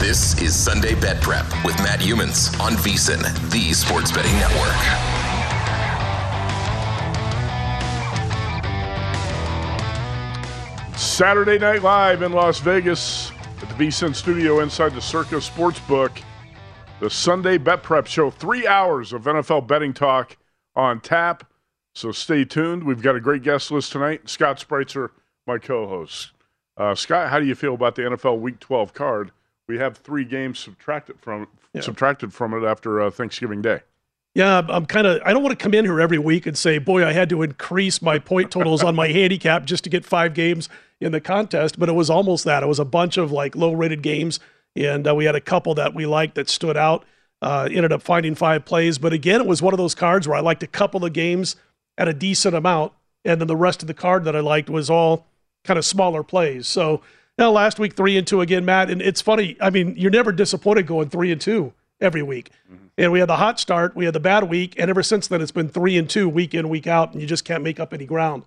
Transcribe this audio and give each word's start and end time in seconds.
This 0.00 0.40
is 0.40 0.54
Sunday 0.54 0.94
Bet 0.94 1.20
Prep 1.20 1.44
with 1.64 1.76
Matt 1.78 1.98
Youmans 1.98 2.58
on 2.60 2.74
VSIN, 2.74 3.20
the 3.50 3.72
Sports 3.72 4.12
Betting 4.12 4.32
Network. 4.34 4.72
Saturday 10.96 11.58
Night 11.58 11.82
Live 11.82 12.22
in 12.22 12.30
Las 12.30 12.60
Vegas 12.60 13.32
at 13.60 13.68
the 13.68 13.74
VSIN 13.74 14.14
studio 14.14 14.60
inside 14.60 14.94
the 14.94 15.00
Circa 15.00 15.34
Sportsbook. 15.34 16.22
The 17.00 17.10
Sunday 17.10 17.58
Bet 17.58 17.82
Prep 17.82 18.06
Show, 18.06 18.30
three 18.30 18.68
hours 18.68 19.12
of 19.12 19.24
NFL 19.24 19.66
betting 19.66 19.92
talk 19.92 20.36
on 20.76 21.00
tap. 21.00 21.52
So 21.96 22.12
stay 22.12 22.44
tuned. 22.44 22.84
We've 22.84 23.02
got 23.02 23.16
a 23.16 23.20
great 23.20 23.42
guest 23.42 23.72
list 23.72 23.90
tonight. 23.90 24.28
Scott 24.28 24.64
Spreitzer, 24.64 25.10
my 25.44 25.58
co 25.58 25.88
host. 25.88 26.30
Uh, 26.76 26.94
Scott, 26.94 27.30
how 27.30 27.40
do 27.40 27.46
you 27.46 27.56
feel 27.56 27.74
about 27.74 27.96
the 27.96 28.02
NFL 28.02 28.38
Week 28.38 28.60
12 28.60 28.94
card? 28.94 29.32
We 29.68 29.78
have 29.78 29.98
three 29.98 30.24
games 30.24 30.58
subtracted 30.58 31.20
from 31.20 31.46
Yeah. 31.74 31.82
subtracted 31.82 32.32
from 32.32 32.54
it 32.54 32.66
after 32.66 33.00
uh, 33.02 33.10
Thanksgiving 33.10 33.60
Day. 33.60 33.80
Yeah, 34.34 34.62
I'm 34.68 34.86
kind 34.86 35.06
of. 35.06 35.20
I 35.24 35.32
don't 35.32 35.42
want 35.42 35.58
to 35.58 35.62
come 35.62 35.74
in 35.74 35.84
here 35.84 36.00
every 36.00 36.18
week 36.18 36.46
and 36.46 36.56
say, 36.56 36.78
"Boy, 36.78 37.04
I 37.04 37.12
had 37.12 37.28
to 37.30 37.42
increase 37.42 38.00
my 38.00 38.18
point 38.18 38.50
totals 38.50 38.82
on 38.82 38.94
my 38.94 39.08
handicap 39.12 39.66
just 39.66 39.84
to 39.84 39.90
get 39.90 40.04
five 40.04 40.32
games 40.32 40.68
in 41.00 41.12
the 41.12 41.20
contest." 41.20 41.78
But 41.78 41.88
it 41.88 41.92
was 41.92 42.08
almost 42.08 42.44
that. 42.44 42.62
It 42.62 42.66
was 42.66 42.78
a 42.78 42.84
bunch 42.84 43.16
of 43.16 43.30
like 43.32 43.54
low-rated 43.56 44.00
games, 44.02 44.40
and 44.76 45.06
uh, 45.06 45.14
we 45.14 45.24
had 45.26 45.34
a 45.34 45.40
couple 45.40 45.74
that 45.74 45.94
we 45.94 46.06
liked 46.06 46.34
that 46.36 46.48
stood 46.48 46.76
out. 46.76 47.04
Uh, 47.42 47.68
ended 47.70 47.92
up 47.92 48.02
finding 48.02 48.34
five 48.34 48.64
plays, 48.64 48.98
but 48.98 49.12
again, 49.12 49.40
it 49.40 49.46
was 49.46 49.62
one 49.62 49.72
of 49.72 49.78
those 49.78 49.94
cards 49.94 50.26
where 50.26 50.36
I 50.36 50.40
liked 50.40 50.62
a 50.64 50.66
couple 50.66 51.04
of 51.04 51.12
games 51.12 51.54
at 51.96 52.08
a 52.08 52.12
decent 52.12 52.54
amount, 52.54 52.92
and 53.24 53.40
then 53.40 53.46
the 53.48 53.56
rest 53.56 53.80
of 53.82 53.86
the 53.86 53.94
card 53.94 54.24
that 54.24 54.34
I 54.34 54.40
liked 54.40 54.68
was 54.68 54.90
all 54.90 55.26
kind 55.64 55.78
of 55.78 55.84
smaller 55.84 56.24
plays. 56.24 56.66
So 56.66 57.00
now 57.38 57.50
last 57.50 57.78
week 57.78 57.94
three 57.94 58.16
and 58.16 58.26
two 58.26 58.40
again, 58.40 58.64
Matt, 58.64 58.90
and 58.90 59.00
it's 59.00 59.20
funny. 59.20 59.56
I 59.60 59.70
mean, 59.70 59.94
you're 59.96 60.10
never 60.10 60.32
disappointed 60.32 60.86
going 60.86 61.08
three 61.08 61.32
and 61.32 61.40
two 61.40 61.72
every 62.00 62.22
week. 62.22 62.50
And 62.96 63.12
we 63.12 63.20
had 63.20 63.28
the 63.28 63.36
hot 63.36 63.60
start, 63.60 63.94
we 63.94 64.06
had 64.06 64.14
the 64.14 64.20
bad 64.20 64.50
week, 64.50 64.74
and 64.76 64.90
ever 64.90 65.04
since 65.04 65.28
then 65.28 65.40
it's 65.40 65.52
been 65.52 65.68
three 65.68 65.96
and 65.96 66.10
two 66.10 66.28
week 66.28 66.52
in, 66.52 66.68
week 66.68 66.88
out, 66.88 67.12
and 67.12 67.20
you 67.20 67.28
just 67.28 67.44
can't 67.44 67.62
make 67.62 67.78
up 67.78 67.94
any 67.94 68.04
ground. 68.04 68.44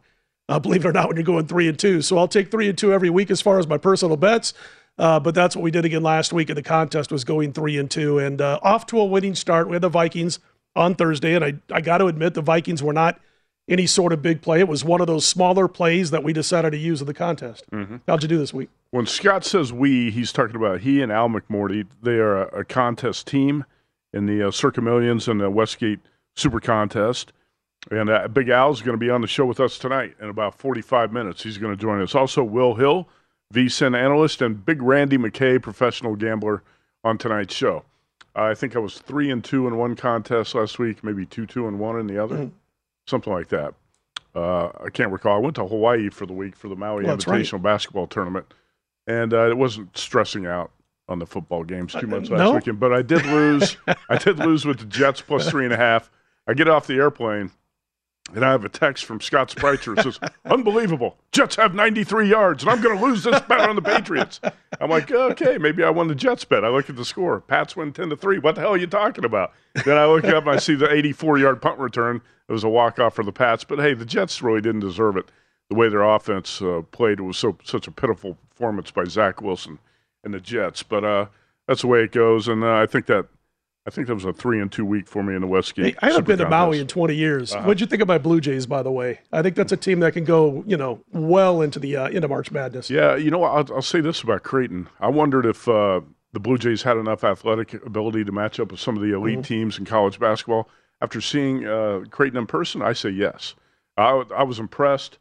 Uh, 0.50 0.60
believe 0.60 0.84
it 0.86 0.90
or 0.90 0.92
not, 0.92 1.08
when 1.08 1.16
you're 1.16 1.24
going 1.24 1.48
three 1.48 1.70
and 1.70 1.80
two. 1.80 2.02
So 2.02 2.18
I'll 2.18 2.28
take 2.28 2.52
three 2.52 2.68
and 2.68 2.78
two 2.78 2.94
every 2.94 3.10
week 3.10 3.32
as 3.32 3.40
far 3.40 3.60
as 3.60 3.68
my 3.68 3.78
personal 3.78 4.18
bets. 4.18 4.54
Uh, 4.98 5.20
but 5.20 5.34
that's 5.34 5.56
what 5.56 5.64
we 5.64 5.72
did 5.72 5.86
again 5.86 6.04
last 6.04 6.34
week 6.34 6.50
in 6.50 6.56
the 6.56 6.62
contest 6.62 7.12
was 7.12 7.24
going 7.24 7.54
three 7.54 7.78
and 7.78 7.90
two 7.90 8.20
and 8.20 8.42
uh, 8.42 8.60
off 8.62 8.86
to 8.88 9.00
a 9.00 9.06
winning 9.06 9.36
start. 9.36 9.68
We 9.68 9.74
had 9.74 9.82
the 9.82 9.90
Vikings 9.90 10.40
on 10.76 10.96
Thursday, 10.96 11.34
and 11.34 11.46
I, 11.46 11.54
I 11.72 11.80
got 11.80 12.00
to 12.00 12.08
admit 12.08 12.34
the 12.34 12.42
Vikings 12.42 12.84
were 12.84 12.94
not 12.94 13.20
any 13.72 13.88
sort 13.88 14.14
of 14.14 14.22
big 14.22 14.42
play. 14.42 14.60
It 14.60 14.68
was 14.68 14.84
one 14.84 15.02
of 15.02 15.08
those 15.08 15.26
smaller 15.26 15.68
plays 15.68 16.12
that 16.12 16.24
we 16.24 16.34
decided 16.34 16.72
to 16.72 16.78
use 16.78 17.02
in 17.02 17.08
the 17.08 17.14
contest. 17.14 17.64
How'd 18.08 18.22
you 18.22 18.28
do 18.28 18.38
this 18.38 18.54
week? 18.54 18.70
When 18.92 19.06
Scott 19.06 19.46
says 19.46 19.72
we, 19.72 20.12
he's 20.12 20.32
talking 20.32 20.56
about 20.56 20.82
he 20.82 21.02
and 21.02 21.12
Al 21.12 21.30
McMordie. 21.30 21.88
They 22.02 22.18
are 22.18 22.44
a, 22.44 22.60
a 22.60 22.66
contest 22.66 23.28
team 23.28 23.66
in 24.14 24.26
the 24.26 24.48
uh, 24.48 24.52
Circa 24.52 24.82
Millions 24.82 25.28
and 25.28 25.40
the 25.40 25.50
Westgate 25.50 26.00
Super 26.36 26.60
Contest. 26.60 27.32
And 27.90 28.10
uh, 28.10 28.28
Big 28.28 28.50
Al's 28.50 28.82
going 28.82 28.94
to 28.94 29.00
be 29.00 29.10
on 29.10 29.22
the 29.22 29.28
show 29.28 29.46
with 29.46 29.60
us 29.60 29.78
tonight 29.80 30.16
in 30.22 30.30
about 30.30 30.56
45 30.60 31.12
minutes. 31.12 31.42
He's 31.42 31.58
going 31.58 31.76
to 31.76 31.82
join 31.82 32.02
us. 32.02 32.14
Also, 32.14 32.44
Will 32.44 32.76
Hill, 32.76 33.08
VSIN 33.54 33.98
analyst, 33.98 34.42
and 34.42 34.64
Big 34.64 34.82
Randy 34.82 35.18
McKay, 35.18 35.60
professional 35.62 36.16
gambler, 36.16 36.62
on 37.04 37.18
tonight's 37.18 37.56
show. 37.56 37.84
Uh, 38.36 38.44
I 38.44 38.54
think 38.54 38.76
I 38.76 38.80
was 38.80 39.00
three 39.00 39.32
and 39.32 39.44
two 39.44 39.68
in 39.68 39.78
one 39.78 39.96
contest 39.96 40.54
last 40.54 40.78
week, 40.78 41.04
maybe 41.04 41.26
two, 41.26 41.46
two 41.46 41.68
and 41.68 41.80
one 41.80 42.00
in 42.00 42.08
the 42.08 42.24
other, 42.24 42.50
something 43.08 43.32
like 43.32 43.50
that. 43.50 43.74
Uh, 44.34 44.70
I 44.84 44.90
can't 44.92 45.12
recall. 45.12 45.36
I 45.36 45.40
went 45.40 45.56
to 45.58 45.66
Hawaii 45.66 46.10
for 46.10 46.26
the 46.26 46.34
week 46.34 46.56
for 46.56 46.70
the 46.70 46.76
Maui 46.76 47.04
Well, 47.04 47.16
that's 47.16 47.28
right. 47.28 47.42
Invitational 47.42 47.62
basketball 47.62 48.08
tournament, 48.08 48.54
and 49.08 49.34
uh, 49.34 49.50
it 49.50 49.58
wasn't 49.58 49.98
stressing 49.98 50.46
out 50.46 50.72
on 51.10 51.20
the 51.20 51.26
football 51.26 51.64
games 51.64 51.94
too 51.94 52.08
much 52.08 52.30
last 52.30 52.40
no? 52.40 52.54
weekend. 52.54 52.80
But 52.80 52.94
I 52.94 53.02
did 53.02 53.26
lose. 53.26 53.76
I 54.10 54.18
did 54.18 54.40
lose 54.40 54.66
with 54.66 54.80
the 54.80 54.86
Jets 54.86 55.22
plus 55.22 55.50
three 55.50 55.66
and 55.66 55.74
a 55.74 55.78
half. 55.78 56.10
I 56.48 56.54
get 56.54 56.70
off 56.70 56.88
the 56.88 56.96
airplane, 56.96 57.52
and 58.34 58.46
I 58.46 58.52
have 58.52 58.64
a 58.64 58.70
text 58.70 59.06
from 59.06 59.20
Scott 59.20 59.50
Spreitzer. 59.50 59.98
It 59.98 60.04
says, 60.04 60.20
"Unbelievable! 60.46 61.18
Jets 61.32 61.56
have 61.56 61.74
93 61.76 62.30
yards, 62.30 62.64
and 62.64 62.72
I'm 62.72 62.82
going 62.82 62.98
to 62.98 63.04
lose 63.04 63.24
this 63.24 63.40
bet 63.42 63.68
on 63.68 63.76
the 63.76 63.82
Patriots." 63.82 64.40
I'm 64.80 64.90
like, 64.90 65.12
"Okay, 65.12 65.58
maybe 65.58 65.84
I 65.84 65.90
won 65.90 66.08
the 66.08 66.16
Jets 66.16 66.46
bet." 66.46 66.64
I 66.64 66.70
look 66.70 66.90
at 66.90 66.96
the 66.96 67.06
score. 67.06 67.42
Pats 67.42 67.76
win 67.76 67.94
10 67.94 68.10
to 68.10 68.16
three. 68.16 68.40
What 68.40 68.56
the 68.56 68.62
hell 68.62 68.74
are 68.74 68.78
you 68.78 68.88
talking 68.88 69.26
about? 69.26 69.54
Then 69.86 69.98
I 69.98 70.06
look 70.06 70.26
up 70.26 70.46
and 70.46 70.56
I 70.56 70.58
see 70.58 70.76
the 70.76 70.92
84 70.92 71.40
yard 71.40 71.62
punt 71.62 71.80
return. 71.80 72.22
It 72.48 72.52
was 72.52 72.64
a 72.64 72.70
walk 72.70 73.00
off 73.00 73.16
for 73.16 73.24
the 73.24 73.32
Pats, 73.32 73.64
but 73.64 73.80
hey, 73.80 73.94
the 73.94 74.06
Jets 74.06 74.42
really 74.42 74.62
didn't 74.62 74.82
deserve 74.82 75.18
it. 75.18 75.32
The 75.70 75.76
way 75.76 75.88
their 75.88 76.04
offense 76.04 76.62
uh, 76.62 76.82
played, 76.92 77.20
it 77.20 77.24
was 77.24 77.38
so 77.38 77.58
such 77.64 77.88
a 77.88 77.92
pitiful 77.92 78.38
performance 78.50 78.92
by 78.92 79.06
Zach 79.06 79.42
Wilson 79.42 79.80
and 80.24 80.34
the 80.34 80.40
Jets. 80.40 80.84
But 80.84 81.04
uh, 81.04 81.26
that's 81.68 81.82
the 81.82 81.88
way 81.88 82.04
it 82.04 82.12
goes, 82.12 82.48
and 82.48 82.64
uh, 82.64 82.76
I 82.76 82.86
think 82.86 83.06
that 83.08 83.28
I 83.88 83.90
think 83.90 84.08
that 84.08 84.14
was 84.14 84.26
a 84.26 84.34
three 84.34 84.62
and 84.62 84.72
two 84.72 84.86
week 84.86 85.08
for 85.08 85.24
me 85.24 85.34
in 85.34 85.42
the 85.42 85.48
Westgate. 85.48 85.86
Hey, 85.86 85.96
I 86.02 86.06
haven't 86.08 86.20
Super 86.26 86.38
been 86.38 86.46
to 86.46 86.50
Maui 86.50 86.80
in 86.80 86.86
20 86.88 87.16
years. 87.16 87.52
Uh-huh. 87.54 87.64
What'd 87.66 87.82
you 87.82 87.88
think 87.88 88.02
of 88.02 88.08
my 88.08 88.20
Blue 88.20 88.40
Jays, 88.40 88.68
by 88.68 88.84
the 88.84 88.92
way? 88.92 89.20
I 89.32 89.42
think 89.42 89.56
that's 89.56 89.72
a 89.72 89.78
team 89.78 90.02
that 90.02 90.14
can 90.14 90.24
go, 90.24 90.64
you 90.68 90.78
know, 90.78 91.00
well 91.12 91.62
into 91.62 91.80
the 91.80 91.96
uh, 91.98 92.08
into 92.10 92.28
March 92.28 92.52
Madness. 92.52 92.92
Yeah, 92.92 93.16
you 93.16 93.32
know? 93.32 93.44
I'll, 93.44 93.66
I'll 93.74 93.82
say 93.82 94.00
this 94.00 94.22
about 94.22 94.44
Creighton. 94.44 94.88
I 95.00 95.08
wondered 95.08 95.48
if 95.48 95.68
uh, 95.68 96.02
the 96.32 96.40
Blue 96.40 96.60
Jays 96.60 96.84
had 96.84 96.98
enough 96.98 97.24
athletic 97.24 97.74
ability 97.86 98.24
to 98.26 98.32
match 98.32 98.60
up 98.60 98.70
with 98.72 98.80
some 98.80 98.96
of 98.96 99.02
the 99.02 99.16
elite 99.16 99.40
Mhm. 99.40 99.46
teams 99.46 99.80
in 99.80 99.86
college 99.86 100.20
basketball. 100.20 100.70
After 101.02 101.20
seeing 101.20 101.66
uh, 101.66 102.02
Creighton 102.12 102.38
in 102.38 102.46
person, 102.46 102.84
I 102.84 102.94
say 102.94 103.10
yes. 103.10 103.56
I, 103.98 104.24
I 104.36 104.44
was 104.44 104.60
impressed. 104.60 105.18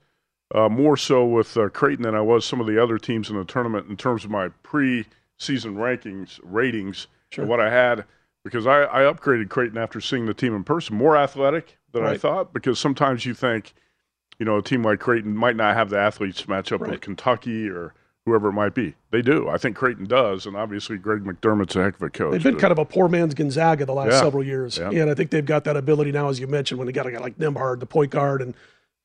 uh, 0.55 0.69
more 0.69 0.97
so 0.99 1.25
with 1.25 1.56
uh, 1.56 1.69
Creighton 1.71 2.03
than 2.03 2.15
I 2.15 2.21
was 2.21 2.45
some 2.45 2.61
of 2.61 2.67
the 2.67 2.81
other 2.83 2.99
teams 2.99 3.31
in 3.31 3.37
the 3.39 3.45
tournament 3.45 3.89
in 3.89 3.97
terms 3.97 4.25
of 4.25 4.31
my 4.31 4.49
pre-season 4.65 5.77
rankings 5.77 6.39
ratings 6.43 7.06
Sure. 7.31 7.43
and 7.45 7.49
what 7.51 7.61
I 7.61 7.71
had 7.71 8.05
because 8.45 8.67
I, 8.67 8.85
I 8.85 9.01
upgraded 9.13 9.49
Creighton 9.49 9.79
after 9.79 10.01
seeing 10.01 10.27
the 10.27 10.35
team 10.35 10.55
in 10.55 10.65
person, 10.65 10.97
more 10.97 11.17
athletic 11.17 11.79
than 11.93 12.05
I 12.05 12.17
thought. 12.17 12.53
Because 12.53 12.79
sometimes 12.79 13.27
you 13.27 13.35
think, 13.35 13.75
you 14.39 14.47
know, 14.47 14.57
a 14.59 14.63
team 14.63 14.83
like 14.83 15.01
Creighton 15.01 15.37
might 15.37 15.57
not 15.57 15.75
have 15.75 15.91
the 15.91 15.99
athletes 15.99 16.43
to 16.43 16.51
match 16.51 16.73
up 16.73 16.81
Right. 16.81 16.93
with 16.93 17.01
Kentucky 17.01 17.69
or 17.69 17.95
whoever 18.27 18.49
it 18.49 18.53
might 18.53 18.75
be. 18.75 18.95
They 19.11 19.23
do. 19.23 19.49
I 19.49 19.59
think 19.59 19.77
Creighton 19.77 20.07
does, 20.07 20.47
and 20.47 20.57
obviously 20.57 20.97
Greg 20.99 21.25
McDermott's 21.25 21.75
a 21.77 21.83
heck 21.83 21.97
of 21.97 22.03
a 22.03 22.11
coach. 22.11 22.33
They've 22.33 22.43
been 22.43 22.59
kind 22.59 22.73
of 22.73 22.79
a 22.79 22.85
poor 22.85 23.09
man's 23.09 23.35
Gonzaga 23.35 23.85
the 23.87 23.93
last 23.95 24.13
Yeah. 24.13 24.21
several 24.21 24.45
years, 24.45 24.79
Yeah. 24.79 24.91
and 24.91 25.11
I 25.11 25.15
think 25.15 25.31
they've 25.31 25.45
got 25.45 25.65
that 25.65 25.77
ability 25.77 26.13
now, 26.13 26.29
as 26.29 26.39
you 26.39 26.47
mentioned, 26.47 26.79
when 26.79 26.87
they 26.87 26.93
got 26.93 27.07
a 27.07 27.11
guy 27.13 27.19
like 27.19 27.39
Nembhard, 27.39 27.81
the 27.81 27.87
point 27.87 28.11
guard, 28.11 28.41
and 28.43 28.55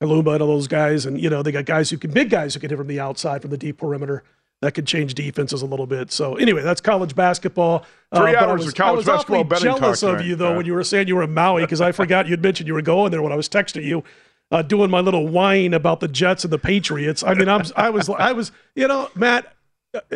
Kaluma 0.01 0.33
and 0.33 0.41
all 0.41 0.49
those 0.49 0.67
guys, 0.67 1.05
and 1.05 1.19
you 1.19 1.29
know 1.29 1.41
they 1.41 1.53
got 1.53 1.65
guys 1.65 1.89
who 1.89 1.97
can 1.97 2.11
big 2.11 2.29
guys 2.29 2.53
who 2.53 2.59
can 2.59 2.69
hit 2.69 2.77
from 2.77 2.87
the 2.87 2.99
outside 2.99 3.41
from 3.41 3.51
the 3.51 3.57
deep 3.57 3.77
perimeter. 3.77 4.23
That 4.61 4.73
could 4.73 4.87
change 4.87 5.13
defenses 5.13 5.61
a 5.61 5.65
little 5.65 5.85
bit. 5.85 6.11
So 6.11 6.35
anyway, 6.37 6.61
that's 6.63 6.81
college 6.81 7.13
basketball. 7.15 7.85
Uh, 8.11 8.21
Three 8.21 8.35
I 8.35 8.43
hours 8.43 8.59
was, 8.59 8.67
of 8.69 8.75
college 8.75 9.05
basketball 9.05 9.43
betting 9.43 9.65
jealous 9.75 10.01
of 10.01 10.25
you 10.25 10.35
though 10.35 10.51
Yeah. 10.51 10.57
when 10.57 10.65
you 10.65 10.73
were 10.73 10.83
saying 10.83 11.07
you 11.07 11.15
were 11.17 11.23
in 11.23 11.33
Maui 11.33 11.63
because 11.63 11.81
I 11.81 11.91
forgot 11.91 12.27
you'd 12.27 12.41
mentioned 12.41 12.67
you 12.67 12.73
were 12.73 12.81
going 12.81 13.11
there 13.11 13.21
when 13.21 13.31
I 13.31 13.35
was 13.35 13.49
texting 13.49 13.83
you. 13.83 14.03
Uh, 14.51 14.61
doing 14.61 14.89
my 14.91 14.99
little 14.99 15.27
whine 15.27 15.73
about 15.73 15.99
the 15.99 16.07
Jets 16.07 16.43
and 16.43 16.53
the 16.53 16.59
Patriots. 16.59 17.23
I 17.23 17.33
mean, 17.33 17.49
I'm, 17.49 17.63
I 17.75 17.89
was, 17.89 18.07
I 18.09 18.31
was, 18.31 18.51
you 18.75 18.87
know, 18.87 19.09
Matt, 19.15 19.53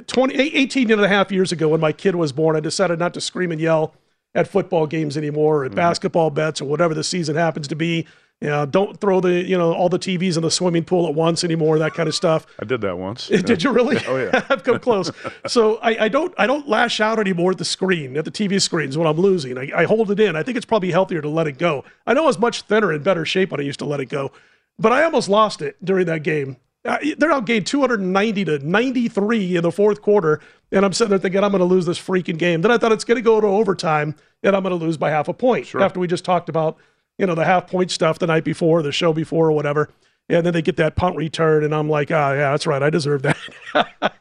20, 0.07 0.35
18 0.35 0.91
and 0.91 1.01
a 1.01 1.07
half 1.07 1.31
years 1.31 1.51
ago 1.51 1.69
when 1.69 1.79
my 1.81 1.91
kid 1.91 2.15
was 2.15 2.31
born, 2.31 2.55
I 2.55 2.59
decided 2.59 2.99
not 2.99 3.13
to 3.15 3.21
scream 3.21 3.51
and 3.51 3.59
yell 3.59 3.95
at 4.35 4.47
football 4.47 4.85
games 4.87 5.17
anymore, 5.17 5.61
Mm-hmm. 5.63 5.71
at 5.71 5.75
basketball 5.75 6.29
bets, 6.29 6.61
or 6.61 6.65
whatever 6.65 6.93
the 6.93 7.03
season 7.03 7.35
happens 7.35 7.67
to 7.69 7.75
be. 7.75 8.05
You 8.41 8.47
know, 8.47 8.65
don't 8.65 8.99
throw 9.01 9.19
the 9.19 9.43
you 9.45 9.57
know 9.57 9.73
all 9.73 9.89
the 9.89 9.99
TVs 9.99 10.37
in 10.37 10.43
the 10.43 10.51
swimming 10.51 10.85
pool 10.85 11.07
at 11.07 11.13
once 11.13 11.43
anymore. 11.43 11.77
That 11.77 11.93
kind 11.93 12.07
of 12.07 12.15
stuff. 12.15 12.47
I 12.57 12.63
did 12.63 12.79
that 12.81 12.97
once. 12.97 13.27
Did 13.27 13.63
you 13.63 13.71
really? 13.71 13.97
Oh, 14.07 14.15
yeah. 14.17 14.45
I've 14.49 14.63
come 14.63 14.79
close. 14.79 15.11
So 15.45 15.75
I, 15.77 16.05
I 16.05 16.07
don't 16.07 16.33
I 16.37 16.47
don't 16.47 16.67
lash 16.67 17.01
out 17.01 17.19
anymore 17.19 17.51
at 17.51 17.57
the 17.57 17.65
screen 17.65 18.15
at 18.15 18.23
the 18.23 18.31
TV 18.31 18.61
screens 18.61 18.97
when 18.97 19.07
I'm 19.07 19.17
losing. 19.17 19.57
I, 19.57 19.69
I 19.75 19.83
hold 19.83 20.09
it 20.09 20.19
in. 20.19 20.35
I 20.35 20.43
think 20.43 20.55
it's 20.55 20.65
probably 20.65 20.91
healthier 20.91 21.21
to 21.21 21.29
let 21.29 21.47
it 21.47 21.57
go. 21.57 21.83
I 22.07 22.13
know 22.13 22.23
I 22.23 22.27
was 22.27 22.39
much 22.39 22.61
thinner 22.61 22.91
and 22.93 23.03
better 23.03 23.25
shape 23.25 23.51
when 23.51 23.59
I 23.59 23.63
used 23.63 23.79
to 23.79 23.85
let 23.85 23.99
it 23.99 24.05
go, 24.05 24.31
but 24.79 24.93
I 24.93 25.03
almost 25.03 25.27
lost 25.27 25.61
it 25.61 25.83
during 25.83 26.05
that 26.05 26.23
game. 26.23 26.57
Uh, 26.85 26.97
they're 27.17 27.29
outgained 27.31 27.65
290 27.65 28.45
to 28.45 28.59
93 28.59 29.57
in 29.57 29.63
the 29.63 29.71
fourth 29.71 30.01
quarter, 30.01 30.39
and 30.71 30.85
I'm 30.85 30.93
sitting 30.93 31.09
there 31.09 31.19
thinking 31.19 31.43
I'm 31.43 31.51
going 31.51 31.59
to 31.59 31.65
lose 31.65 31.85
this 31.85 31.99
freaking 31.99 32.37
game. 32.37 32.61
Then 32.61 32.71
I 32.71 32.77
thought 32.77 32.93
it's 32.93 33.03
going 33.03 33.17
to 33.17 33.21
go 33.21 33.41
to 33.41 33.47
overtime, 33.47 34.15
and 34.43 34.55
I'm 34.55 34.63
going 34.63 34.77
to 34.77 34.83
lose 34.83 34.95
by 34.95 35.09
half 35.09 35.27
a 35.27 35.33
point 35.33 35.75
after 35.75 35.99
we 35.99 36.07
just 36.07 36.23
talked 36.23 36.47
about 36.47 36.77
you 37.19 37.27
know 37.27 37.35
the 37.35 37.45
half 37.45 37.67
point 37.67 37.91
stuff 37.91 38.17
the 38.17 38.25
night 38.25 38.43
before, 38.43 38.81
the 38.81 38.91
show 38.91 39.13
before, 39.13 39.49
or 39.49 39.51
whatever. 39.51 39.89
And 40.29 40.45
then 40.45 40.53
they 40.53 40.61
get 40.61 40.77
that 40.77 40.95
punt 40.95 41.15
return, 41.15 41.63
and 41.63 41.73
I'm 41.73 41.89
like, 41.89 42.09
oh 42.09 42.33
yeah, 42.33 42.51
that's 42.51 42.65
right, 42.65 42.81
I 42.81 42.89
deserve 42.89 43.23
that. 43.23 43.37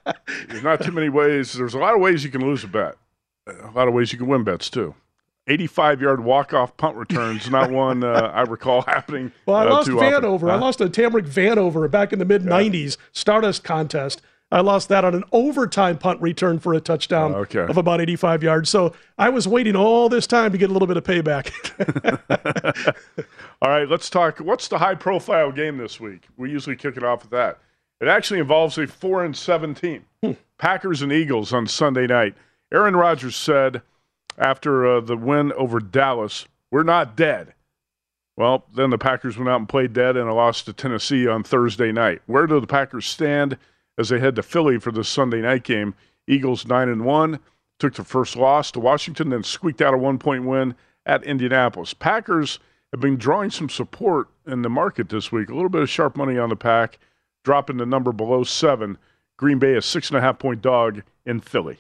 There's 0.49 0.63
not 0.63 0.83
too 0.83 0.93
many 0.93 1.09
ways. 1.09 1.53
There's 1.53 1.75
a 1.75 1.79
lot 1.79 1.95
of 1.95 2.01
ways 2.01 2.25
you 2.25 2.31
can 2.31 2.43
lose 2.43 2.65
a 2.65 2.69
bet. 2.69 2.97
A 3.47 3.71
lot 3.71 3.89
of 3.89 3.95
ways 3.95 4.13
you 4.13 4.19
can 4.19 4.27
win 4.27 4.45
bets 4.45 4.69
too. 4.69 4.95
85 5.47 6.03
yard 6.03 6.25
walk 6.25 6.53
off 6.53 6.77
punt 6.77 6.97
returns, 6.97 7.51
not 7.51 7.71
one 7.71 8.05
uh, 8.05 8.31
I 8.35 8.43
recall 8.43 8.83
happening. 8.87 9.33
Well, 9.47 9.57
I 9.57 9.67
uh, 9.67 9.71
lost. 9.71 9.89
Vanover. 9.89 10.51
I 10.51 10.57
lost 10.57 10.81
a 10.81 10.89
Tamarick 10.89 11.27
Vanover 11.27 11.91
back 11.91 12.13
in 12.13 12.19
the 12.19 12.25
mid 12.25 12.43
'90s 12.43 12.97
Stardust 13.13 13.65
contest. 13.65 14.23
I 14.51 14.61
lost 14.63 14.89
that 14.89 15.05
on 15.05 15.15
an 15.15 15.25
overtime 15.31 15.99
punt 15.99 16.23
return 16.23 16.59
for 16.59 16.73
a 16.73 16.81
touchdown 16.81 17.35
Oh, 17.35 17.39
okay. 17.41 17.67
of 17.69 17.77
about 17.77 18.01
85 18.01 18.43
yards. 18.43 18.71
So 18.71 18.95
I 19.19 19.29
was 19.29 19.47
waiting 19.47 19.77
all 19.77 20.09
this 20.09 20.27
time 20.27 20.53
to 20.53 20.59
get 20.59 20.71
a 20.71 20.73
little 20.73 20.89
bit 20.89 20.97
of 20.97 21.05
payback. 21.05 21.53
All 23.63 23.71
right, 23.71 23.89
let's 23.89 24.09
talk. 24.09 24.39
What's 24.39 24.69
the 24.69 24.79
high 24.79 24.95
profile 24.95 25.53
game 25.53 25.77
this 25.77 26.01
week? 26.01 26.23
We 26.37 26.51
usually 26.51 26.77
kick 26.77 26.97
it 26.97 27.03
off 27.05 27.23
with 27.23 27.31
that. 27.33 27.59
It 28.01 28.09
actually 28.09 28.41
involves 28.41 28.79
a 28.79 28.87
four 28.87 29.25
and 29.25 29.37
seven 29.37 29.75
team, 29.75 30.05
Hmm. 30.23 30.33
Packers 30.59 31.03
and 31.03 31.13
Eagles 31.13 31.53
on 31.53 31.67
Sunday 31.67 32.07
night. 32.07 32.35
Aaron 32.73 32.95
Rodgers 32.97 33.35
said 33.37 33.83
after 34.39 34.87
uh, 34.87 35.01
the 35.01 35.17
win 35.17 35.53
over 35.55 35.81
Dallas, 35.81 36.47
"We're 36.71 36.85
not 36.85 37.17
dead." 37.17 37.55
Well, 38.37 38.65
then 38.73 38.91
the 38.91 38.99
Packers 38.99 39.37
went 39.37 39.49
out 39.49 39.59
and 39.59 39.69
played 39.69 39.93
dead 39.93 40.17
and 40.17 40.29
a 40.29 40.33
lost 40.35 40.67
to 40.67 40.73
Tennessee 40.73 41.27
on 41.27 41.43
Thursday 41.43 41.91
night. 41.91 42.23
Where 42.27 42.47
do 42.47 42.61
the 42.61 42.69
Packers 42.69 43.05
stand 43.07 43.59
as 43.99 44.09
they 44.09 44.21
head 44.21 44.37
to 44.37 44.43
Philly 44.43 44.79
for 44.79 44.91
this 44.93 45.09
Sunday 45.09 45.43
night 45.43 45.65
game? 45.65 45.95
Eagles 46.27 46.67
nine 46.67 46.89
and 46.89 47.05
one 47.05 47.41
took 47.79 47.95
the 47.95 48.05
first 48.05 48.37
loss 48.37 48.71
to 48.73 48.81
Washington, 48.81 49.31
then 49.31 49.43
squeaked 49.43 49.83
out 49.83 49.95
a 49.95 49.99
one 49.99 50.19
point 50.19 50.45
win 50.45 50.75
at 51.07 51.25
Indianapolis. 51.25 51.95
Packers 51.95 52.59
have 52.93 53.01
been 53.01 53.17
drawing 53.17 53.51
some 53.51 53.69
support 53.69 54.29
in 54.47 54.63
the 54.63 54.69
market 54.69 55.09
this 55.09 55.31
week. 55.31 55.51
A 55.51 55.55
little 55.55 55.69
bit 55.69 55.83
of 55.83 55.91
sharp 55.91 56.17
money 56.17 56.39
on 56.39 56.49
the 56.49 56.57
pack, 56.57 56.99
dropping 57.45 57.77
the 57.77 57.87
number 57.87 58.13
below 58.13 58.45
seven. 58.45 58.99
Green 59.37 59.59
Bay 59.59 59.75
a 59.75 59.83
six 59.83 60.11
and 60.11 60.19
a 60.19 60.21
half 60.21 60.39
point 60.39 60.63
dog 60.63 61.03
in 61.25 61.41
Philly. 61.41 61.79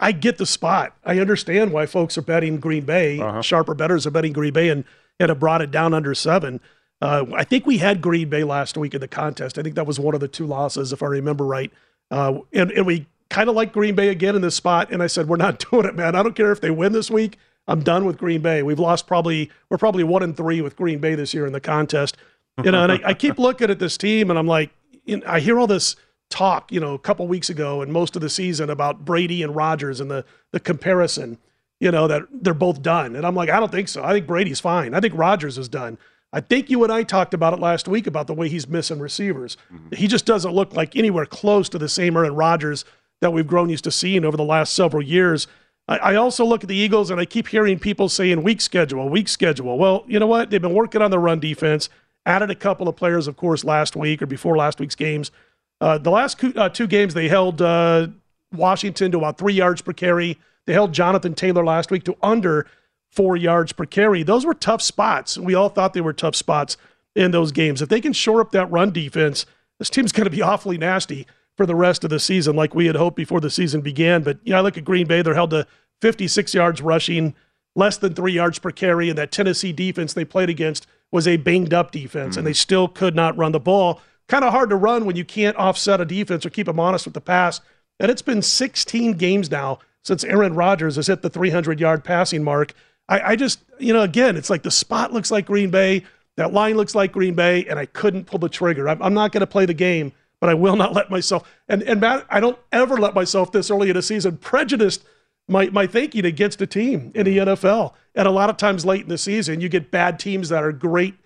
I 0.00 0.12
get 0.12 0.38
the 0.38 0.46
spot. 0.46 0.96
I 1.04 1.18
understand 1.20 1.72
why 1.72 1.86
folks 1.86 2.16
are 2.16 2.22
betting 2.22 2.58
Green 2.58 2.84
Bay. 2.84 3.20
Uh-huh. 3.20 3.42
Sharper 3.42 3.74
bettors 3.74 4.06
are 4.06 4.10
betting 4.10 4.32
Green 4.32 4.52
Bay 4.52 4.70
and, 4.70 4.84
and 5.20 5.28
have 5.28 5.38
brought 5.38 5.62
it 5.62 5.70
down 5.70 5.92
under 5.94 6.14
seven. 6.14 6.60
Uh, 7.00 7.24
I 7.34 7.44
think 7.44 7.66
we 7.66 7.78
had 7.78 8.00
Green 8.00 8.28
Bay 8.28 8.44
last 8.44 8.76
week 8.76 8.94
in 8.94 9.00
the 9.00 9.08
contest. 9.08 9.58
I 9.58 9.62
think 9.62 9.74
that 9.74 9.86
was 9.86 9.98
one 9.98 10.14
of 10.14 10.20
the 10.20 10.28
two 10.28 10.46
losses, 10.46 10.92
if 10.92 11.02
I 11.02 11.06
remember 11.06 11.46
right. 11.46 11.72
Uh, 12.10 12.40
and, 12.52 12.70
and 12.72 12.84
we 12.86 13.06
kind 13.30 13.48
of 13.48 13.54
like 13.54 13.72
Green 13.72 13.94
Bay 13.94 14.08
again 14.08 14.36
in 14.36 14.42
this 14.42 14.54
spot. 14.54 14.92
And 14.92 15.02
I 15.02 15.06
said, 15.06 15.28
we're 15.28 15.36
not 15.36 15.64
doing 15.70 15.86
it, 15.86 15.94
man. 15.94 16.14
I 16.14 16.22
don't 16.22 16.34
care 16.34 16.52
if 16.52 16.60
they 16.60 16.70
win 16.70 16.92
this 16.92 17.10
week. 17.10 17.38
I'm 17.66 17.82
done 17.82 18.04
with 18.04 18.18
Green 18.18 18.42
Bay. 18.42 18.62
We've 18.62 18.78
lost 18.78 19.06
probably, 19.06 19.50
we're 19.68 19.78
probably 19.78 20.04
one 20.04 20.22
and 20.22 20.36
three 20.36 20.60
with 20.60 20.76
Green 20.76 20.98
Bay 20.98 21.14
this 21.14 21.32
year 21.32 21.46
in 21.46 21.52
the 21.52 21.60
contest. 21.60 22.16
You 22.62 22.72
know, 22.72 22.82
and 22.82 22.92
I, 22.92 23.00
I 23.04 23.14
keep 23.14 23.38
looking 23.38 23.70
at 23.70 23.78
this 23.78 23.96
team 23.96 24.28
and 24.28 24.38
I'm 24.38 24.46
like, 24.46 24.70
you 25.04 25.18
know, 25.18 25.26
I 25.26 25.40
hear 25.40 25.58
all 25.58 25.66
this 25.66 25.96
talk, 26.30 26.70
you 26.72 26.80
know, 26.80 26.94
a 26.94 26.98
couple 26.98 27.26
weeks 27.26 27.48
ago 27.48 27.82
and 27.82 27.92
most 27.92 28.16
of 28.16 28.22
the 28.22 28.28
season 28.28 28.70
about 28.70 29.04
Brady 29.04 29.42
and 29.42 29.54
Rodgers 29.54 30.00
and 30.00 30.10
the 30.10 30.24
the 30.52 30.60
comparison, 30.60 31.38
you 31.78 31.90
know, 31.90 32.06
that 32.06 32.22
they're 32.30 32.54
both 32.54 32.82
done. 32.82 33.16
And 33.16 33.26
I'm 33.26 33.34
like, 33.34 33.50
I 33.50 33.58
don't 33.60 33.72
think 33.72 33.88
so. 33.88 34.02
I 34.04 34.12
think 34.12 34.26
Brady's 34.26 34.60
fine. 34.60 34.94
I 34.94 35.00
think 35.00 35.14
Rodgers 35.16 35.58
is 35.58 35.68
done. 35.68 35.98
I 36.32 36.40
think 36.40 36.70
you 36.70 36.82
and 36.84 36.92
I 36.92 37.02
talked 37.02 37.34
about 37.34 37.52
it 37.54 37.60
last 37.60 37.88
week 37.88 38.06
about 38.06 38.26
the 38.28 38.34
way 38.34 38.48
he's 38.48 38.68
missing 38.68 39.00
receivers. 39.00 39.56
He 39.92 40.06
just 40.06 40.26
doesn't 40.26 40.52
look 40.54 40.74
like 40.74 40.94
anywhere 40.94 41.26
close 41.26 41.68
to 41.70 41.78
the 41.78 41.88
same 41.88 42.16
Aaron 42.16 42.34
Rodgers 42.34 42.84
that 43.20 43.32
we've 43.32 43.46
grown 43.46 43.68
used 43.68 43.84
to 43.84 43.90
seeing 43.90 44.24
over 44.24 44.36
the 44.36 44.44
last 44.44 44.72
several 44.72 45.02
years. 45.02 45.46
I, 45.88 45.96
I 45.98 46.14
also 46.14 46.44
look 46.44 46.62
at 46.62 46.68
the 46.68 46.76
Eagles 46.76 47.10
and 47.10 47.20
I 47.20 47.24
keep 47.24 47.48
hearing 47.48 47.78
people 47.78 48.08
saying 48.08 48.42
weak 48.42 48.60
schedule, 48.60 49.08
weak 49.08 49.28
schedule. 49.28 49.76
Well, 49.76 50.04
you 50.06 50.18
know 50.20 50.26
what? 50.28 50.50
They've 50.50 50.62
been 50.62 50.74
working 50.74 51.02
on 51.02 51.10
the 51.10 51.18
run 51.18 51.40
defense, 51.40 51.88
added 52.24 52.50
a 52.50 52.54
couple 52.54 52.88
of 52.88 52.94
players, 52.96 53.26
of 53.26 53.36
course, 53.36 53.64
last 53.64 53.96
week 53.96 54.22
or 54.22 54.26
before 54.26 54.56
last 54.56 54.78
week's 54.78 54.94
games. 54.94 55.32
Uh, 55.80 55.98
the 55.98 56.10
last 56.10 56.38
coo- 56.38 56.52
uh, 56.56 56.68
two 56.68 56.86
games, 56.86 57.14
they 57.14 57.28
held 57.28 57.60
uh, 57.60 58.06
Washington 58.54 59.10
to 59.10 59.18
about 59.18 59.36
three 59.36 59.54
yards 59.54 59.82
per 59.82 59.92
carry. 59.92 60.38
They 60.66 60.74
held 60.74 60.92
Jonathan 60.92 61.34
Taylor 61.34 61.64
last 61.64 61.90
week 61.90 62.04
to 62.04 62.16
under 62.22 62.66
four 63.10 63.36
yards 63.36 63.72
per 63.72 63.86
carry. 63.86 64.22
Those 64.22 64.46
were 64.46 64.54
tough 64.54 64.82
spots. 64.82 65.36
We 65.36 65.54
all 65.54 65.68
thought 65.68 65.94
they 65.94 66.00
were 66.00 66.12
tough 66.12 66.36
spots 66.36 66.76
in 67.14 67.30
those 67.32 67.52
games. 67.52 67.82
If 67.82 67.88
they 67.88 68.00
can 68.00 68.12
shore 68.12 68.40
up 68.40 68.52
that 68.52 68.70
run 68.70 68.92
defense, 68.92 69.46
this 69.78 69.90
team's 69.90 70.12
going 70.12 70.24
to 70.24 70.30
be 70.30 70.42
awfully 70.42 70.78
nasty 70.78 71.26
for 71.56 71.66
the 71.66 71.74
rest 71.74 72.04
of 72.04 72.10
the 72.10 72.20
season, 72.20 72.56
like 72.56 72.74
we 72.74 72.86
had 72.86 72.96
hoped 72.96 73.16
before 73.16 73.40
the 73.40 73.50
season 73.50 73.80
began. 73.80 74.22
But 74.22 74.38
you 74.44 74.52
know, 74.52 74.58
I 74.58 74.62
look 74.62 74.78
at 74.78 74.84
Green 74.84 75.06
Bay; 75.06 75.22
they're 75.22 75.34
held 75.34 75.50
to 75.50 75.66
56 76.00 76.54
yards 76.54 76.80
rushing, 76.80 77.34
less 77.76 77.98
than 77.98 78.14
three 78.14 78.32
yards 78.32 78.58
per 78.58 78.70
carry, 78.70 79.08
and 79.08 79.18
that 79.18 79.32
Tennessee 79.32 79.72
defense 79.72 80.14
they 80.14 80.24
played 80.24 80.48
against 80.48 80.86
was 81.12 81.26
a 81.26 81.36
banged 81.36 81.74
up 81.74 81.90
defense, 81.90 82.36
and 82.36 82.46
they 82.46 82.52
mm-hmm. 82.52 82.56
still 82.56 82.88
could 82.88 83.14
not 83.14 83.36
run 83.36 83.52
the 83.52 83.60
ball. 83.60 84.00
Kind 84.28 84.44
of 84.44 84.52
hard 84.52 84.70
to 84.70 84.76
run 84.76 85.04
when 85.04 85.16
you 85.16 85.24
can't 85.24 85.56
offset 85.56 86.00
a 86.00 86.04
defense 86.04 86.46
or 86.46 86.50
keep 86.50 86.66
them 86.66 86.78
honest 86.78 87.04
with 87.04 87.14
the 87.14 87.20
pass. 87.20 87.60
And 87.98 88.10
it's 88.10 88.22
been 88.22 88.42
16 88.42 89.14
games 89.14 89.50
now 89.50 89.80
since 90.02 90.24
Aaron 90.24 90.54
Rodgers 90.54 90.96
has 90.96 91.08
hit 91.08 91.22
the 91.22 91.28
300 91.28 91.80
yard 91.80 92.04
passing 92.04 92.42
mark. 92.42 92.72
I, 93.10 93.32
I 93.32 93.36
just, 93.36 93.60
you 93.78 93.92
know, 93.92 94.02
again, 94.02 94.36
it's 94.36 94.48
like 94.48 94.62
the 94.62 94.70
spot 94.70 95.12
looks 95.12 95.30
like 95.30 95.46
Green 95.46 95.70
Bay, 95.70 96.04
that 96.36 96.52
line 96.52 96.76
looks 96.76 96.94
like 96.94 97.12
Green 97.12 97.34
Bay, 97.34 97.66
and 97.66 97.78
I 97.78 97.84
couldn't 97.84 98.24
pull 98.24 98.38
the 98.38 98.48
trigger. 98.48 98.88
I'm, 98.88 99.02
I'm 99.02 99.12
not 99.12 99.32
going 99.32 99.40
to 99.40 99.46
play 99.46 99.66
the 99.66 99.74
game, 99.74 100.12
but 100.40 100.48
I 100.48 100.54
will 100.54 100.76
not 100.82 100.94
let 100.94 101.10
myself. 101.10 101.46
And 101.68 101.82
and 101.82 102.00
Matt, 102.00 102.24
I 102.30 102.40
don't 102.40 102.58
ever 102.72 102.96
let 102.96 103.14
myself 103.14 103.52
this 103.52 103.70
early 103.70 103.90
in 103.90 103.96
a 103.96 104.02
season 104.02 104.38
prejudiced 104.38 105.04
my 105.48 105.66
my 105.66 105.86
thinking 105.86 106.24
against 106.24 106.62
a 106.62 106.66
team 106.66 107.12
in 107.14 107.26
the 107.26 107.38
NFL. 107.38 107.94
And 108.14 108.26
a 108.26 108.30
lot 108.30 108.48
of 108.48 108.56
times 108.56 108.86
late 108.86 109.02
in 109.02 109.08
the 109.08 109.18
season, 109.18 109.60
you 109.60 109.68
get 109.68 109.90
bad 109.90 110.18
teams 110.18 110.48
that 110.48 110.64
are 110.64 110.72
great 110.72 111.16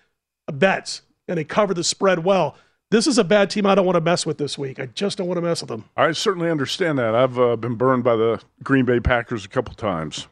bets 0.51 1.03
and 1.27 1.37
they 1.37 1.43
cover 1.43 1.73
the 1.73 1.83
spread 1.83 2.23
well. 2.23 2.57
This 2.91 3.07
is 3.07 3.17
a 3.17 3.23
bad 3.23 3.49
team 3.49 3.65
I 3.65 3.73
don't 3.73 3.85
want 3.85 3.95
to 3.95 4.01
mess 4.01 4.25
with 4.25 4.37
this 4.37 4.57
week. 4.57 4.79
I 4.79 4.85
just 4.85 5.17
don't 5.17 5.27
want 5.27 5.37
to 5.37 5.41
mess 5.41 5.61
with 5.61 5.69
them. 5.69 5.85
I 5.97 6.11
certainly 6.11 6.49
understand 6.51 6.99
that. 6.99 7.15
I've 7.15 7.37
uh, 7.39 7.55
been 7.55 7.75
burned 7.75 8.03
by 8.03 8.15
the 8.15 8.41
Green 8.63 8.85
Bay 8.85 8.99
Packers 8.99 9.43
a 9.43 9.49
couple 9.49 9.73
times, 9.73 10.27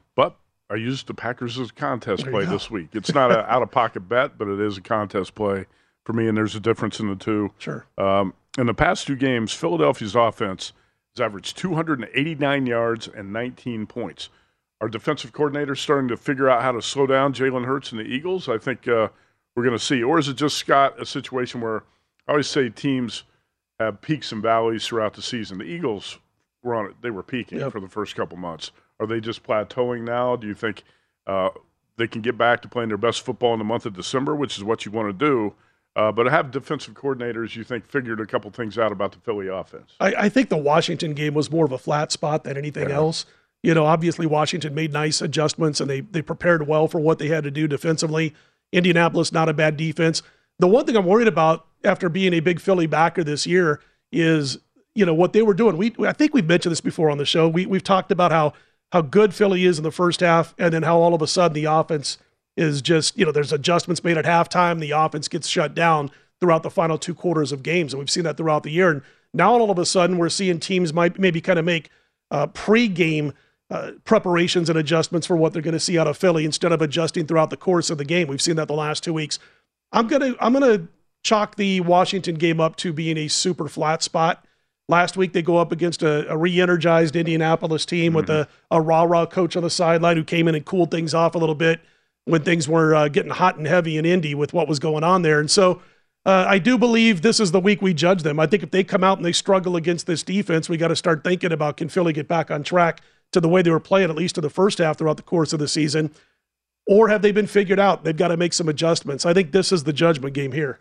I 0.73 0.77
used 0.77 1.05
the 1.05 1.13
Packers 1.13 1.59
as 1.59 1.69
a 1.69 1.73
contest 1.73 2.25
play 2.25 2.45
this 2.45 2.71
week. 2.71 2.89
It's 2.93 3.13
not 3.13 3.31
an 3.31 3.37
out 3.47 3.61
of 3.61 3.69
pocket 3.69 4.09
bet, 4.09 4.39
but 4.39 4.47
it 4.47 4.59
is 4.59 4.75
a 4.77 4.81
contest 4.81 5.35
play 5.35 5.67
for 6.03 6.13
me, 6.13 6.27
and 6.27 6.35
there's 6.35 6.55
a 6.55 6.59
difference 6.59 6.99
in 6.99 7.07
the 7.07 7.15
two. 7.15 7.51
Sure. 7.59 7.85
Um, 7.97 8.33
in 8.57 8.65
the 8.65 8.73
past 8.73 9.05
two 9.05 9.15
games, 9.15 9.53
Philadelphia's 9.53 10.15
offense 10.15 10.73
has 11.15 11.21
averaged 11.23 11.57
289 11.57 12.65
yards 12.65 13.07
and 13.07 13.31
19 13.31 13.85
points. 13.85 14.29
Our 14.81 14.87
defensive 14.89 15.31
coordinator 15.31 15.75
starting 15.75 16.07
to 16.07 16.17
figure 16.17 16.49
out 16.49 16.63
how 16.63 16.71
to 16.71 16.81
slow 16.81 17.05
down 17.05 17.33
Jalen 17.33 17.65
Hurts 17.65 17.91
and 17.91 17.99
the 18.01 18.05
Eagles. 18.05 18.49
I 18.49 18.57
think 18.57 18.87
uh, 18.87 19.09
we're 19.55 19.63
going 19.63 19.77
to 19.77 19.83
see, 19.83 20.01
or 20.01 20.17
is 20.17 20.27
it 20.27 20.37
just 20.37 20.57
Scott 20.57 20.99
a 20.99 21.05
situation 21.05 21.61
where 21.61 21.83
I 22.27 22.31
always 22.31 22.47
say 22.47 22.69
teams 22.69 23.23
have 23.79 24.01
peaks 24.01 24.31
and 24.31 24.41
valleys 24.41 24.87
throughout 24.87 25.13
the 25.13 25.21
season. 25.21 25.59
The 25.59 25.65
Eagles 25.65 26.17
were 26.63 26.73
on 26.73 26.87
it; 26.87 26.95
they 27.01 27.11
were 27.11 27.23
peaking 27.23 27.59
Yep. 27.59 27.71
for 27.73 27.79
the 27.79 27.87
first 27.87 28.15
couple 28.15 28.37
months. 28.37 28.71
Are 28.99 29.07
they 29.07 29.19
just 29.19 29.43
plateauing 29.43 30.03
now? 30.03 30.35
Do 30.35 30.47
you 30.47 30.53
think 30.53 30.83
uh, 31.27 31.49
they 31.97 32.07
can 32.07 32.21
get 32.21 32.37
back 32.37 32.61
to 32.61 32.67
playing 32.67 32.89
their 32.89 32.97
best 32.97 33.21
football 33.21 33.53
in 33.53 33.59
the 33.59 33.65
month 33.65 33.85
of 33.85 33.93
December, 33.93 34.35
which 34.35 34.57
is 34.57 34.63
what 34.63 34.85
you 34.85 34.91
want 34.91 35.07
to 35.07 35.25
do? 35.25 35.53
Uh, 35.95 36.11
but 36.11 36.25
have 36.25 36.49
defensive 36.49 36.95
coordinators 36.95 37.55
you 37.55 37.63
think 37.63 37.87
figured 37.87 38.19
a 38.19 38.25
couple 38.25 38.49
things 38.49 38.79
out 38.79 38.91
about 38.91 39.11
the 39.11 39.19
Philly 39.19 39.47
offense? 39.47 39.93
I, 39.99 40.13
I 40.15 40.29
think 40.29 40.49
the 40.49 40.57
Washington 40.57 41.13
game 41.13 41.35
was 41.35 41.51
more 41.51 41.65
of 41.65 41.71
a 41.71 41.77
flat 41.77 42.11
spot 42.11 42.43
than 42.43 42.57
anything 42.57 42.89
else. 42.89 43.25
You 43.61 43.73
know, 43.73 43.85
obviously 43.85 44.25
Washington 44.25 44.73
made 44.73 44.91
nice 44.91 45.21
adjustments 45.21 45.79
and 45.79 45.89
they 45.89 46.01
they 46.01 46.21
prepared 46.21 46.67
well 46.67 46.87
for 46.87 46.99
what 46.99 47.19
they 47.19 47.27
had 47.27 47.43
to 47.43 47.51
do 47.51 47.67
defensively. 47.67 48.33
Indianapolis, 48.71 49.31
not 49.31 49.49
a 49.49 49.53
bad 49.53 49.77
defense. 49.77 50.23
The 50.59 50.67
one 50.67 50.85
thing 50.85 50.97
I'm 50.97 51.05
worried 51.05 51.27
about 51.27 51.67
after 51.83 52.09
being 52.09 52.33
a 52.33 52.39
big 52.39 52.59
Philly 52.59 52.87
backer 52.87 53.23
this 53.23 53.45
year 53.45 53.79
is, 54.11 54.57
you 54.95 55.05
know, 55.05 55.13
what 55.13 55.33
they 55.33 55.43
were 55.43 55.53
doing. 55.53 55.77
We 55.77 55.93
I 55.99 56.11
think 56.11 56.33
we've 56.33 56.45
mentioned 56.45 56.71
this 56.71 56.81
before 56.81 57.11
on 57.11 57.19
the 57.19 57.25
show. 57.25 57.47
We 57.47 57.67
we've 57.67 57.83
talked 57.83 58.11
about 58.11 58.31
how 58.31 58.53
how 58.93 59.01
good 59.01 59.33
Philly 59.33 59.65
is 59.65 59.79
in 59.79 59.83
the 59.83 59.91
first 59.91 60.19
half, 60.19 60.53
and 60.59 60.71
then 60.71 60.83
how 60.83 60.99
all 60.99 61.15
of 61.15 61.21
a 61.23 61.27
sudden 61.27 61.55
the 61.55 61.65
offense 61.65 62.19
is 62.55 62.79
just, 62.79 63.17
you 63.17 63.25
know, 63.25 63.31
there's 63.31 63.51
adjustments 63.51 64.03
made 64.03 64.19
at 64.19 64.25
halftime. 64.25 64.79
The 64.79 64.91
offense 64.91 65.27
gets 65.27 65.47
shut 65.47 65.73
down 65.73 66.11
throughout 66.39 66.61
the 66.61 66.69
final 66.69 66.99
two 66.99 67.15
quarters 67.15 67.51
of 67.51 67.63
games. 67.63 67.91
And 67.91 67.99
we've 67.99 68.09
seen 68.11 68.23
that 68.25 68.37
throughout 68.37 68.61
the 68.61 68.69
year. 68.69 68.91
And 68.91 69.01
now 69.33 69.51
all 69.53 69.71
of 69.71 69.79
a 69.79 69.85
sudden 69.87 70.19
we're 70.19 70.29
seeing 70.29 70.59
teams 70.59 70.93
might 70.93 71.17
maybe 71.17 71.41
kind 71.41 71.57
of 71.57 71.65
make 71.65 71.89
uh, 72.29 72.45
pre-game 72.45 73.33
uh, 73.71 73.93
preparations 74.05 74.69
and 74.69 74.77
adjustments 74.77 75.25
for 75.25 75.35
what 75.35 75.53
they're 75.53 75.63
going 75.63 75.73
to 75.73 75.79
see 75.79 75.97
out 75.97 76.05
of 76.05 76.15
Philly 76.15 76.45
instead 76.45 76.71
of 76.71 76.79
adjusting 76.79 77.25
throughout 77.25 77.49
the 77.49 77.57
course 77.57 77.89
of 77.89 77.97
the 77.97 78.05
game. 78.05 78.27
We've 78.27 78.41
seen 78.41 78.57
that 78.57 78.67
the 78.67 78.75
last 78.75 79.03
two 79.03 79.13
weeks. 79.13 79.39
I'm 79.91 80.07
gonna 80.07 80.35
I'm 80.39 80.53
gonna 80.53 80.87
chalk 81.23 81.55
the 81.55 81.81
Washington 81.81 82.35
game 82.35 82.59
up 82.59 82.75
to 82.77 82.93
being 82.93 83.17
a 83.17 83.27
super 83.27 83.67
flat 83.67 84.03
spot. 84.03 84.45
Last 84.89 85.15
week 85.15 85.33
they 85.33 85.41
go 85.41 85.57
up 85.57 85.71
against 85.71 86.03
a, 86.03 86.29
a 86.29 86.37
re-energized 86.37 87.15
Indianapolis 87.15 87.85
team 87.85 88.13
with 88.13 88.29
a, 88.29 88.47
a 88.69 88.81
rah-rah 88.81 89.25
coach 89.25 89.55
on 89.55 89.63
the 89.63 89.69
sideline 89.69 90.17
who 90.17 90.23
came 90.23 90.47
in 90.47 90.55
and 90.55 90.65
cooled 90.65 90.91
things 90.91 91.13
off 91.13 91.35
a 91.35 91.37
little 91.37 91.55
bit 91.55 91.79
when 92.25 92.43
things 92.43 92.67
were 92.67 92.93
uh, 92.93 93.07
getting 93.07 93.31
hot 93.31 93.57
and 93.57 93.67
heavy 93.67 93.97
in 93.97 94.05
Indy 94.05 94.35
with 94.35 94.53
what 94.53 94.67
was 94.67 94.79
going 94.79 95.03
on 95.03 95.21
there. 95.21 95.39
And 95.39 95.49
so 95.49 95.81
uh, 96.25 96.45
I 96.47 96.59
do 96.59 96.77
believe 96.77 97.21
this 97.21 97.39
is 97.39 97.51
the 97.51 97.59
week 97.59 97.81
we 97.81 97.93
judge 97.93 98.23
them. 98.23 98.39
I 98.39 98.47
think 98.47 98.63
if 98.63 98.71
they 98.71 98.83
come 98.83 99.03
out 99.03 99.17
and 99.17 99.25
they 99.25 99.31
struggle 99.31 99.75
against 99.75 100.05
this 100.05 100.23
defense, 100.23 100.69
we 100.69 100.77
got 100.77 100.89
to 100.89 100.95
start 100.95 101.23
thinking 101.23 101.51
about 101.51 101.77
can 101.77 101.89
Philly 101.89 102.13
get 102.13 102.27
back 102.27 102.51
on 102.51 102.63
track 102.63 103.01
to 103.31 103.41
the 103.41 103.49
way 103.49 103.61
they 103.61 103.71
were 103.71 103.79
playing, 103.79 104.09
at 104.09 104.15
least 104.15 104.35
to 104.35 104.41
the 104.41 104.49
first 104.49 104.77
half 104.77 104.97
throughout 104.97 105.17
the 105.17 105.23
course 105.23 105.53
of 105.53 105.59
the 105.59 105.67
season. 105.67 106.11
Or 106.87 107.07
have 107.07 107.21
they 107.21 107.31
been 107.31 107.47
figured 107.47 107.79
out? 107.79 108.03
They've 108.03 108.15
got 108.15 108.27
to 108.29 108.37
make 108.37 108.53
some 108.53 108.69
adjustments. 108.69 109.25
I 109.25 109.33
think 109.33 109.51
this 109.51 109.71
is 109.71 109.83
the 109.85 109.93
judgment 109.93 110.33
game 110.33 110.51
here. 110.51 110.79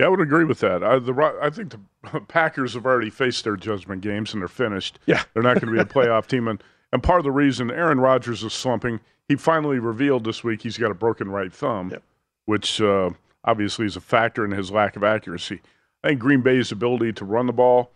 Yeah, 0.00 0.06
I 0.06 0.08
would 0.08 0.20
agree 0.22 0.44
with 0.44 0.60
that. 0.60 0.82
I, 0.82 0.98
the, 0.98 1.12
I 1.42 1.50
think 1.50 1.74
the 2.10 2.20
Packers 2.28 2.72
have 2.72 2.86
already 2.86 3.10
faced 3.10 3.44
their 3.44 3.56
judgment 3.56 4.00
games 4.00 4.32
and 4.32 4.40
they're 4.40 4.48
finished. 4.48 4.98
Yeah. 5.04 5.22
They're 5.34 5.42
not 5.42 5.60
going 5.60 5.66
to 5.66 5.72
be 5.72 5.78
a 5.78 5.84
playoff 5.94 6.26
team. 6.26 6.48
And, 6.48 6.62
and 6.90 7.02
part 7.02 7.20
of 7.20 7.24
the 7.24 7.30
reason 7.30 7.70
Aaron 7.70 8.00
Rodgers 8.00 8.42
is 8.42 8.54
slumping, 8.54 9.00
he 9.28 9.36
finally 9.36 9.78
revealed 9.78 10.24
this 10.24 10.42
week 10.42 10.62
he's 10.62 10.78
got 10.78 10.90
a 10.90 10.94
broken 10.94 11.28
right 11.28 11.52
thumb, 11.52 11.90
Yep. 11.90 12.02
which 12.46 12.80
uh, 12.80 13.10
obviously 13.44 13.84
is 13.84 13.94
a 13.96 14.00
factor 14.00 14.42
in 14.42 14.52
his 14.52 14.70
lack 14.70 14.96
of 14.96 15.04
accuracy. 15.04 15.60
I 16.02 16.08
think 16.08 16.20
Green 16.20 16.40
Bay's 16.40 16.72
ability 16.72 17.12
to 17.12 17.26
run 17.26 17.44
the 17.46 17.52
ball 17.52 17.90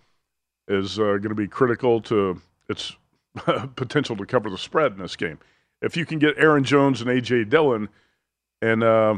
is 0.68 0.98
uh, 0.98 1.02
going 1.16 1.30
to 1.30 1.34
be 1.34 1.48
critical 1.48 2.02
to 2.02 2.38
its 2.68 2.94
potential 3.76 4.14
to 4.16 4.26
cover 4.26 4.50
the 4.50 4.58
spread 4.58 4.92
in 4.92 4.98
this 4.98 5.16
game. 5.16 5.38
If 5.80 5.96
you 5.96 6.04
can 6.04 6.18
get 6.18 6.36
Aaron 6.36 6.64
Jones 6.64 7.00
and 7.00 7.08
A.J. 7.08 7.44
Dillon 7.44 7.88
and 8.62 8.82
uh, 8.84 9.16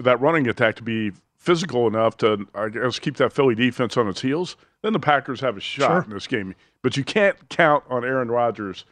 that 0.00 0.20
running 0.20 0.48
attack 0.48 0.74
to 0.76 0.82
be 0.82 1.12
physical 1.44 1.86
enough 1.86 2.16
to, 2.18 2.46
I 2.54 2.70
guess, 2.70 2.98
keep 2.98 3.16
that 3.18 3.32
Philly 3.32 3.54
defense 3.54 3.96
on 3.96 4.08
its 4.08 4.22
heels, 4.22 4.56
then 4.82 4.94
the 4.94 4.98
Packers 4.98 5.40
have 5.40 5.56
a 5.56 5.60
shot 5.60 5.88
Sure. 5.88 6.02
in 6.02 6.10
this 6.10 6.26
game. 6.26 6.54
But 6.82 6.96
you 6.96 7.04
can't 7.04 7.36
count 7.50 7.84
on 7.90 8.04
Aaron 8.04 8.30
Rodgers 8.30 8.84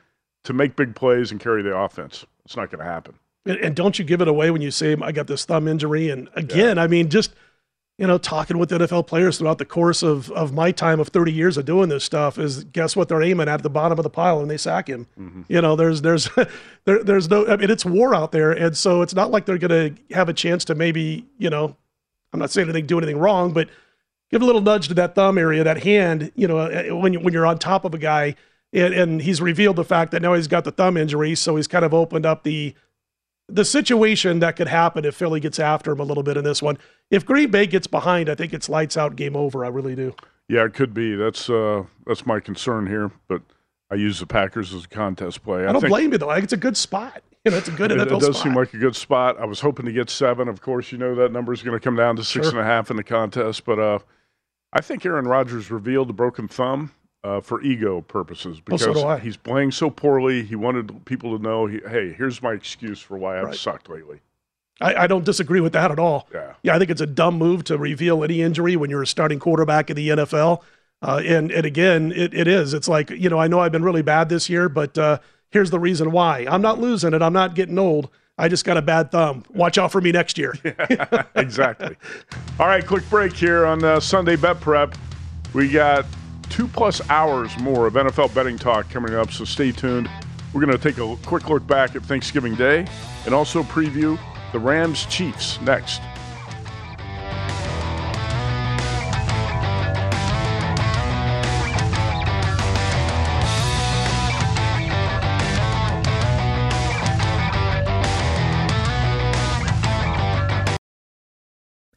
to 0.45 0.53
make 0.53 0.77
big 0.77 0.95
plays 0.95 1.31
and 1.31 1.41
carry 1.41 1.63
the 1.63 1.75
offense. 1.75 2.27
It's 2.45 2.57
not 2.57 2.71
going 2.71 2.85
to 2.85 2.91
happen. 2.91 3.15
And, 3.47 3.59
and 3.59 3.75
don't 3.77 3.99
you 3.99 4.05
give 4.05 4.21
it 4.21 4.29
away 4.29 4.51
when 4.51 4.61
you 4.61 4.71
say 4.71 4.97
I 5.01 5.13
got 5.13 5.27
this 5.29 5.45
thumb 5.45 5.67
injury. 5.67 6.11
And 6.11 6.29
again, 6.35 6.79
I 6.79 6.87
mean, 6.87 7.09
just 7.09 7.35
you 7.99 8.07
know, 8.07 8.17
talking 8.19 8.59
with 8.59 8.71
NFL 8.71 9.07
players 9.07 9.39
throughout 9.39 9.59
the 9.59 9.65
course 9.65 10.03
of 10.03 10.31
of 10.33 10.53
my 10.53 10.73
time 10.73 10.99
of 10.99 11.09
30 11.09 11.33
years 11.33 11.57
of 11.57 11.65
doing 11.65 11.89
this 11.89 12.03
stuff 12.05 12.39
is 12.39 12.65
guess 12.65 12.97
what 12.97 13.09
they're 13.09 13.23
aiming 13.23 13.49
at 13.49 13.63
the 13.63 13.71
bottom 13.71 13.99
of 13.99 14.03
the 14.03 14.11
pile 14.11 14.39
when 14.39 14.49
they 14.49 14.57
sack 14.57 14.89
him. 14.89 15.07
Mm-hmm. 15.19 15.43
You 15.49 15.61
know, 15.61 15.77
there's 15.77 16.03
there's 16.03 16.29
there, 16.85 17.03
there's 17.05 17.29
no 17.31 17.47
I 17.47 17.57
mean 17.57 17.71
it's 17.71 17.85
war 17.85 18.15
out 18.15 18.33
there, 18.33 18.51
and 18.53 18.77
so 18.77 19.03
it's 19.03 19.15
not 19.15 19.31
like 19.31 19.47
they're 19.47 19.59
going 19.59 19.95
to 19.95 20.15
have 20.15 20.29
a 20.29 20.33
chance 20.33 20.65
to 20.67 20.75
maybe 20.75 21.27
you 21.39 21.51
know, 21.51 21.77
I'm 22.33 22.41
not 22.41 22.51
saying 22.51 22.69
anything 22.69 22.87
do 22.87 22.99
anything 22.99 23.19
wrong, 23.19 23.53
but 23.53 23.69
give 24.31 24.43
a 24.43 24.45
little 24.45 24.61
nudge 24.61 24.89
to 24.89 24.95
that 24.95 25.15
thumb 25.15 25.39
area, 25.39 25.65
that 25.65 25.83
hand. 25.83 26.33
You 26.35 26.49
know, 26.49 26.59
uh, 26.59 26.97
when 26.97 27.13
you, 27.13 27.21
when 27.21 27.33
you're 27.33 27.47
on 27.47 27.59
top 27.59 27.85
of 27.85 27.95
a 27.95 27.99
guy, 27.99 28.35
and, 28.73 28.95
and 28.95 29.23
he's 29.23 29.41
revealed 29.43 29.77
the 29.77 29.85
fact 29.85 30.13
that 30.13 30.23
now 30.23 30.35
he's 30.35 30.49
got 30.49 30.65
the 30.65 30.73
thumb 30.73 30.97
injury, 30.97 31.35
so 31.35 31.57
he's 31.57 31.69
kind 31.69 31.85
of 31.85 31.93
opened 31.93 32.27
up 32.27 32.43
the 32.43 32.75
the 33.49 33.65
situation 33.65 34.39
that 34.39 34.57
could 34.57 34.69
happen 34.69 35.05
if 35.05 35.15
Philly 35.15 35.41
gets 35.41 35.59
after 35.59 35.93
him 35.93 36.01
a 36.01 36.05
little 36.05 36.23
bit 36.23 36.37
in 36.37 36.45
this 36.45 36.63
one. 36.63 36.79
If 37.11 37.27
Green 37.27 37.51
Bay 37.51 37.67
gets 37.67 37.87
behind, 37.87 38.31
I 38.31 38.35
think 38.35 38.55
it's 38.55 38.69
lights 38.69 38.97
out, 38.97 39.17
game 39.17 39.37
over. 39.37 39.65
I 39.65 39.69
really 39.69 39.95
do. 39.95 40.15
Yeah, 40.49 40.65
it 40.65 40.75
could 40.75 40.95
be. 40.95 41.15
That's 41.15 41.51
uh, 41.51 41.85
that's 42.07 42.25
my 42.25 42.41
concern 42.41 42.87
here. 42.87 43.11
But 43.29 43.43
I 43.91 43.97
use 43.97 44.21
the 44.21 44.27
Packers 44.27 44.73
as 44.73 44.85
a 44.85 44.89
contest 44.89 45.43
play. 45.43 45.67
I, 45.67 45.73
don't 45.73 45.81
think 45.83 45.91
blame 45.91 46.13
you 46.13 46.19
though. 46.19 46.31
I 46.31 46.37
think 46.37 46.45
it's 46.45 46.53
a 46.53 46.59
good 46.59 46.77
spot. 46.77 47.23
You 47.45 47.51
know, 47.51 47.57
it's 47.59 47.69
a 47.69 47.73
good 47.73 47.91
It, 47.91 47.99
NFL 47.99 48.07
it 48.07 48.21
does 48.21 48.37
spot. 48.37 48.43
seem 48.45 48.55
like 48.55 48.73
a 48.73 48.79
good 48.79 48.95
spot. 48.95 49.41
I 49.41 49.45
was 49.45 49.61
hoping 49.61 49.87
to 49.87 49.93
get 49.93 50.09
seven. 50.11 50.49
Of 50.49 50.61
course, 50.61 50.93
you 50.93 50.99
know 50.99 51.15
that 51.17 51.33
number 51.33 51.53
is 51.53 51.63
going 51.63 51.77
to 51.79 51.83
come 51.83 51.97
down 51.97 52.15
to 52.17 52.25
six 52.25 52.47
Sure. 52.51 52.59
and 52.59 52.61
a 52.61 52.71
half 52.71 52.91
in 52.91 52.97
the 52.97 53.03
contest. 53.05 53.65
But 53.65 53.79
uh, 53.81 53.99
I 54.73 54.81
think 54.81 55.05
Aaron 55.05 55.27
Rodgers 55.27 55.71
revealed 55.71 56.11
a 56.11 56.13
broken 56.13 56.47
thumb 56.47 56.93
uh, 57.25 57.41
for 57.41 57.61
ego 57.63 58.01
purposes 58.01 58.61
because 58.61 58.83
so 58.83 59.17
he's 59.17 59.37
playing 59.37 59.73
so 59.73 59.91
poorly. 59.91 60.45
He 60.45 60.55
wanted 60.55 61.05
people 61.05 61.37
to 61.37 61.43
know, 61.43 61.67
he, 61.67 61.81
hey, 61.89 62.13
here's 62.13 62.41
my 62.43 62.53
excuse 62.53 63.01
for 63.01 63.17
why 63.19 63.39
I've 63.39 63.47
Right. 63.47 63.55
sucked 63.57 63.89
lately. 63.91 64.21
I, 64.81 64.95
I 64.95 65.07
don't 65.09 65.25
disagree 65.25 65.61
with 65.61 65.73
that 65.75 65.91
at 65.91 65.99
all. 65.99 66.29
Yeah. 66.33 66.55
Yeah, 66.63 66.75
I 66.77 66.79
think 66.79 66.91
it's 66.91 67.01
a 67.01 67.07
dumb 67.07 67.39
move 67.39 67.65
to 67.65 67.77
reveal 67.79 68.23
any 68.25 68.41
injury 68.41 68.77
when 68.77 68.89
you're 68.91 69.03
a 69.03 69.07
starting 69.07 69.39
quarterback 69.41 69.91
in 69.91 69.97
the 69.97 70.09
NFL. 70.11 70.63
Uh, 71.03 71.21
and 71.25 71.51
and 71.51 71.67
again, 71.67 72.13
it, 72.13 72.33
it 72.33 72.47
is. 72.47 72.73
It's 72.73 72.87
like 72.89 73.11
you 73.11 73.29
know, 73.29 73.39
I 73.39 73.49
know 73.49 73.59
I've 73.59 73.73
been 73.73 73.83
really 73.83 74.03
bad 74.03 74.29
this 74.29 74.49
year, 74.49 74.69
but 74.69 74.97
uh, 74.97 75.19
here's 75.53 75.71
the 75.71 75.79
reason 75.79 76.11
why. 76.11 76.47
I'm 76.51 76.63
not 76.63 76.81
losing 76.81 77.15
it. 77.15 77.23
I'm 77.23 77.33
not 77.33 77.55
getting 77.55 77.79
old. 77.79 78.09
I 78.39 78.49
just 78.49 78.65
got 78.65 78.77
a 78.77 78.83
bad 78.83 79.13
thumb. 79.13 79.45
Watch 79.51 79.79
out 79.79 79.93
for 79.93 80.01
me 80.01 80.11
next 80.11 80.39
year. 80.39 80.55
exactly. 81.35 81.97
All 82.59 82.67
right, 82.67 82.85
quick 82.85 83.09
break 83.11 83.35
here 83.35 83.67
on 83.67 83.85
uh, 83.85 84.01
Sunday 84.01 84.37
Bet 84.37 84.61
Prep. 84.61 84.97
We 85.53 85.69
got 85.69 86.07
two 86.49 86.67
plus 86.67 87.07
hours 87.11 87.57
more 87.59 87.87
of 87.87 87.95
NFL 87.95 88.35
betting 88.35 88.59
talk 88.59 88.89
coming 88.91 89.15
up, 89.15 89.31
so 89.33 89.45
stay 89.45 89.71
tuned. 89.71 90.09
We're 90.53 90.65
going 90.65 90.77
to 90.77 90.83
take 90.83 90.99
a 90.99 91.17
quick 91.27 91.49
look 91.49 91.67
back 91.67 91.95
at 91.95 92.03
Thanksgiving 92.03 92.55
Day 92.55 92.87
and 93.27 93.35
also 93.35 93.63
preview 93.63 94.19
the 94.53 94.59
Rams 94.59 95.07
Chiefs 95.07 95.61
next. 95.61 96.01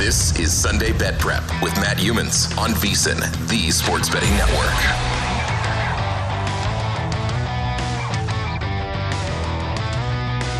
This 0.00 0.34
is 0.38 0.50
Sunday 0.50 0.92
Bet 0.92 1.18
Prep 1.18 1.42
with 1.60 1.76
Matt 1.76 1.98
Youmans 1.98 2.56
on 2.56 2.70
VSIN, 2.70 3.20
the 3.50 3.70
Sports 3.70 4.08
Betting 4.08 4.30
Network. 4.30 4.64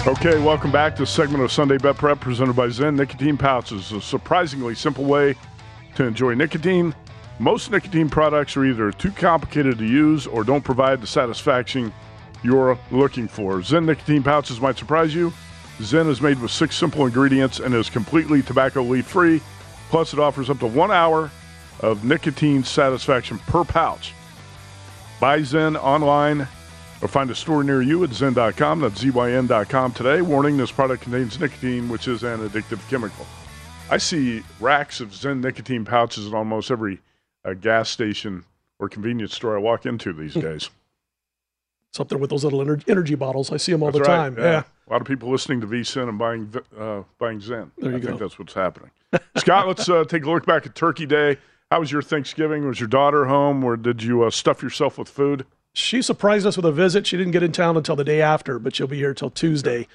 Okay, 0.07 0.39
welcome 0.45 0.71
back 0.71 0.95
to 0.97 1.05
a 1.05 1.07
segment 1.07 1.43
of 1.43 1.51
Sunday 1.51 1.79
Bet 1.79 1.97
Prep 1.97 2.21
presented 2.21 2.55
by 2.55 2.67
Zyn 2.67 2.97
Nicotine 2.97 3.39
Pouches, 3.39 3.93
a 3.93 4.01
surprisingly 4.03 4.75
simple 4.75 5.05
way 5.07 5.35
to 5.95 6.05
enjoy 6.05 6.35
nicotine. 6.35 6.95
Most 7.39 7.71
nicotine 7.71 8.11
products 8.11 8.59
are 8.59 8.67
either 8.67 8.93
too 8.93 9.11
complicated 9.11 9.79
to 9.79 9.87
use 9.87 10.27
or 10.27 10.45
don't 10.45 10.63
provide 10.63 11.01
the 11.01 11.07
satisfaction 11.07 11.95
you're 12.43 12.79
looking 12.91 13.27
for. 13.27 13.61
Zyn 13.61 13.87
Nicotine 13.87 14.23
Pouches 14.23 14.61
might 14.61 14.77
surprise 14.77 15.15
you. 15.15 15.33
Zyn 15.81 16.09
is 16.09 16.21
made 16.21 16.39
with 16.39 16.51
six 16.51 16.77
simple 16.77 17.07
ingredients 17.07 17.59
and 17.59 17.75
is 17.75 17.89
completely 17.89 18.43
tobacco 18.43 18.83
leaf 18.83 19.07
free. 19.07 19.41
Plus, 19.89 20.13
it 20.13 20.19
offers 20.19 20.51
up 20.51 20.59
to 20.61 20.67
one 20.67 20.91
hour 20.91 21.31
of 21.81 22.05
nicotine 22.05 22.63
satisfaction 22.63 23.39
per 23.41 23.65
pouch. 23.65 24.13
Buy 25.21 25.41
Zyn 25.41 25.77
online 25.77 26.47
or 27.03 27.09
find 27.09 27.31
a 27.31 27.35
store 27.35 27.65
near 27.65 27.81
you 27.83 28.05
at 28.05 28.11
Zyn.com. 28.11 28.81
That's 28.81 29.03
ZYN.com 29.03 29.93
today. 29.93 30.21
Warning 30.21 30.57
this 30.57 30.71
product 30.71 31.03
contains 31.03 31.41
nicotine, 31.41 31.89
which 31.89 32.09
is 32.09 32.23
an 32.23 32.47
addictive 32.47 32.87
chemical. 32.91 33.27
I 33.91 33.97
see 33.97 34.43
racks 34.61 35.01
of 35.01 35.11
Zyn 35.11 35.41
nicotine 35.41 35.85
pouches 35.85 36.27
at 36.27 36.35
almost 36.35 36.71
every 36.71 37.01
uh, 37.45 37.55
gas 37.55 37.89
station 37.89 38.45
or 38.79 38.89
convenience 38.89 39.35
store 39.35 39.57
I 39.57 39.61
walk 39.61 39.87
into 39.87 40.13
these 40.13 40.35
days. 40.35 40.71
Something 41.93 42.21
with 42.21 42.31
those 42.31 42.45
little 42.45 42.61
energy 42.61 43.15
bottles. 43.17 43.51
I 43.51 43.57
see 43.57 43.73
them 43.73 43.83
all 43.83 43.91
that's 43.91 44.07
the 44.07 44.13
right. 44.13 44.17
time. 44.17 44.37
Yeah. 44.39 44.45
yeah. 44.45 44.63
A 44.89 44.93
lot 44.93 45.01
of 45.01 45.07
people 45.07 45.31
listening 45.31 45.61
to 45.61 45.67
VSIN 45.67 46.09
and 46.09 46.19
buying 46.19 46.53
uh, 46.79 47.03
buying 47.19 47.41
Zyn. 47.41 47.71
There 47.79 47.91
you 47.91 47.97
I 47.97 48.01
go. 48.01 48.09
think 48.09 48.21
that's 48.21 48.39
what's 48.39 48.55
happening. 48.55 48.91
Scott, 49.37 49.67
let's 49.67 49.89
uh, 49.89 50.05
take 50.05 50.25
a 50.25 50.31
look 50.31 50.47
back 50.47 50.67
at 50.67 50.75
Turkey 50.75 51.07
Day. 51.07 51.39
How 51.71 51.81
was 51.81 51.93
your 51.93 52.03
Thanksgiving? 52.03 52.67
Was 52.67 52.81
your 52.81 52.89
daughter 52.89 53.27
home, 53.27 53.63
or 53.65 53.77
did 53.77 54.03
you 54.03 54.23
uh, 54.23 54.31
stuff 54.31 54.63
yourself 54.63 54.99
with 54.99 55.09
food? 55.09 55.47
She 55.73 56.03
surprised 56.03 56.47
us 56.47 56.57
with 56.57 56.67
a 56.67 56.73
visit. 56.73 57.07
She 57.07 57.17
didn't 57.17 57.33
get 57.33 57.45
in 57.45 57.53
town 57.53 57.77
until 57.77 57.95
the 57.95 58.05
day 58.05 58.21
after, 58.21 58.59
but 58.59 58.75
she'll 58.75 58.89
be 58.89 58.97
here 58.97 59.15
till 59.15 59.31
Tuesday. 59.31 59.87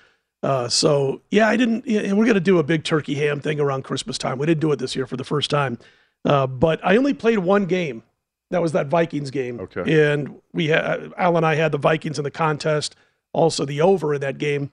Uh, 0.41 0.69
so 0.69 1.21
yeah, 1.31 1.47
I 1.47 1.57
didn't. 1.57 1.85
Yeah, 1.85 2.13
we're 2.13 2.25
gonna 2.25 2.39
do 2.39 2.59
a 2.59 2.63
big 2.63 2.83
turkey 2.83 3.15
ham 3.15 3.41
thing 3.41 3.59
around 3.59 3.83
Christmas 3.83 4.17
time. 4.17 4.37
We 4.37 4.45
didn't 4.45 4.61
do 4.61 4.71
it 4.71 4.79
this 4.79 4.95
year 4.95 5.05
for 5.07 5.17
the 5.17 5.23
first 5.23 5.49
time, 5.49 5.77
uh, 6.23 6.47
but 6.47 6.79
I 6.83 6.95
only 6.97 7.13
played 7.13 7.39
one 7.39 7.65
game. 7.65 8.03
That 8.51 8.61
was 8.61 8.73
that 8.73 8.87
Vikings 8.87 9.31
game. 9.31 9.59
Okay. 9.59 10.11
And 10.11 10.39
we 10.53 10.67
had 10.67 11.11
Al 11.17 11.37
and 11.37 11.45
I 11.45 11.55
had 11.55 11.71
the 11.71 11.77
Vikings 11.77 12.17
in 12.17 12.23
the 12.23 12.31
contest, 12.31 12.95
also 13.33 13.65
the 13.65 13.81
over 13.81 14.13
in 14.13 14.21
that 14.21 14.37
game. 14.37 14.71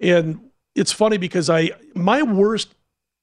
And 0.00 0.50
it's 0.74 0.92
funny 0.92 1.16
because 1.16 1.48
I 1.48 1.70
my 1.94 2.22
worst 2.22 2.74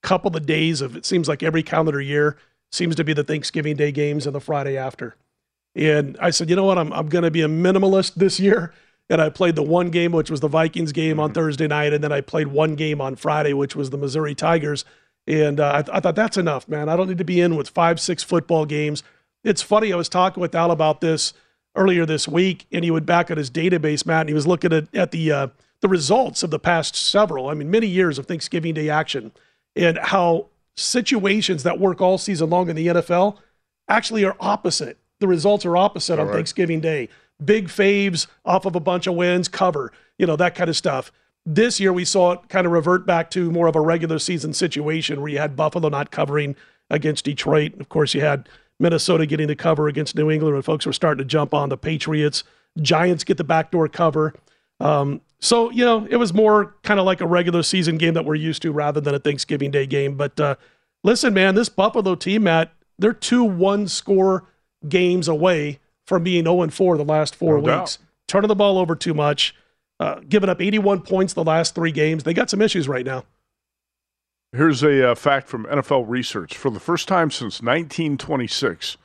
couple 0.02 0.36
of 0.36 0.46
days 0.46 0.82
of 0.82 0.98
it 0.98 1.06
seems 1.06 1.28
like 1.28 1.44
every 1.44 1.64
calendar 1.64 2.02
year 2.02 2.38
seems 2.72 2.96
to 2.96 3.04
be 3.04 3.14
the 3.14 3.24
Thanksgiving 3.24 3.76
Day 3.76 3.92
games 3.92 4.26
and 4.26 4.36
the 4.36 4.42
Friday 4.42 4.78
after. 4.78 5.16
And 5.76 6.18
I 6.20 6.32
said, 6.32 6.50
you 6.50 6.56
know 6.56 6.66
what, 6.66 6.78
I'm 6.78 6.92
I'm 6.92 7.08
going 7.08 7.24
to 7.24 7.32
be 7.32 7.42
a 7.42 7.48
minimalist 7.48 8.16
this 8.16 8.40
year. 8.40 8.74
And 9.10 9.22
I 9.22 9.30
played 9.30 9.56
the 9.56 9.64
one 9.64 9.90
game, 9.90 10.14
which 10.14 10.32
was 10.32 10.40
the 10.40 10.48
Vikings 10.48 10.94
game 10.94 11.20
on 11.20 11.34
Thursday 11.34 11.68
night, 11.68 11.94
and 11.94 12.02
then 12.02 12.14
I 12.14 12.22
played 12.22 12.48
one 12.48 12.76
game 12.76 13.02
on 13.02 13.18
Friday, 13.18 13.52
which 13.54 13.76
was 13.76 13.90
the 13.90 13.98
Missouri 13.98 14.34
Tigers. 14.34 14.86
And 15.28 15.60
uh, 15.60 15.72
I, 15.76 15.82
th- 15.82 15.96
I 15.96 16.00
thought 16.00 16.16
that's 16.16 16.38
enough, 16.38 16.68
man. 16.70 16.88
I 16.88 16.96
don't 16.96 17.10
need 17.10 17.18
to 17.18 17.26
be 17.26 17.42
in 17.42 17.56
with 17.56 17.70
five, 17.70 18.00
six 18.00 18.24
football 18.24 18.66
games. 18.66 19.04
It's 19.44 19.62
funny. 19.62 19.92
I 19.92 19.96
was 19.96 20.10
talking 20.10 20.42
with 20.42 20.56
Al 20.56 20.72
about 20.72 21.02
this 21.02 21.34
earlier 21.76 22.06
this 22.06 22.28
week, 22.28 22.66
and 22.72 22.84
he 22.84 22.92
went 22.92 23.06
back 23.06 23.32
at 23.32 23.38
his 23.38 23.50
database, 23.50 24.06
Matt, 24.06 24.22
and 24.22 24.30
he 24.30 24.36
was 24.36 24.48
looking 24.48 24.72
at, 24.72 24.94
at 24.96 25.12
the 25.12 25.32
uh, 25.32 25.48
the 25.82 25.90
results 25.90 26.44
of 26.44 26.50
the 26.50 26.60
past 26.60 26.96
several, 26.96 27.50
I 27.50 27.54
mean, 27.54 27.70
many 27.70 27.88
years 27.88 28.18
of 28.18 28.26
Thanksgiving 28.26 28.74
Day 28.74 28.90
action, 28.90 29.34
and 29.76 29.98
how 29.98 30.48
situations 30.78 31.64
that 31.64 31.78
work 31.78 32.02
all 32.02 32.18
season 32.18 32.50
long 32.50 32.70
in 32.70 32.76
the 32.76 32.88
NFL 32.88 33.38
actually 33.90 34.24
are 34.24 34.36
opposite. 34.40 34.98
The 35.20 35.28
results 35.28 35.66
are 35.66 35.76
opposite 35.76 36.14
All 36.14 36.22
on 36.22 36.28
right. 36.28 36.36
Thanksgiving 36.36 36.80
Day. 36.80 37.10
Big 37.44 37.68
faves 37.68 38.28
off 38.46 38.66
of 38.66 38.76
a 38.76 38.80
bunch 38.80 39.08
of 39.08 39.16
wins, 39.16 39.48
cover, 39.48 39.92
you 40.18 40.26
know, 40.26 40.38
that 40.38 40.56
kind 40.56 40.70
of 40.70 40.78
stuff. 40.78 41.12
This 41.46 41.80
year 41.80 41.92
we 41.92 42.06
saw 42.06 42.32
it 42.32 42.48
kind 42.48 42.66
of 42.66 42.72
revert 42.72 43.06
back 43.06 43.30
to 43.32 43.52
more 43.52 43.68
of 43.68 43.76
a 43.76 43.82
regular 43.82 44.20
season 44.20 44.54
situation 44.54 45.20
where 45.20 45.30
you 45.30 45.40
had 45.40 45.58
Buffalo 45.58 45.90
not 45.90 46.12
covering 46.12 46.56
against 46.90 47.26
Detroit. 47.26 47.74
Of 47.80 47.90
course, 47.90 48.14
you 48.14 48.22
had 48.22 48.48
Minnesota 48.84 49.26
getting 49.26 49.48
the 49.48 49.56
cover 49.56 49.88
against 49.88 50.16
New 50.16 50.30
England 50.30 50.54
when 50.54 50.62
folks 50.62 50.86
were 50.86 50.94
starting 50.94 51.20
to 51.20 51.26
jump 51.26 51.54
on 51.54 51.70
the 51.70 51.78
Patriots. 51.78 52.44
Giants 52.82 53.24
get 53.24 53.38
the 53.38 53.44
backdoor 53.44 53.88
cover. 53.88 54.34
Um, 54.80 55.22
so, 55.40 55.70
you 55.72 55.84
know, 55.86 56.06
it 56.10 56.18
was 56.18 56.34
more 56.34 56.76
kind 56.84 57.00
of 57.00 57.06
like 57.06 57.22
a 57.22 57.26
regular 57.28 57.64
season 57.64 57.98
game 57.98 58.14
that 58.14 58.26
we're 58.26 58.36
used 58.36 58.62
to 58.64 58.72
rather 58.72 59.02
than 59.02 59.16
a 59.16 59.20
Thanksgiving 59.20 59.72
Day 59.72 59.86
game. 59.88 60.16
But 60.16 60.40
uh, 60.40 60.56
listen, 61.04 61.34
man, 61.34 61.56
this 61.56 61.70
Buffalo 61.70 62.16
team, 62.16 62.44
Matt, 62.44 62.74
they're 63.00 63.14
two 63.14 63.44
one 63.44 63.88
score 63.88 64.46
games 64.88 65.28
away 65.28 65.80
from 66.06 66.24
being 66.24 66.44
0 66.44 66.68
4 66.68 66.98
the 66.98 67.06
last 67.06 67.36
four 67.36 67.56
No 67.56 67.62
weeks. 67.62 67.98
doubt. 67.98 67.98
Turning 68.28 68.48
the 68.50 68.56
ball 68.56 68.78
over 68.78 68.96
too 68.96 69.14
much, 69.14 69.56
uh, 70.00 70.20
giving 70.28 70.50
up 70.50 70.62
81 70.62 71.02
points 71.02 71.34
the 71.34 71.44
last 71.44 71.76
three 71.76 71.92
games. 71.92 72.24
They 72.24 72.34
got 72.34 72.50
some 72.50 72.62
issues 72.62 72.88
right 72.88 73.06
now. 73.06 73.24
Here's 74.56 74.84
a 74.84 75.12
uh, 75.12 75.16
fact 75.16 75.48
from 75.48 75.66
NFL 75.66 76.06
research. 76.08 76.56
For 76.56 76.70
the 76.70 76.80
first 76.80 77.08
time 77.08 77.32
since 77.32 77.60
1926, 77.60 78.98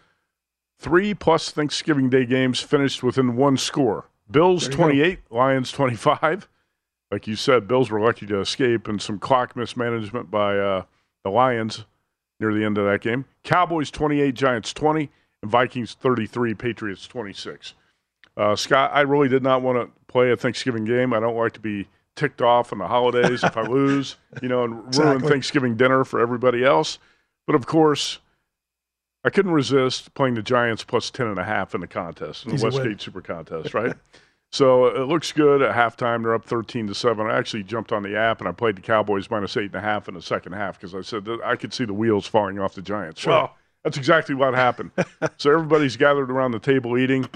three 0.79 1.15
plus 1.15 1.51
Thanksgiving 1.51 2.11
Day 2.11 2.27
games 2.27 2.61
finished 2.61 3.03
within 3.03 3.35
one 3.35 3.57
score. 3.57 4.11
Bills 4.31 4.65
There 4.65 4.73
you 4.73 4.77
go. 4.77 4.83
28, 4.85 5.19
Lions 5.31 5.73
25. 5.73 6.49
Like 7.11 7.27
you 7.27 7.35
said, 7.35 7.67
Bills 7.67 7.91
were 7.91 7.99
lucky 7.99 8.27
to 8.27 8.41
escape 8.41 8.87
and 8.89 9.01
some 9.01 9.19
clock 9.19 9.57
mismanagement 9.57 10.31
by 10.31 10.59
uh, 10.59 10.83
the 11.25 11.31
Lions 11.31 11.87
near 12.39 12.53
the 12.53 12.65
end 12.65 12.77
of 12.77 12.85
that 12.85 13.01
game. 13.01 13.25
Cowboys 13.43 13.91
28, 13.91 14.35
Giants 14.35 14.75
20, 14.75 15.09
and 15.43 15.51
Vikings 15.51 15.95
33, 15.95 16.53
Patriots 16.53 17.07
26. 17.07 17.73
Uh, 18.37 18.55
Scott, 18.55 18.91
I 18.93 19.01
really 19.01 19.29
did 19.29 19.43
not 19.43 19.63
want 19.63 19.79
to 19.79 19.91
play 20.09 20.31
a 20.31 20.37
Thanksgiving 20.37 20.85
game. 20.85 21.15
I 21.15 21.21
don't 21.21 21.37
like 21.37 21.55
to 21.55 21.61
be 21.61 21.89
ticked 22.19 22.43
off 22.43 22.73
on 22.73 22.79
the 22.79 22.89
holidays 22.89 23.45
if 23.45 23.57
I 23.57 23.63
lose, 23.69 24.17
you 24.43 24.49
know, 24.49 24.65
and 24.65 24.97
ruin 24.97 25.21
Thanksgiving 25.21 25.77
dinner 25.77 26.05
for 26.05 26.21
everybody 26.21 26.65
else. 26.65 26.99
But 27.47 27.55
of 27.55 27.67
course, 27.67 28.19
I 29.25 29.31
couldn't 29.31 29.53
resist 29.53 30.13
playing 30.15 30.35
the 30.35 30.43
Giants 30.43 30.85
plus 30.85 31.11
10 31.11 31.29
and 31.29 31.39
a 31.39 31.45
half 31.45 31.75
in 31.75 31.81
the 31.81 31.87
contest, 31.87 32.45
in 32.45 32.51
the 32.51 32.57
Easy. 32.57 32.65
Westgate 32.65 33.01
Super 33.01 33.21
Contest, 33.21 33.73
right? 33.73 33.95
so 34.53 34.87
it 34.87 35.07
looks 35.07 35.33
good 35.33 35.63
at 35.63 35.75
halftime. 35.75 36.23
They're 36.23 36.35
up 36.35 36.45
13 36.45 36.89
to 36.89 36.95
7. 36.95 37.27
I 37.27 37.39
actually 37.39 37.63
jumped 37.63 37.93
on 37.93 38.03
the 38.03 38.17
app 38.17 38.41
and 38.41 38.49
I 38.49 38.53
played 38.53 38.77
the 38.77 38.83
Cowboys 38.83 39.31
minus 39.31 39.57
eight 39.57 39.67
and 39.67 39.77
a 39.77 39.81
half 39.81 40.09
in 40.09 40.15
the 40.15 40.23
second 40.23 40.53
half 40.53 40.79
because 40.79 40.95
I 40.95 41.03
said 41.03 41.25
that 41.27 41.41
I 41.45 41.57
could 41.57 41.73
see 41.73 41.85
the 41.85 41.95
wheels 41.95 42.27
falling 42.27 42.59
off 42.59 42.75
the 42.75 42.83
Giants. 42.83 43.21
Sure. 43.21 43.33
Well, 43.33 43.57
that's 43.85 43.97
exactly 43.97 44.35
what 44.35 44.55
happened. 44.55 44.91
so 45.37 45.53
everybody's 45.53 45.97
gathered 45.97 46.31
around 46.31 46.51
the 46.51 46.59
table 46.59 46.99
eating. 46.99 47.29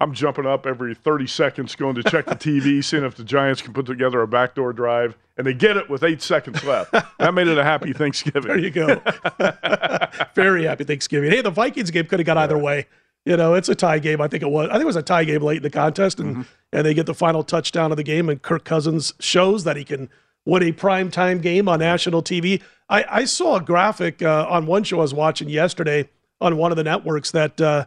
I'm 0.00 0.14
jumping 0.14 0.46
up 0.46 0.64
every 0.64 0.94
30 0.94 1.26
seconds, 1.26 1.74
going 1.74 1.96
to 1.96 2.04
check 2.04 2.26
the 2.26 2.36
TV, 2.36 2.84
seeing 2.84 3.04
if 3.04 3.16
the 3.16 3.24
Giants 3.24 3.60
can 3.60 3.72
put 3.72 3.86
together 3.86 4.22
a 4.22 4.28
backdoor 4.28 4.72
drive, 4.72 5.16
and 5.36 5.46
they 5.46 5.54
get 5.54 5.76
it 5.76 5.90
with 5.90 6.04
eight 6.04 6.22
seconds 6.22 6.62
left. 6.64 6.92
That 6.92 7.34
made 7.34 7.48
it 7.48 7.58
a 7.58 7.64
happy 7.64 7.92
Thanksgiving. 7.92 8.42
There 8.42 8.58
you 8.58 8.70
go. 8.70 9.00
Very 10.34 10.64
happy 10.64 10.84
Thanksgiving. 10.84 11.30
Hey, 11.30 11.40
the 11.40 11.50
Vikings 11.50 11.90
game 11.90 12.06
could 12.06 12.20
have 12.20 12.26
gone 12.26 12.38
either 12.38 12.58
way. 12.58 12.86
You 13.24 13.36
know, 13.36 13.54
it's 13.54 13.68
a 13.68 13.74
tie 13.74 13.98
game. 13.98 14.20
I 14.20 14.28
think 14.28 14.42
it 14.42 14.50
was. 14.50 14.68
I 14.68 14.74
think 14.74 14.82
it 14.82 14.86
was 14.86 14.96
a 14.96 15.02
tie 15.02 15.24
game 15.24 15.42
late 15.42 15.58
in 15.58 15.62
the 15.62 15.70
contest, 15.70 16.20
and 16.20 16.46
and 16.72 16.86
they 16.86 16.94
get 16.94 17.06
the 17.06 17.14
final 17.14 17.42
touchdown 17.42 17.90
of 17.90 17.96
the 17.96 18.04
game, 18.04 18.28
and 18.28 18.40
Kirk 18.40 18.64
Cousins 18.64 19.12
shows 19.18 19.64
that 19.64 19.76
he 19.76 19.84
can 19.84 20.08
win 20.46 20.62
a 20.62 20.72
prime 20.72 21.10
time 21.10 21.40
game 21.40 21.68
on 21.68 21.80
national 21.80 22.22
TV. 22.22 22.62
I, 22.88 23.04
I 23.08 23.24
saw 23.24 23.56
a 23.56 23.60
graphic 23.60 24.22
uh, 24.22 24.46
on 24.48 24.66
one 24.66 24.82
show 24.84 24.98
I 24.98 25.02
was 25.02 25.12
watching 25.12 25.48
yesterday 25.50 26.08
on 26.40 26.56
one 26.56 26.70
of 26.70 26.76
the 26.76 26.84
networks 26.84 27.32
that 27.32 27.60
uh, 27.60 27.84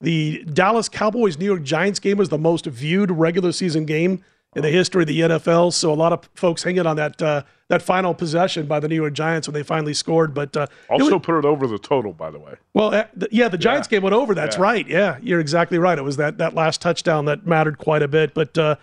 the 0.00 0.44
Dallas 0.44 0.88
Cowboys 0.88 1.38
New 1.38 1.44
York 1.46 1.62
Giants 1.62 1.98
game 1.98 2.16
was 2.18 2.28
the 2.28 2.38
most 2.38 2.66
viewed 2.66 3.10
regular 3.10 3.52
season 3.52 3.84
game 3.84 4.22
in 4.56 4.62
the 4.62 4.70
history 4.70 5.02
of 5.02 5.08
the 5.08 5.20
NFL. 5.20 5.72
So 5.72 5.92
a 5.92 5.94
lot 5.94 6.12
of 6.12 6.28
folks 6.34 6.62
hanging 6.62 6.86
on 6.86 6.96
that 6.96 7.20
uh, 7.20 7.42
that 7.68 7.82
final 7.82 8.14
possession 8.14 8.66
by 8.66 8.80
the 8.80 8.88
New 8.88 8.94
York 8.94 9.12
Giants 9.12 9.46
when 9.48 9.54
they 9.54 9.62
finally 9.62 9.92
scored. 9.94 10.32
But 10.34 10.56
uh, 10.56 10.62
it 10.62 10.70
Also 11.02 11.16
was- 11.16 11.22
put 11.26 11.38
it 11.38 11.44
over 11.44 11.66
the 11.66 11.78
total, 11.78 12.12
by 12.12 12.30
the 12.30 12.38
way. 12.38 12.54
well, 12.74 12.94
uh, 12.94 13.04
th- 13.18 13.32
yeah, 13.32 13.48
the 13.48 13.58
Giants 13.58 13.88
game 13.88 14.02
went 14.02 14.14
over. 14.14 14.34
That's 14.34 14.56
Yeah. 14.56 14.62
right. 14.62 14.86
Yeah, 14.88 15.18
you're 15.20 15.40
exactly 15.40 15.78
right. 15.78 15.98
It 15.98 16.04
was 16.04 16.16
that 16.16 16.38
that 16.38 16.54
last 16.54 16.80
touchdown 16.80 17.24
that 17.26 17.46
mattered 17.46 17.78
quite 17.78 18.02
a 18.02 18.08
bit. 18.08 18.32
But 18.34 18.56
uh, 18.56 18.76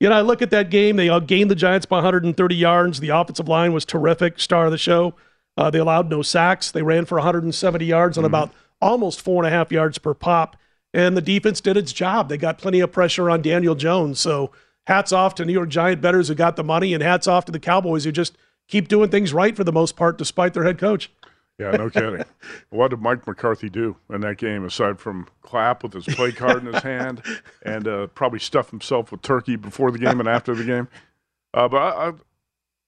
you 0.00 0.08
know, 0.10 0.16
I 0.16 0.20
look 0.20 0.42
at 0.42 0.50
that 0.50 0.68
game. 0.68 0.96
They 0.96 1.08
gained 1.20 1.50
the 1.50 1.54
Giants 1.54 1.86
by 1.86 1.96
130 1.98 2.54
yards. 2.54 3.00
The 3.00 3.08
offensive 3.10 3.48
line 3.48 3.72
was 3.72 3.84
terrific. 3.86 4.38
Star 4.40 4.66
of 4.66 4.72
the 4.72 4.76
show. 4.78 5.14
Uh, 5.56 5.70
they 5.70 5.78
allowed 5.78 6.10
no 6.10 6.20
sacks. 6.20 6.70
They 6.70 6.82
ran 6.82 7.06
for 7.06 7.14
170 7.16 7.82
yards 7.86 8.18
on 8.18 8.26
about 8.26 8.52
almost 8.80 9.20
four 9.20 9.44
and 9.44 9.52
a 9.52 9.56
half 9.56 9.72
yards 9.72 9.98
per 9.98 10.14
pop. 10.14 10.56
And 10.94 11.16
the 11.16 11.22
defense 11.22 11.60
did 11.60 11.76
its 11.76 11.92
job. 11.92 12.28
They 12.28 12.38
got 12.38 12.58
plenty 12.58 12.80
of 12.80 12.92
pressure 12.92 13.28
on 13.28 13.42
Daniel 13.42 13.74
Jones. 13.74 14.18
So 14.18 14.50
hats 14.86 15.12
off 15.12 15.34
to 15.36 15.44
New 15.44 15.52
York 15.52 15.68
Giant 15.68 16.00
betters 16.00 16.28
who 16.28 16.34
got 16.34 16.56
the 16.56 16.64
money, 16.64 16.94
and 16.94 17.02
hats 17.02 17.26
off 17.26 17.44
to 17.46 17.52
the 17.52 17.58
Cowboys 17.58 18.04
who 18.04 18.12
just 18.12 18.36
keep 18.68 18.88
doing 18.88 19.10
things 19.10 19.32
right 19.34 19.56
for 19.56 19.64
the 19.64 19.72
most 19.72 19.96
part, 19.96 20.18
despite 20.18 20.54
their 20.54 20.64
head 20.64 20.78
coach. 20.78 21.10
Yeah, 21.58 21.70
no 21.72 21.88
kidding. 21.88 22.24
What 22.70 22.90
did 22.90 23.00
Mike 23.00 23.26
McCarthy 23.26 23.70
do 23.70 23.96
in 24.12 24.20
that 24.20 24.36
game 24.36 24.64
aside 24.64 24.98
from 24.98 25.26
clap 25.40 25.82
with 25.82 25.94
his 25.94 26.04
play 26.04 26.32
card 26.32 26.66
in 26.66 26.72
his 26.72 26.82
hand 26.82 27.22
and 27.62 27.88
uh, 27.88 28.06
probably 28.08 28.38
stuff 28.38 28.70
himself 28.70 29.10
with 29.10 29.22
turkey 29.22 29.56
before 29.56 29.90
the 29.90 29.98
game 29.98 30.20
and 30.20 30.28
after 30.28 30.54
the 30.54 30.64
game? 30.64 30.88
Uh, 31.54 31.68
but 31.68 31.78
I, 31.78 32.08
I, 32.08 32.12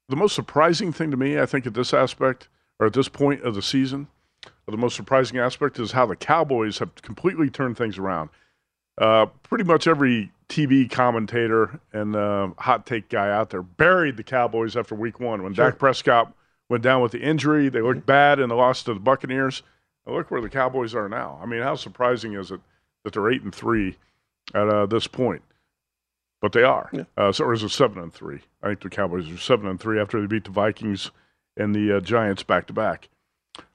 the 0.09 0.17
most 0.17 0.35
surprising 0.35 0.93
thing 0.93 1.11
to 1.11 1.17
me, 1.17 1.39
I 1.39 1.47
think, 1.47 1.67
at 1.67 1.75
this 1.75 1.95
aspect 1.95 2.49
or 2.79 2.87
at 2.87 2.93
this 2.93 3.09
point 3.09 3.43
of 3.43 3.55
the 3.55 3.63
season, 3.63 4.09
the 4.73 4.77
most 4.77 4.97
surprising 4.97 5.39
aspect 5.39 5.79
is 5.79 5.93
how 5.93 6.07
the 6.07 6.17
Cowboys 6.17 6.79
have 6.79 6.95
completely 6.97 7.49
turned 7.49 7.77
things 7.77 7.99
around. 7.99 8.31
Uh, 8.99 9.27
pretty 9.45 9.65
much 9.65 9.87
every 9.87 10.31
TV 10.49 10.91
commentator 10.91 11.79
and 11.93 12.17
uh, 12.17 12.49
hot 12.59 12.85
take 12.85 13.09
guy 13.09 13.31
out 13.31 13.51
there 13.51 13.63
buried 13.63 14.17
the 14.17 14.23
Cowboys 14.23 14.77
after 14.77 14.95
Week 14.95 15.21
One 15.21 15.43
when 15.43 15.53
Dak 15.53 15.79
Prescott 15.79 16.33
went 16.69 16.83
down 16.83 17.01
with 17.01 17.13
the 17.13 17.21
injury. 17.21 17.69
They 17.69 17.81
looked 17.81 18.07
bad 18.07 18.41
in 18.41 18.49
the 18.49 18.57
loss 18.57 18.83
to 18.85 18.95
the 18.95 19.01
Buccaneers. 19.01 19.63
Now 20.07 20.15
look 20.15 20.31
where 20.31 20.41
the 20.41 20.49
Cowboys 20.49 20.95
are 20.95 21.09
now. 21.09 21.39
I 21.43 21.47
mean, 21.47 21.63
how 21.63 21.77
surprising 21.77 22.35
is 22.35 22.51
it 22.51 22.61
that 23.05 23.13
they're 23.13 23.31
eight 23.31 23.43
and 23.43 23.55
three 23.55 23.97
at 24.55 24.69
uh, 24.69 24.87
this 24.87 25.07
point? 25.07 25.43
But 26.41 26.53
they 26.53 26.63
are. 26.63 26.91
Uh, 27.17 27.33
so 27.33 27.45
or 27.45 27.53
is 27.53 27.63
it 27.63 27.71
seven 27.71 28.03
and 28.03 28.13
three? 28.13 28.41
I 28.63 28.69
think 28.69 28.81
the 28.81 28.91
Cowboys 28.91 29.31
are 29.31 29.39
seven 29.39 29.67
and 29.67 29.79
three 29.79 30.01
after 30.01 30.21
they 30.21 30.27
beat 30.27 30.45
the 30.45 30.51
Vikings 30.51 31.11
and 31.57 31.75
the 31.75 31.97
uh, 31.97 32.01
Giants 32.01 32.43
back 32.43 32.67
to 32.69 32.73
back. 32.73 33.09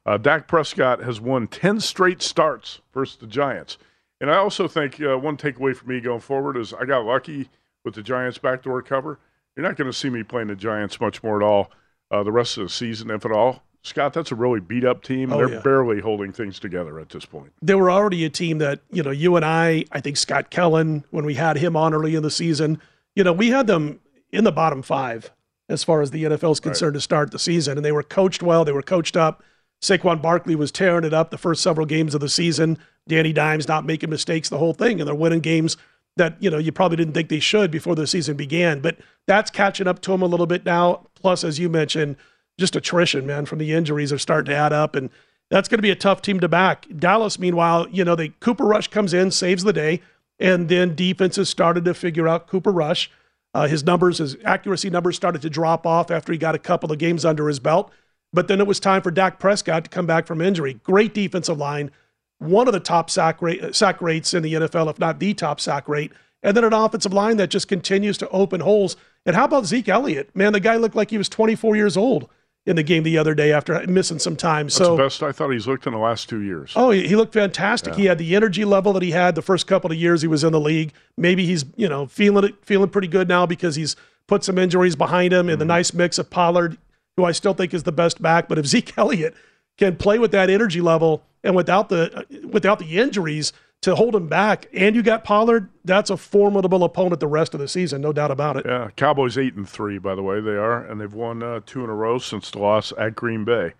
Uh, 0.05 0.17
Dak 0.17 0.47
Prescott 0.47 1.01
has 1.01 1.21
won 1.21 1.47
10 1.47 1.79
straight 1.79 2.21
starts 2.21 2.81
versus 2.93 3.17
the 3.17 3.27
Giants. 3.27 3.77
And 4.19 4.31
I 4.31 4.37
also 4.37 4.67
think 4.67 5.01
uh, 5.01 5.17
one 5.17 5.37
takeaway 5.37 5.75
for 5.75 5.85
me 5.85 5.99
going 5.99 6.19
forward 6.19 6.57
is 6.57 6.73
I 6.73 6.85
got 6.85 7.05
lucky 7.05 7.49
with 7.83 7.95
the 7.95 8.03
Giants 8.03 8.37
backdoor 8.37 8.81
cover. 8.81 9.19
You're 9.55 9.65
not 9.65 9.75
going 9.75 9.89
to 9.89 9.97
see 9.97 10.09
me 10.09 10.23
playing 10.23 10.47
the 10.47 10.55
Giants 10.55 10.99
much 10.99 11.23
more 11.23 11.41
at 11.41 11.45
all 11.45 11.71
uh, 12.11 12.23
the 12.23 12.31
rest 12.31 12.57
of 12.57 12.63
the 12.63 12.69
season, 12.69 13.11
if 13.11 13.25
at 13.25 13.31
all. 13.31 13.63
Scott, 13.81 14.13
that's 14.13 14.31
a 14.31 14.35
really 14.35 14.61
beat 14.61 14.85
up 14.85 15.03
team. 15.03 15.33
Oh, 15.33 15.37
They're 15.37 15.55
yeah. 15.55 15.59
barely 15.59 15.99
holding 15.99 16.31
things 16.31 16.57
together 16.57 16.99
at 16.99 17.09
this 17.09 17.25
point. 17.25 17.51
they 17.61 17.75
were 17.75 17.91
already 17.91 18.23
a 18.23 18.29
team 18.29 18.59
that 18.59 18.79
you 18.91 19.03
know 19.03 19.11
you 19.11 19.35
and 19.35 19.43
I, 19.43 19.83
I 19.91 19.99
think 19.99 20.15
Scott 20.15 20.49
Kellen 20.49 21.03
when 21.11 21.25
we 21.25 21.33
had 21.33 21.57
him 21.57 21.75
on 21.75 21.93
early 21.93 22.15
in 22.15 22.23
the 22.23 22.31
season, 22.31 22.79
you 23.13 23.25
know 23.25 23.33
we 23.33 23.49
had 23.49 23.67
them 23.67 23.99
in 24.31 24.45
the 24.45 24.53
bottom 24.53 24.81
five 24.81 25.31
as 25.67 25.83
far 25.83 26.01
as 26.01 26.11
the 26.11 26.23
NFL 26.23 26.53
is 26.53 26.59
concerned 26.61 26.93
to 26.93 27.01
start 27.01 27.31
the 27.31 27.39
season, 27.39 27.77
and 27.77 27.83
they 27.83 27.91
were 27.91 28.03
coached 28.03 28.41
well, 28.41 28.63
they 28.63 28.71
were 28.71 28.81
coached 28.81 29.17
up. 29.17 29.43
Saquon 29.83 30.21
Barkley 30.21 30.55
was 30.55 30.71
tearing 30.71 31.03
it 31.03 31.13
up 31.13 31.29
the 31.29 31.37
first 31.37 31.61
several 31.61 31.85
games 31.85 32.15
of 32.15 32.21
the 32.21 32.29
season. 32.29 32.77
Danny 33.05 33.33
Dimes 33.33 33.67
not 33.67 33.85
making 33.85 34.09
mistakes 34.09 34.47
the 34.47 34.57
whole 34.57 34.73
thing, 34.73 35.01
and 35.01 35.07
they're 35.07 35.13
winning 35.13 35.41
games 35.41 35.75
that 36.15 36.41
you 36.41 36.49
know 36.49 36.57
you 36.57 36.71
probably 36.71 36.95
didn't 36.95 37.13
think 37.13 37.27
they 37.27 37.41
should 37.41 37.69
before 37.69 37.93
the 37.93 38.07
season 38.07 38.37
began. 38.37 38.79
But 38.79 38.97
that's 39.27 39.51
catching 39.51 39.87
up 39.87 39.99
to 40.03 40.11
them 40.11 40.21
a 40.21 40.27
little 40.27 40.45
bit 40.45 40.65
now. 40.65 41.07
Plus, 41.15 41.43
as 41.43 41.59
you 41.59 41.67
mentioned, 41.67 42.15
just 42.57 42.77
attrition, 42.77 43.25
man, 43.25 43.45
from 43.45 43.59
the 43.59 43.73
injuries 43.73 44.13
are 44.13 44.17
starting 44.17 44.53
to 44.53 44.57
add 44.57 44.71
up, 44.71 44.95
and 44.95 45.09
that's 45.49 45.67
going 45.67 45.79
to 45.79 45.83
be 45.83 45.91
a 45.91 45.95
tough 45.95 46.21
team 46.21 46.39
to 46.39 46.47
back. 46.47 46.87
Dallas, 46.97 47.37
meanwhile, 47.37 47.85
you 47.89 48.05
know, 48.05 48.15
they 48.15 48.29
Cooper 48.29 48.63
Rush 48.63 48.87
comes 48.87 49.13
in, 49.13 49.31
saves 49.31 49.65
the 49.65 49.73
day, 49.73 50.01
and 50.39 50.69
then 50.69 50.95
defenses 50.95 51.49
started 51.49 51.83
to 51.83 51.93
figure 51.93 52.29
out 52.29 52.47
Cooper 52.47 52.71
Rush. 52.71 53.11
Uh, 53.53 53.67
his 53.67 53.83
numbers, 53.83 54.19
his 54.19 54.37
accuracy 54.45 54.89
numbers 54.89 55.17
started 55.17 55.41
to 55.41 55.49
drop 55.49 55.85
off 55.85 56.09
after 56.09 56.31
he 56.31 56.37
got 56.37 56.55
a 56.55 56.59
couple 56.59 56.89
of 56.89 56.97
games 56.99 57.25
under 57.25 57.49
his 57.49 57.59
belt. 57.59 57.91
But 58.33 58.47
then 58.47 58.59
it 58.59 58.67
was 58.67 58.79
time 58.79 59.01
for 59.01 59.11
Dak 59.11 59.39
Prescott 59.39 59.83
to 59.85 59.89
come 59.89 60.05
back 60.05 60.25
from 60.25 60.41
injury. 60.41 60.75
Great 60.83 61.13
defensive 61.13 61.57
line, 61.57 61.91
one 62.39 62.67
of 62.67 62.73
the 62.73 62.79
top 62.79 63.09
sack, 63.09 63.41
rate, 63.41 63.75
sack 63.75 64.01
rates 64.01 64.33
in 64.33 64.43
the 64.43 64.53
NFL, 64.53 64.89
if 64.89 64.99
not 64.99 65.19
the 65.19 65.33
top 65.33 65.59
sack 65.59 65.87
rate. 65.87 66.11
And 66.41 66.57
then 66.57 66.63
an 66.63 66.73
offensive 66.73 67.13
line 67.13 67.37
that 67.37 67.49
just 67.49 67.67
continues 67.67 68.17
to 68.17 68.29
open 68.29 68.61
holes. 68.61 68.97
And 69.25 69.35
how 69.35 69.45
about 69.45 69.65
Zeke 69.65 69.87
Elliott? 69.87 70.35
Man, 70.35 70.51
the 70.51 70.59
guy 70.59 70.75
looked 70.75 70.95
like 70.95 71.11
he 71.11 71.17
was 71.17 71.29
24 71.29 71.75
years 71.75 71.95
old 71.95 72.27
in 72.65 72.75
the 72.75 72.83
game 72.83 73.03
the 73.03 73.17
other 73.17 73.35
day 73.35 73.51
after 73.51 73.85
missing 73.87 74.19
some 74.19 74.35
time. 74.35 74.67
That's 74.67 74.75
so 74.75 74.95
the 74.95 75.03
best 75.03 75.21
I 75.21 75.31
thought 75.31 75.49
he's 75.49 75.67
looked 75.67 75.85
in 75.85 75.93
the 75.93 75.99
last 75.99 76.29
two 76.29 76.41
years. 76.41 76.73
Oh, 76.75 76.91
he 76.91 77.15
looked 77.15 77.33
fantastic. 77.33 77.95
He 77.95 78.05
had 78.05 78.17
the 78.17 78.35
energy 78.35 78.65
level 78.65 78.93
that 78.93 79.03
he 79.03 79.11
had 79.11 79.35
the 79.35 79.41
first 79.41 79.67
couple 79.67 79.91
of 79.91 79.97
years 79.97 80.21
he 80.21 80.27
was 80.27 80.43
in 80.43 80.53
the 80.53 80.59
league. 80.59 80.93
Maybe 81.17 81.45
he's 81.45 81.65
you 81.75 81.89
know 81.89 82.07
feeling 82.07 82.45
it, 82.45 82.65
feeling 82.65 82.89
pretty 82.89 83.09
good 83.09 83.27
now 83.27 83.45
because 83.45 83.75
he's 83.75 83.95
put 84.27 84.43
some 84.43 84.57
injuries 84.57 84.95
behind 84.95 85.33
him 85.33 85.49
and 85.49 85.59
the 85.59 85.63
mm-hmm. 85.63 85.69
nice 85.69 85.93
mix 85.93 86.17
of 86.17 86.29
Pollard, 86.29 86.77
who 87.17 87.25
I 87.25 87.31
still 87.31 87.53
think 87.53 87.73
is 87.73 87.83
the 87.83 87.91
best 87.91 88.21
back. 88.21 88.47
But 88.47 88.57
if 88.57 88.65
Zeke 88.65 88.93
Elliott 88.97 89.35
can 89.77 89.95
play 89.95 90.19
with 90.19 90.31
that 90.31 90.49
energy 90.49 90.81
level 90.81 91.23
and 91.43 91.55
without 91.55 91.89
the 91.89 92.25
without 92.51 92.79
the 92.79 92.99
injuries 92.99 93.53
to 93.81 93.95
hold 93.95 94.15
him 94.15 94.27
back, 94.27 94.67
and 94.73 94.95
you 94.95 95.03
got 95.03 95.25
Pollard, 95.25 95.69
that's 95.83 96.09
a 96.09 96.15
formidable 96.15 96.85
opponent 96.85 97.19
the 97.19 97.27
rest 97.27 97.53
of 97.53 97.59
the 97.59 97.67
season, 97.67 98.01
no 98.01 98.13
doubt 98.13 98.31
about 98.31 98.55
it. 98.55 98.65
Yeah, 98.65 98.89
Cowboys 98.95 99.37
eight 99.37 99.55
and 99.55 99.67
three, 99.67 99.97
by 99.97 100.15
the 100.15 100.23
way, 100.23 100.39
they 100.39 100.51
are, 100.51 100.85
and 100.85 101.01
they've 101.01 101.13
won 101.13 101.43
uh, 101.43 101.59
two 101.65 101.83
in 101.83 101.89
a 101.89 101.93
row 101.93 102.17
since 102.17 102.49
the 102.49 102.59
loss 102.59 102.93
at 102.97 103.15
Green 103.15 103.43
Bay. 103.43 103.73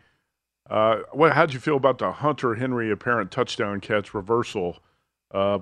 Uh, 0.70 1.00
what, 1.12 1.34
how'd 1.34 1.54
you 1.54 1.60
feel 1.60 1.78
about 1.78 2.00
the 2.00 2.12
Hunter 2.12 2.56
Henry 2.56 2.92
apparent 2.92 3.32
touchdown 3.32 3.80
catch 3.80 4.14
reversal? 4.14 4.80
Uh, 5.34 5.60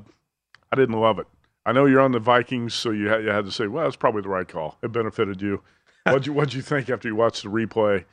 I 0.72 0.76
didn't 0.76 1.00
love 1.00 1.20
it. 1.20 1.28
I 1.66 1.72
know 1.72 1.86
you're 1.86 2.02
on 2.02 2.12
the 2.12 2.20
Vikings, 2.20 2.74
so 2.74 2.90
you 2.90 3.10
had, 3.10 3.24
you 3.24 3.30
had 3.30 3.46
to 3.46 3.52
say, 3.52 3.68
well, 3.68 3.86
it's 3.86 3.96
probably 3.96 4.22
the 4.22 4.30
right 4.30 4.48
call. 4.48 4.78
It 4.82 4.92
benefited 4.92 5.42
you. 5.42 5.62
What'd 6.06 6.26
you 6.28 6.34
What'd 6.34 6.54
you 6.54 6.62
think 6.62 6.90
after 6.90 7.08
you 7.08 7.16
watched 7.16 7.44
the 7.44 7.50
replay? 7.50 8.06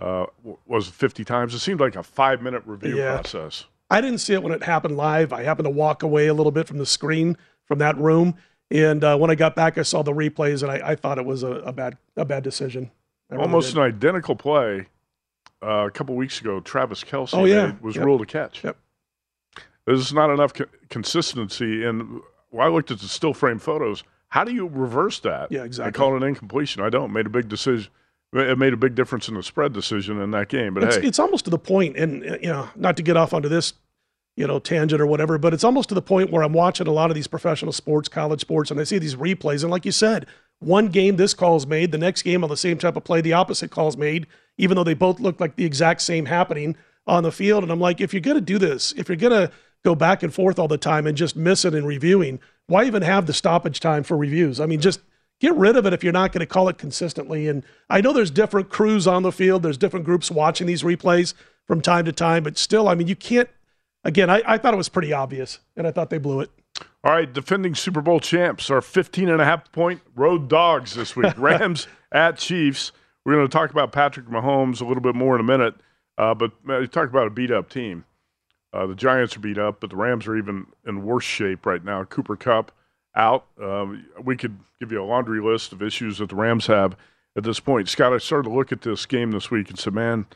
Uh, 0.00 0.26
was 0.66 0.88
it 0.88 0.94
50 0.94 1.24
times? 1.24 1.54
It 1.54 1.58
seemed 1.58 1.80
like 1.80 1.96
a 1.96 2.02
five 2.02 2.42
minute 2.42 2.62
review 2.66 2.96
Yeah. 2.98 3.14
process. 3.16 3.64
I 3.90 4.00
didn't 4.00 4.18
see 4.18 4.34
it 4.34 4.42
when 4.42 4.52
it 4.52 4.62
happened 4.62 4.96
live. 4.96 5.32
I 5.32 5.42
happened 5.42 5.66
to 5.66 5.70
walk 5.70 6.02
away 6.02 6.28
a 6.28 6.34
little 6.34 6.52
bit 6.52 6.68
from 6.68 6.78
the 6.78 6.86
screen 6.86 7.36
from 7.66 7.78
that 7.78 7.96
room, 7.98 8.36
and 8.70 9.02
uh, 9.02 9.16
when 9.16 9.30
I 9.30 9.34
got 9.34 9.56
back, 9.56 9.78
I 9.78 9.82
saw 9.82 10.02
the 10.02 10.12
replays, 10.12 10.62
and 10.62 10.70
I, 10.70 10.90
I 10.90 10.94
thought 10.94 11.18
it 11.18 11.24
was 11.24 11.42
a, 11.42 11.52
a 11.52 11.72
bad 11.72 11.96
a 12.16 12.24
bad 12.24 12.44
decision. 12.44 12.90
Really 13.30 13.42
Almost 13.42 13.70
did. 13.74 13.78
an 13.78 13.82
identical 13.84 14.36
play 14.36 14.86
uh, 15.62 15.86
a 15.86 15.90
couple 15.90 16.14
weeks 16.14 16.40
ago. 16.40 16.60
Travis 16.60 17.02
Kelce 17.04 17.30
Oh, 17.34 17.44
yeah. 17.44 17.72
was 17.80 17.96
Yep. 17.96 18.04
ruled 18.04 18.22
a 18.22 18.26
catch. 18.26 18.62
Yep. 18.64 18.76
There's 19.86 20.12
not 20.12 20.30
enough 20.30 20.54
co- 20.54 20.66
consistency. 20.88 21.84
And 21.84 22.20
well, 22.50 22.66
I 22.66 22.70
looked 22.70 22.90
at 22.90 23.00
the 23.00 23.08
still 23.08 23.34
frame 23.34 23.58
photos. 23.58 24.02
How 24.30 24.44
do 24.44 24.52
you 24.52 24.66
reverse 24.66 25.20
that? 25.20 25.52
Yeah, 25.52 25.64
exactly. 25.64 25.88
I 25.88 25.92
call 25.92 26.14
it 26.14 26.22
an 26.22 26.28
incompletion. 26.28 26.82
I 26.82 26.88
don't. 26.88 27.12
Made 27.12 27.26
a 27.26 27.30
big 27.30 27.48
decision. 27.48 27.90
It 28.32 28.58
made 28.58 28.72
a 28.72 28.76
big 28.76 28.94
difference 28.94 29.28
in 29.28 29.34
the 29.34 29.42
spread 29.42 29.72
decision 29.72 30.20
in 30.20 30.30
that 30.30 30.48
game. 30.48 30.72
But 30.72 30.84
it's, 30.84 30.96
hey, 30.96 31.06
it's 31.06 31.18
almost 31.18 31.44
to 31.46 31.50
the 31.50 31.58
point, 31.58 31.96
and 31.96 32.24
uh, 32.24 32.38
you 32.40 32.48
know, 32.48 32.68
not 32.76 32.96
to 32.96 33.02
get 33.02 33.16
off 33.16 33.34
onto 33.34 33.48
this, 33.48 33.74
you 34.36 34.46
know, 34.46 34.60
tangent 34.60 35.00
or 35.00 35.06
whatever, 35.06 35.36
but 35.36 35.52
it's 35.52 35.64
almost 35.64 35.88
to 35.88 35.96
the 35.96 36.02
point 36.02 36.30
where 36.30 36.44
I'm 36.44 36.52
watching 36.52 36.86
a 36.86 36.92
lot 36.92 37.10
of 37.10 37.16
these 37.16 37.26
professional 37.26 37.72
sports, 37.72 38.08
college 38.08 38.40
sports, 38.40 38.70
and 38.70 38.78
I 38.78 38.84
see 38.84 38.98
these 38.98 39.16
replays, 39.16 39.62
and 39.62 39.70
like 39.70 39.84
you 39.84 39.90
said, 39.90 40.26
one 40.60 40.88
game 40.88 41.16
this 41.16 41.34
call 41.34 41.56
is 41.56 41.66
made, 41.66 41.90
the 41.90 41.98
next 41.98 42.22
game 42.22 42.44
on 42.44 42.50
the 42.50 42.56
same 42.56 42.78
type 42.78 42.94
of 42.94 43.02
play, 43.02 43.20
the 43.20 43.32
opposite 43.32 43.72
call 43.72 43.88
is 43.88 43.96
made, 43.96 44.28
even 44.58 44.76
though 44.76 44.84
they 44.84 44.94
both 44.94 45.18
look 45.18 45.40
like 45.40 45.56
the 45.56 45.64
exact 45.64 46.00
same 46.02 46.26
happening 46.26 46.76
on 47.06 47.24
the 47.24 47.32
field. 47.32 47.64
And 47.64 47.72
I'm 47.72 47.80
like, 47.80 48.00
if 48.00 48.14
you're 48.14 48.20
gonna 48.20 48.40
do 48.40 48.58
this, 48.58 48.92
if 48.96 49.08
you're 49.08 49.16
gonna 49.16 49.50
go 49.84 49.96
back 49.96 50.22
and 50.22 50.32
forth 50.32 50.58
all 50.58 50.68
the 50.68 50.78
time 50.78 51.06
and 51.06 51.16
just 51.16 51.34
miss 51.34 51.64
it 51.64 51.74
in 51.74 51.84
reviewing, 51.84 52.38
why 52.70 52.84
even 52.84 53.02
have 53.02 53.26
the 53.26 53.32
stoppage 53.32 53.80
time 53.80 54.04
for 54.04 54.16
reviews? 54.16 54.60
I 54.60 54.66
mean, 54.66 54.80
just 54.80 55.00
get 55.40 55.54
rid 55.56 55.76
of 55.76 55.86
it 55.86 55.92
if 55.92 56.04
you're 56.04 56.12
not 56.12 56.30
going 56.32 56.40
to 56.40 56.46
call 56.46 56.68
it 56.68 56.78
consistently. 56.78 57.48
And 57.48 57.64
I 57.88 58.00
know 58.00 58.12
there's 58.12 58.30
different 58.30 58.70
crews 58.70 59.06
on 59.06 59.24
the 59.24 59.32
field, 59.32 59.62
there's 59.62 59.76
different 59.76 60.06
groups 60.06 60.30
watching 60.30 60.66
these 60.66 60.82
replays 60.82 61.34
from 61.66 61.80
time 61.80 62.04
to 62.04 62.12
time, 62.12 62.44
but 62.44 62.56
still, 62.56 62.88
I 62.88 62.94
mean, 62.94 63.08
you 63.08 63.16
can't. 63.16 63.48
Again, 64.04 64.30
I, 64.30 64.42
I 64.46 64.56
thought 64.56 64.72
it 64.72 64.78
was 64.78 64.88
pretty 64.88 65.12
obvious, 65.12 65.58
and 65.76 65.86
I 65.86 65.90
thought 65.90 66.10
they 66.10 66.18
blew 66.18 66.40
it. 66.40 66.50
All 67.04 67.12
right, 67.12 67.30
defending 67.30 67.74
Super 67.74 68.00
Bowl 68.00 68.20
champs 68.20 68.70
are 68.70 68.80
15 68.80 69.28
and 69.28 69.42
a 69.42 69.44
half 69.44 69.70
point 69.72 70.00
road 70.14 70.48
dogs 70.48 70.94
this 70.94 71.16
week. 71.16 71.34
Rams 71.36 71.86
at 72.12 72.38
Chiefs. 72.38 72.92
We're 73.24 73.34
going 73.34 73.46
to 73.46 73.52
talk 73.52 73.70
about 73.70 73.92
Patrick 73.92 74.26
Mahomes 74.26 74.80
a 74.80 74.84
little 74.84 75.02
bit 75.02 75.14
more 75.14 75.34
in 75.34 75.40
a 75.40 75.44
minute, 75.44 75.74
uh, 76.16 76.34
but 76.34 76.52
uh, 76.68 76.78
you 76.78 76.86
talk 76.86 77.08
about 77.08 77.26
a 77.26 77.30
beat 77.30 77.50
up 77.50 77.68
team. 77.68 78.04
Uh, 78.72 78.86
the 78.86 78.94
Giants 78.94 79.36
are 79.36 79.40
beat 79.40 79.58
up, 79.58 79.80
but 79.80 79.90
the 79.90 79.96
Rams 79.96 80.26
are 80.26 80.36
even 80.36 80.66
in 80.86 81.04
worse 81.04 81.24
shape 81.24 81.66
right 81.66 81.84
now. 81.84 82.04
Cooper 82.04 82.36
Kupp 82.36 82.72
out. 83.14 83.46
Um, 83.60 84.06
we 84.22 84.36
could 84.36 84.58
give 84.78 84.92
you 84.92 85.02
a 85.02 85.04
laundry 85.04 85.42
list 85.42 85.72
of 85.72 85.82
issues 85.82 86.18
that 86.18 86.28
the 86.28 86.36
Rams 86.36 86.66
have 86.66 86.96
at 87.36 87.42
this 87.42 87.60
point. 87.60 87.88
Scott, 87.88 88.12
I 88.12 88.18
started 88.18 88.48
to 88.48 88.54
look 88.54 88.72
at 88.72 88.82
this 88.82 89.06
game 89.06 89.32
this 89.32 89.50
week 89.50 89.70
and 89.70 89.78
said, 89.78 89.94
man, 89.94 90.26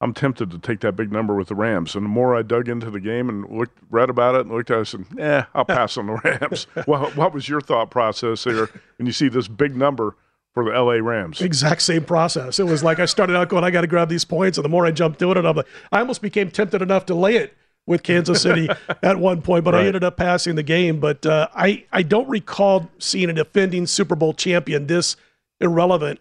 I'm 0.00 0.14
tempted 0.14 0.50
to 0.50 0.58
take 0.58 0.80
that 0.80 0.96
big 0.96 1.12
number 1.12 1.34
with 1.34 1.48
the 1.48 1.54
Rams. 1.54 1.94
And 1.94 2.04
the 2.04 2.08
more 2.08 2.36
I 2.36 2.42
dug 2.42 2.68
into 2.68 2.90
the 2.90 3.00
game 3.00 3.28
and 3.28 3.48
looked, 3.48 3.78
read 3.90 4.10
about 4.10 4.34
it 4.34 4.42
and 4.42 4.50
looked 4.50 4.70
at 4.70 4.78
it, 4.78 4.80
I 4.80 4.84
said, 4.84 5.04
eh, 5.18 5.42
I'll 5.54 5.64
pass 5.66 5.96
on 5.96 6.06
the 6.06 6.20
Rams. 6.24 6.66
what, 6.86 7.16
what 7.16 7.32
was 7.34 7.48
your 7.48 7.60
thought 7.60 7.90
process 7.90 8.44
there 8.44 8.68
when 8.96 9.06
you 9.06 9.12
see 9.12 9.28
this 9.28 9.48
big 9.48 9.76
number 9.76 10.16
for 10.52 10.64
the 10.64 10.70
LA 10.70 10.94
Rams? 10.94 11.40
Exact 11.40 11.82
same 11.82 12.04
process. 12.04 12.58
It 12.58 12.64
was 12.64 12.82
like 12.82 12.98
I 12.98 13.06
started 13.06 13.36
out 13.36 13.48
going, 13.48 13.64
I 13.64 13.70
got 13.70 13.82
to 13.82 13.86
grab 13.86 14.08
these 14.08 14.24
points, 14.24 14.58
and 14.58 14.64
the 14.64 14.68
more 14.68 14.86
I 14.86 14.90
jumped 14.90 15.18
to 15.20 15.30
it, 15.30 15.36
and 15.36 15.46
I'm 15.46 15.56
like, 15.56 15.66
I 15.92 16.00
almost 16.00 16.22
became 16.22 16.50
tempted 16.50 16.82
enough 16.82 17.06
to 17.06 17.14
lay 17.14 17.36
it 17.36 17.54
with 17.86 18.02
Kansas 18.02 18.40
City 18.42 18.68
at 19.02 19.18
one 19.18 19.42
point, 19.42 19.64
but 19.64 19.74
I 19.74 19.84
ended 19.86 20.04
up 20.04 20.16
passing 20.16 20.54
the 20.54 20.62
game. 20.62 21.00
But 21.00 21.24
uh, 21.26 21.48
I 21.54 21.84
I 21.92 22.02
don't 22.02 22.28
recall 22.28 22.90
seeing 22.98 23.28
a 23.30 23.32
defending 23.32 23.86
Super 23.86 24.14
Bowl 24.14 24.32
champion 24.34 24.86
this 24.86 25.16
irrelevant. 25.60 26.20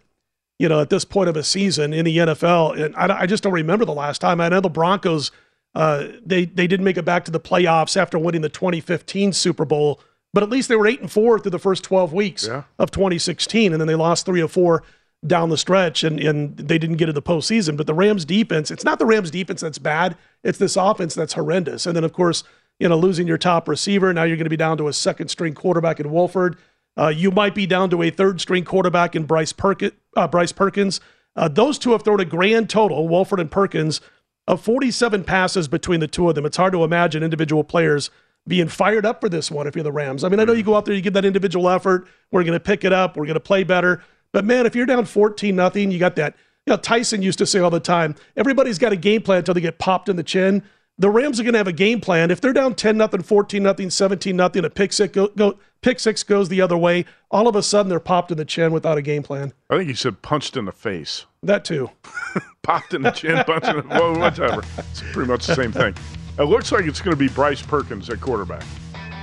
You 0.59 0.69
know, 0.69 0.79
at 0.79 0.89
this 0.89 1.03
point 1.03 1.27
of 1.29 1.35
a 1.35 1.43
season 1.43 1.93
in 1.93 2.05
the 2.05 2.15
NFL, 2.15 2.79
and 2.81 2.95
I, 2.95 3.21
I 3.21 3.25
just 3.25 3.43
don't 3.43 3.51
remember 3.53 3.85
the 3.85 3.93
last 3.93 4.19
time. 4.21 4.39
I 4.39 4.49
know 4.49 4.61
the 4.61 4.69
Broncos, 4.69 5.31
uh, 5.73 6.07
they 6.25 6.45
they 6.45 6.67
didn't 6.67 6.83
make 6.85 6.95
it 6.97 7.03
back 7.03 7.25
to 7.25 7.31
the 7.31 7.39
playoffs 7.39 7.97
after 7.97 8.19
winning 8.19 8.41
the 8.41 8.49
2015 8.49 9.33
Super 9.33 9.65
Bowl, 9.65 9.99
but 10.31 10.43
at 10.43 10.49
least 10.49 10.69
they 10.69 10.75
were 10.75 10.85
eight 10.87 11.01
and 11.01 11.11
four 11.11 11.39
through 11.39 11.51
the 11.51 11.59
first 11.59 11.83
12 11.83 12.13
weeks 12.13 12.45
Yeah. 12.47 12.63
of 12.77 12.91
2016, 12.91 13.73
and 13.73 13.81
then 13.81 13.87
they 13.87 13.95
lost 13.95 14.25
three 14.25 14.41
or 14.41 14.47
four 14.47 14.83
down 15.25 15.49
the 15.49 15.57
stretch, 15.57 16.03
and 16.03 16.19
and 16.19 16.57
they 16.57 16.77
didn't 16.77 16.97
get 16.97 17.07
to 17.07 17.13
the 17.13 17.21
postseason. 17.21 17.77
But 17.77 17.87
the 17.87 17.93
Rams 17.93 18.25
defense, 18.25 18.71
it's 18.71 18.83
not 18.83 18.99
the 18.99 19.05
Rams 19.05 19.31
defense 19.31 19.61
that's 19.61 19.77
bad; 19.77 20.17
it's 20.43 20.57
this 20.57 20.75
offense 20.75 21.13
that's 21.15 21.33
horrendous. 21.33 21.85
And 21.85 21.95
then 21.95 22.03
of 22.03 22.13
course, 22.13 22.43
you 22.79 22.89
know, 22.89 22.97
losing 22.97 23.27
your 23.27 23.37
top 23.37 23.67
receiver, 23.67 24.13
now 24.13 24.23
you're 24.23 24.37
going 24.37 24.45
to 24.45 24.49
be 24.49 24.57
down 24.57 24.77
to 24.77 24.87
a 24.87 24.93
second 24.93 25.29
string 25.29 25.53
quarterback 25.53 25.99
in 25.99 26.11
Wolford. 26.11 26.57
Uh, 26.97 27.07
you 27.07 27.31
might 27.31 27.55
be 27.55 27.65
down 27.65 27.89
to 27.89 28.01
a 28.03 28.09
third 28.09 28.39
string 28.39 28.63
quarterback 28.63 29.15
in 29.15 29.23
Bryce 29.23 29.53
Perkins. 29.53 29.93
Uh, 30.15 30.27
Bryce 30.27 30.51
Perkins. 30.51 30.99
Uh, 31.35 31.47
those 31.47 31.79
two 31.79 31.91
have 31.93 32.03
thrown 32.03 32.19
a 32.19 32.25
grand 32.25 32.69
total, 32.69 33.07
Wolford 33.07 33.39
and 33.39 33.49
Perkins, 33.49 34.01
of 34.47 34.61
47 34.61 35.23
passes 35.23 35.67
between 35.67 35.99
the 35.99 36.07
two 36.07 36.29
of 36.29 36.35
them. 36.35 36.45
It's 36.45 36.57
hard 36.57 36.73
to 36.73 36.83
imagine 36.83 37.23
individual 37.23 37.63
players 37.63 38.11
being 38.47 38.67
fired 38.67 39.05
up 39.05 39.21
for 39.21 39.29
this 39.29 39.49
one 39.49 39.67
if 39.67 39.75
you're 39.75 39.83
the 39.83 39.91
Rams. 39.91 40.23
I 40.23 40.29
mean, 40.29 40.39
I 40.39 40.43
know 40.43 40.53
you 40.53 40.63
go 40.63 40.75
out 40.75 40.85
there, 40.85 40.93
you 40.93 41.01
give 41.01 41.13
that 41.13 41.25
individual 41.25 41.69
effort. 41.69 42.07
We're 42.31 42.43
going 42.43 42.53
to 42.53 42.59
pick 42.59 42.83
it 42.83 42.91
up. 42.91 43.15
We're 43.15 43.25
going 43.25 43.35
to 43.35 43.39
play 43.39 43.63
better. 43.63 44.03
But 44.33 44.45
man, 44.45 44.65
if 44.65 44.75
you're 44.75 44.87
down 44.87 45.05
14 45.05 45.55
nothing, 45.55 45.91
you 45.91 45.99
got 45.99 46.15
that. 46.17 46.35
You 46.65 46.71
know, 46.71 46.77
Tyson 46.77 47.21
used 47.21 47.37
to 47.37 47.45
say 47.45 47.59
all 47.59 47.69
the 47.69 47.79
time, 47.79 48.15
everybody's 48.35 48.79
got 48.79 48.91
a 48.91 48.97
game 48.97 49.21
plan 49.21 49.39
until 49.39 49.53
they 49.53 49.61
get 49.61 49.79
popped 49.79 50.09
in 50.09 50.15
the 50.15 50.23
chin. 50.23 50.63
The 50.97 51.09
Rams 51.09 51.39
are 51.39 51.43
going 51.43 51.53
to 51.53 51.59
have 51.59 51.67
a 51.67 51.73
game 51.73 52.01
plan. 52.01 52.31
If 52.31 52.41
they're 52.41 52.53
down 52.53 52.75
10 52.75 52.97
nothing, 52.97 53.21
14 53.21 53.61
nothing, 53.61 53.89
17 53.89 54.35
nothing, 54.35 54.63
a 54.63 54.69
pick 54.69 54.93
six, 54.93 55.13
go, 55.13 55.27
go, 55.29 55.57
pick 55.81 55.99
six 55.99 56.23
goes 56.23 56.49
the 56.49 56.61
other 56.61 56.77
way. 56.77 57.05
All 57.31 57.47
of 57.47 57.55
a 57.55 57.63
sudden, 57.63 57.89
they're 57.89 57.99
popped 57.99 58.31
in 58.31 58.37
the 58.37 58.45
chin 58.45 58.71
without 58.71 58.97
a 58.97 59.01
game 59.01 59.23
plan. 59.23 59.53
I 59.69 59.77
think 59.77 59.89
he 59.89 59.95
said 59.95 60.21
punched 60.21 60.55
in 60.55 60.65
the 60.65 60.71
face. 60.71 61.25
That 61.41 61.65
too. 61.65 61.89
Popped 62.63 62.93
in 62.93 63.01
the 63.01 63.11
chin, 63.11 63.43
punched 63.43 63.67
in 63.67 63.75
the 63.75 63.83
well, 63.89 64.17
whatever. 64.17 64.63
It's 64.77 65.01
pretty 65.11 65.29
much 65.29 65.45
the 65.47 65.55
same 65.55 65.73
thing. 65.73 65.93
It 66.39 66.43
looks 66.43 66.71
like 66.71 66.85
it's 66.85 67.01
going 67.01 67.11
to 67.11 67.19
be 67.19 67.27
Bryce 67.27 67.61
Perkins 67.61 68.09
at 68.09 68.21
quarterback. 68.21 68.63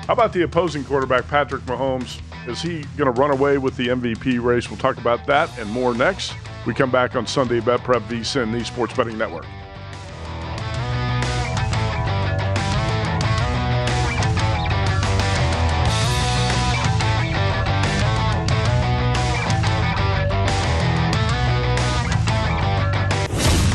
How 0.07 0.13
about 0.13 0.35
the 0.35 0.43
opposing 0.43 0.85
quarterback, 0.85 1.27
Patrick 1.29 1.63
Mahomes? 1.63 2.21
Is 2.47 2.63
he 2.63 2.83
going 2.97 3.13
to 3.13 3.21
run 3.21 3.31
away 3.31 3.59
with 3.59 3.77
the 3.77 3.89
MVP 3.89 4.43
race? 4.43 4.71
We'll 4.71 4.79
talk 4.79 4.97
about 4.97 5.27
that 5.27 5.57
and 5.59 5.71
more 5.71 5.95
next. 5.95 6.35
We 6.67 6.75
come 6.75 6.91
back 6.91 7.15
on 7.15 7.27
Sunday 7.27 7.61
Bet 7.61 7.81
Prep 7.81 8.03
VSIN, 8.03 8.51
the 8.53 8.65
Sports 8.65 8.95
Betting 8.95 9.19
Network. 9.19 9.47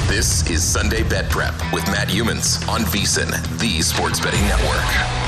This 0.07 0.49
is 0.49 0.63
Sunday 0.63 1.03
Bet 1.03 1.29
Prep 1.29 1.53
with 1.71 1.85
Matt 1.87 2.07
Youmans 2.07 2.67
on 2.67 2.81
VSIN, 2.81 3.59
the 3.59 3.81
Sports 3.81 4.19
Betting 4.19 4.41
Network. 4.41 5.24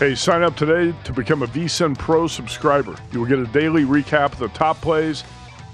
Hey, 0.00 0.14
sign 0.14 0.42
up 0.42 0.56
today 0.56 0.96
to 1.04 1.12
become 1.12 1.42
a 1.42 1.46
VSIN 1.46 1.98
Pro 1.98 2.26
subscriber. 2.26 2.96
You 3.12 3.20
will 3.20 3.26
get 3.26 3.38
a 3.38 3.44
daily 3.48 3.84
recap 3.84 4.32
of 4.32 4.38
the 4.38 4.48
top 4.48 4.80
plays 4.80 5.24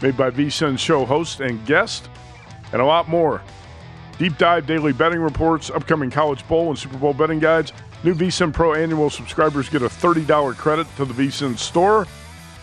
made 0.02 0.16
by 0.16 0.32
VSIN 0.32 0.76
show 0.80 1.04
host 1.04 1.38
and 1.38 1.64
guest, 1.64 2.08
and 2.72 2.82
a 2.82 2.84
lot 2.84 3.08
more. 3.08 3.40
Deep 4.18 4.36
dive 4.36 4.66
daily 4.66 4.92
betting 4.92 5.20
reports, 5.20 5.70
upcoming 5.70 6.10
college 6.10 6.44
bowl 6.48 6.70
and 6.70 6.76
Super 6.76 6.98
Bowl 6.98 7.14
betting 7.14 7.38
guides. 7.38 7.72
New 8.02 8.14
VSIN 8.14 8.52
Pro 8.52 8.74
annual 8.74 9.10
subscribers 9.10 9.68
get 9.68 9.82
a 9.82 9.88
$30 9.88 10.56
credit 10.56 10.88
to 10.96 11.04
the 11.04 11.14
VSIN 11.14 11.56
store. 11.56 12.08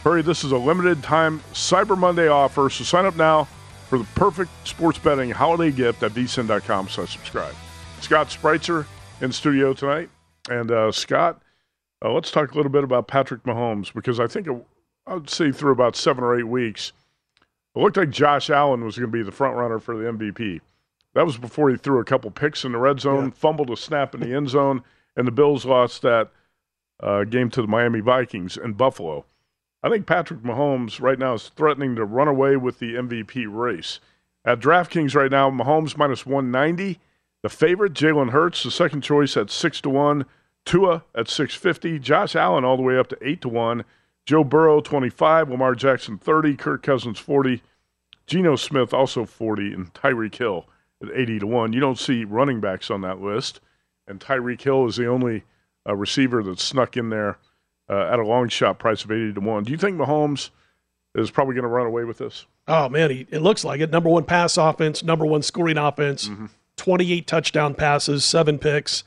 Hurry, 0.04 0.21
this 0.21 0.43
is 0.43 0.52
a 0.52 0.58
limited 0.58 1.02
time 1.02 1.39
Cyber 1.54 1.97
Monday 1.97 2.28
offer, 2.28 2.69
so 2.69 2.84
sign 2.84 3.06
up 3.06 3.15
now 3.15 3.45
for 3.88 3.97
the 3.97 4.08
perfect 4.15 4.52
sports 4.67 4.99
betting 4.99 5.30
holiday 5.30 5.71
gift 5.71 6.04
at 6.04 6.12
vsin.com 6.12 6.89
slash 6.89 7.13
subscribe. 7.13 7.56
Scott 8.02 8.28
Spreitzer 8.28 8.86
in 9.21 9.32
studio 9.32 9.71
tonight. 9.71 10.10
And 10.49 10.69
uh, 10.69 10.91
Scott, 10.91 11.41
uh, 12.03 12.11
let's 12.11 12.31
talk 12.31 12.51
a 12.51 12.55
little 12.55 12.71
bit 12.71 12.83
about 12.83 13.07
Patrick 13.07 13.43
Mahomes 13.43 13.93
because 13.93 14.19
I 14.19 14.27
think, 14.27 14.47
it, 14.47 14.65
I'd 15.07 15.29
say 15.29 15.51
through 15.51 15.71
about 15.71 15.95
seven 15.95 16.23
or 16.23 16.37
eight 16.37 16.47
weeks, 16.47 16.91
it 17.75 17.79
looked 17.79 17.97
like 17.97 18.09
Josh 18.09 18.49
Allen 18.49 18.83
was 18.83 18.97
going 18.97 19.11
to 19.11 19.17
be 19.17 19.23
the 19.23 19.31
front 19.31 19.55
runner 19.55 19.79
for 19.79 19.95
the 19.95 20.03
MVP. 20.03 20.61
That 21.15 21.25
was 21.25 21.37
before 21.37 21.69
he 21.69 21.77
threw 21.77 21.99
a 21.99 22.05
couple 22.05 22.29
picks 22.31 22.65
in 22.65 22.71
the 22.71 22.77
red 22.77 22.99
zone, 22.99 23.31
fumbled 23.31 23.69
a 23.69 23.77
snap 23.77 24.13
in 24.15 24.21
the 24.21 24.35
end 24.35 24.49
zone, 24.49 24.83
and 25.15 25.27
the 25.27 25.31
Bills 25.31 25.65
lost 25.65 26.01
that 26.01 26.29
uh, 27.01 27.23
game 27.23 27.49
to 27.51 27.61
the 27.61 27.67
Miami 27.67 27.99
Vikings 27.99 28.57
in 28.57 28.73
Buffalo. 28.73 29.25
I 29.83 29.89
think 29.89 30.05
Patrick 30.05 30.41
Mahomes 30.41 31.01
right 31.01 31.19
now 31.19 31.33
is 31.33 31.49
threatening 31.49 31.95
to 31.95 32.05
run 32.05 32.27
away 32.27 32.55
with 32.55 32.79
the 32.79 32.95
MVP 32.95 33.45
race. 33.47 33.99
At 34.45 34.59
DraftKings 34.59 35.15
right 35.15 35.31
now, 35.31 35.51
Mahomes 35.51 35.97
minus 35.97 36.25
190. 36.25 36.99
The 37.41 37.49
favorite, 37.49 37.93
Jalen 37.93 38.31
Hurts, 38.31 38.63
the 38.63 38.71
second 38.71 39.01
choice 39.01 39.35
at 39.35 39.51
6 39.51 39.81
to 39.81 39.89
1. 39.89 40.25
Tua 40.65 41.04
at 41.15 41.28
650. 41.28 41.99
Josh 41.99 42.36
Allen 42.36 42.63
all 42.63 42.78
the 42.78 42.84
way 42.84 42.97
up 42.97 43.08
to 43.10 43.17
8 43.21 43.41
to 43.41 43.49
1. 43.49 43.84
Joe 44.26 44.43
Burrow, 44.43 44.80
25. 44.82 45.49
Lamar 45.49 45.76
Jackson, 45.76 46.17
30. 46.17 46.56
Kirk 46.56 46.84
Cousins, 46.84 47.19
40. 47.19 47.62
Geno 48.28 48.56
Smith, 48.56 48.93
also 48.93 49.26
40. 49.26 49.73
And 49.73 49.93
Tyreek 49.93 50.36
Hill 50.36 50.65
at 51.02 51.10
80 51.13 51.39
to 51.39 51.47
1. 51.47 51.73
You 51.73 51.80
don't 51.82 51.99
see 51.99 52.23
running 52.23 52.62
backs 52.62 52.89
on 52.89 53.02
that 53.02 53.19
list. 53.21 53.60
And 54.08 54.19
Tyreek 54.19 54.62
Hill 54.62 54.88
is 54.88 54.95
the 54.95 55.08
only 55.08 55.43
uh, 55.88 55.95
receiver 55.95 56.41
that's 56.41 56.63
snuck 56.63 56.95
in 56.95 57.10
there 57.10 57.38
uh, 57.89 58.08
at 58.12 58.19
a 58.19 58.26
long 58.26 58.47
shot 58.47 58.80
price 58.80 59.04
of 59.04 59.12
80 59.12 59.34
to 59.34 59.41
1. 59.41 59.63
Do 59.65 59.71
you 59.71 59.78
think 59.78 59.97
Mahomes 59.97 60.49
is 61.15 61.30
probably 61.32 61.56
going 61.56 61.63
to 61.63 61.69
run 61.69 61.86
away 61.88 62.06
with 62.06 62.17
this? 62.19 62.45
Oh, 62.67 62.88
man, 62.88 63.12
he, 63.12 63.28
it 63.30 63.41
looks 63.41 63.65
like 63.65 63.82
it. 63.82 63.91
Number 63.91 64.10
one 64.10 64.23
pass 64.23 64.56
offense, 64.58 65.04
number 65.04 65.26
one 65.26 65.41
scoring 65.41 65.78
offense, 65.78 66.30
Mm-hmm. 66.30 66.45
28 66.76 67.28
touchdown 67.28 67.76
passes, 67.76 68.26
seven 68.26 68.58
picks. 68.58 69.04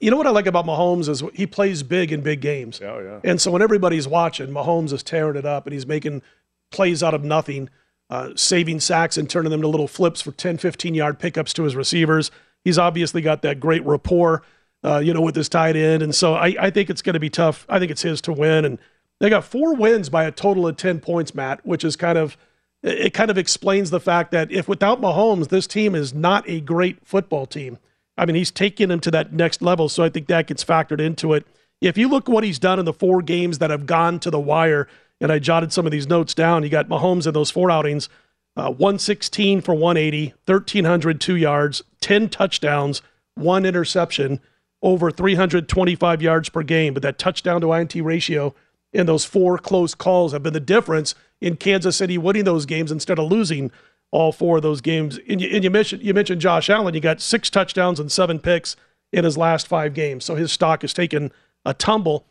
You 0.00 0.12
know 0.12 0.16
what 0.16 0.28
I 0.28 0.30
like 0.30 0.46
about 0.46 0.64
Mahomes 0.64 1.08
is 1.08 1.24
he 1.34 1.46
plays 1.46 1.82
big 1.82 2.12
in 2.12 2.20
big 2.20 2.40
games. 2.40 2.80
Oh, 2.80 3.00
yeah. 3.00 3.28
And 3.28 3.40
so 3.40 3.50
when 3.50 3.62
everybody's 3.62 4.06
watching, 4.06 4.48
Mahomes 4.48 4.92
is 4.92 5.02
tearing 5.02 5.36
it 5.36 5.44
up 5.44 5.66
and 5.66 5.72
he's 5.72 5.86
making 5.86 6.22
plays 6.70 7.02
out 7.02 7.14
of 7.14 7.24
nothing, 7.24 7.68
uh, 8.08 8.30
saving 8.36 8.78
sacks 8.78 9.16
and 9.16 9.28
turning 9.28 9.50
them 9.50 9.60
to 9.60 9.68
little 9.68 9.88
flips 9.88 10.20
for 10.22 10.30
10, 10.30 10.58
15 10.58 10.94
yard 10.94 11.18
pickups 11.18 11.52
to 11.54 11.64
his 11.64 11.74
receivers. 11.74 12.30
He's 12.64 12.78
obviously 12.78 13.22
got 13.22 13.42
that 13.42 13.58
great 13.58 13.84
rapport, 13.84 14.42
uh, 14.84 14.98
you 14.98 15.12
know, 15.12 15.20
with 15.20 15.34
his 15.34 15.48
tight 15.48 15.74
end. 15.74 16.00
And 16.00 16.14
so 16.14 16.34
I, 16.34 16.54
I 16.60 16.70
think 16.70 16.88
it's 16.88 17.02
going 17.02 17.14
to 17.14 17.20
be 17.20 17.30
tough. 17.30 17.66
I 17.68 17.80
think 17.80 17.90
it's 17.90 18.02
his 18.02 18.20
to 18.22 18.32
win. 18.32 18.64
And 18.64 18.78
they 19.18 19.30
got 19.30 19.44
four 19.44 19.74
wins 19.74 20.08
by 20.08 20.24
a 20.24 20.30
total 20.30 20.66
of 20.68 20.76
10 20.76 21.00
points, 21.00 21.34
Matt, 21.34 21.66
which 21.66 21.82
is 21.82 21.96
kind 21.96 22.18
of, 22.18 22.36
it 22.84 23.14
kind 23.14 23.30
of 23.32 23.38
explains 23.38 23.90
the 23.90 24.00
fact 24.00 24.30
that 24.30 24.52
if 24.52 24.68
without 24.68 25.00
Mahomes, 25.00 25.48
this 25.48 25.66
team 25.66 25.96
is 25.96 26.14
not 26.14 26.48
a 26.48 26.60
great 26.60 27.04
football 27.04 27.46
team. 27.46 27.78
I 28.16 28.26
mean, 28.26 28.36
he's 28.36 28.50
taking 28.50 28.90
him 28.90 29.00
to 29.00 29.10
that 29.10 29.32
next 29.32 29.62
level. 29.62 29.88
So 29.88 30.02
I 30.02 30.08
think 30.08 30.26
that 30.28 30.46
gets 30.46 30.64
factored 30.64 31.00
into 31.00 31.32
it. 31.32 31.46
If 31.80 31.98
you 31.98 32.08
look 32.08 32.28
what 32.28 32.44
he's 32.44 32.58
done 32.58 32.78
in 32.78 32.84
the 32.84 32.92
four 32.92 33.22
games 33.22 33.58
that 33.58 33.70
have 33.70 33.86
gone 33.86 34.20
to 34.20 34.30
the 34.30 34.38
wire, 34.38 34.86
and 35.20 35.32
I 35.32 35.38
jotted 35.38 35.72
some 35.72 35.86
of 35.86 35.92
these 35.92 36.08
notes 36.08 36.34
down, 36.34 36.62
you 36.62 36.68
got 36.68 36.88
Mahomes 36.88 37.26
in 37.26 37.34
those 37.34 37.50
four 37.50 37.70
outings, 37.70 38.08
uh, 38.56 38.70
116 38.70 39.62
for 39.62 39.74
180, 39.74 40.34
1,302 40.46 41.36
yards, 41.36 41.82
10 42.00 42.28
touchdowns, 42.28 43.02
one 43.34 43.64
interception, 43.64 44.40
over 44.82 45.10
325 45.10 46.22
yards 46.22 46.48
per 46.48 46.62
game. 46.62 46.92
But 46.92 47.02
that 47.02 47.18
touchdown 47.18 47.60
to 47.62 47.72
INT 47.72 47.94
ratio 47.96 48.54
in 48.92 49.06
those 49.06 49.24
four 49.24 49.58
close 49.58 49.94
calls 49.94 50.32
have 50.32 50.42
been 50.42 50.52
the 50.52 50.60
difference 50.60 51.14
in 51.40 51.56
Kansas 51.56 51.96
City 51.96 52.18
winning 52.18 52.44
those 52.44 52.66
games 52.66 52.92
instead 52.92 53.18
of 53.18 53.30
losing 53.30 53.70
all 54.12 54.30
four 54.30 54.58
of 54.58 54.62
those 54.62 54.80
games. 54.80 55.18
And 55.28 55.40
you, 55.40 55.48
and 55.48 55.64
you 55.64 55.70
mentioned 55.70 56.02
you 56.02 56.14
mentioned 56.14 56.40
Josh 56.40 56.70
Allen. 56.70 56.94
You 56.94 57.00
got 57.00 57.20
six 57.20 57.50
touchdowns 57.50 57.98
and 57.98 58.12
seven 58.12 58.38
picks 58.38 58.76
in 59.12 59.24
his 59.24 59.36
last 59.36 59.66
five 59.66 59.92
games, 59.94 60.24
so 60.24 60.36
his 60.36 60.52
stock 60.52 60.82
has 60.82 60.94
taken 60.94 61.32
a 61.64 61.74
tumble. 61.74 62.26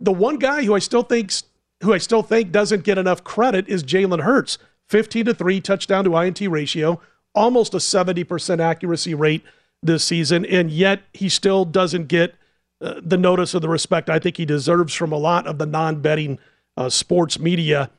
The 0.00 0.12
one 0.12 0.38
guy 0.38 0.64
who 0.64 0.74
I 0.74 0.78
still 0.78 1.02
thinks 1.02 1.44
who 1.82 1.92
I 1.92 1.98
still 1.98 2.22
think 2.22 2.52
doesn't 2.52 2.84
get 2.84 2.98
enough 2.98 3.24
credit 3.24 3.68
is 3.68 3.82
Jalen 3.82 4.22
Hurts. 4.22 4.58
15 4.88 5.26
to 5.26 5.34
3 5.34 5.60
touchdown 5.62 6.04
to 6.04 6.16
INT 6.16 6.40
ratio, 6.42 7.00
almost 7.34 7.72
a 7.72 7.78
70% 7.78 8.60
accuracy 8.60 9.14
rate 9.14 9.42
this 9.82 10.04
season, 10.04 10.44
and 10.44 10.70
yet 10.70 11.02
he 11.12 11.28
still 11.28 11.64
doesn't 11.64 12.06
get 12.06 12.34
uh, 12.80 13.00
the 13.02 13.16
notice 13.16 13.54
or 13.54 13.60
the 13.60 13.68
respect 13.68 14.10
I 14.10 14.18
think 14.18 14.36
he 14.36 14.44
deserves 14.44 14.94
from 14.94 15.12
a 15.12 15.16
lot 15.16 15.46
of 15.46 15.58
the 15.58 15.66
non 15.66 16.00
betting 16.00 16.38
uh, 16.76 16.88
sports 16.88 17.38
media. 17.38 17.90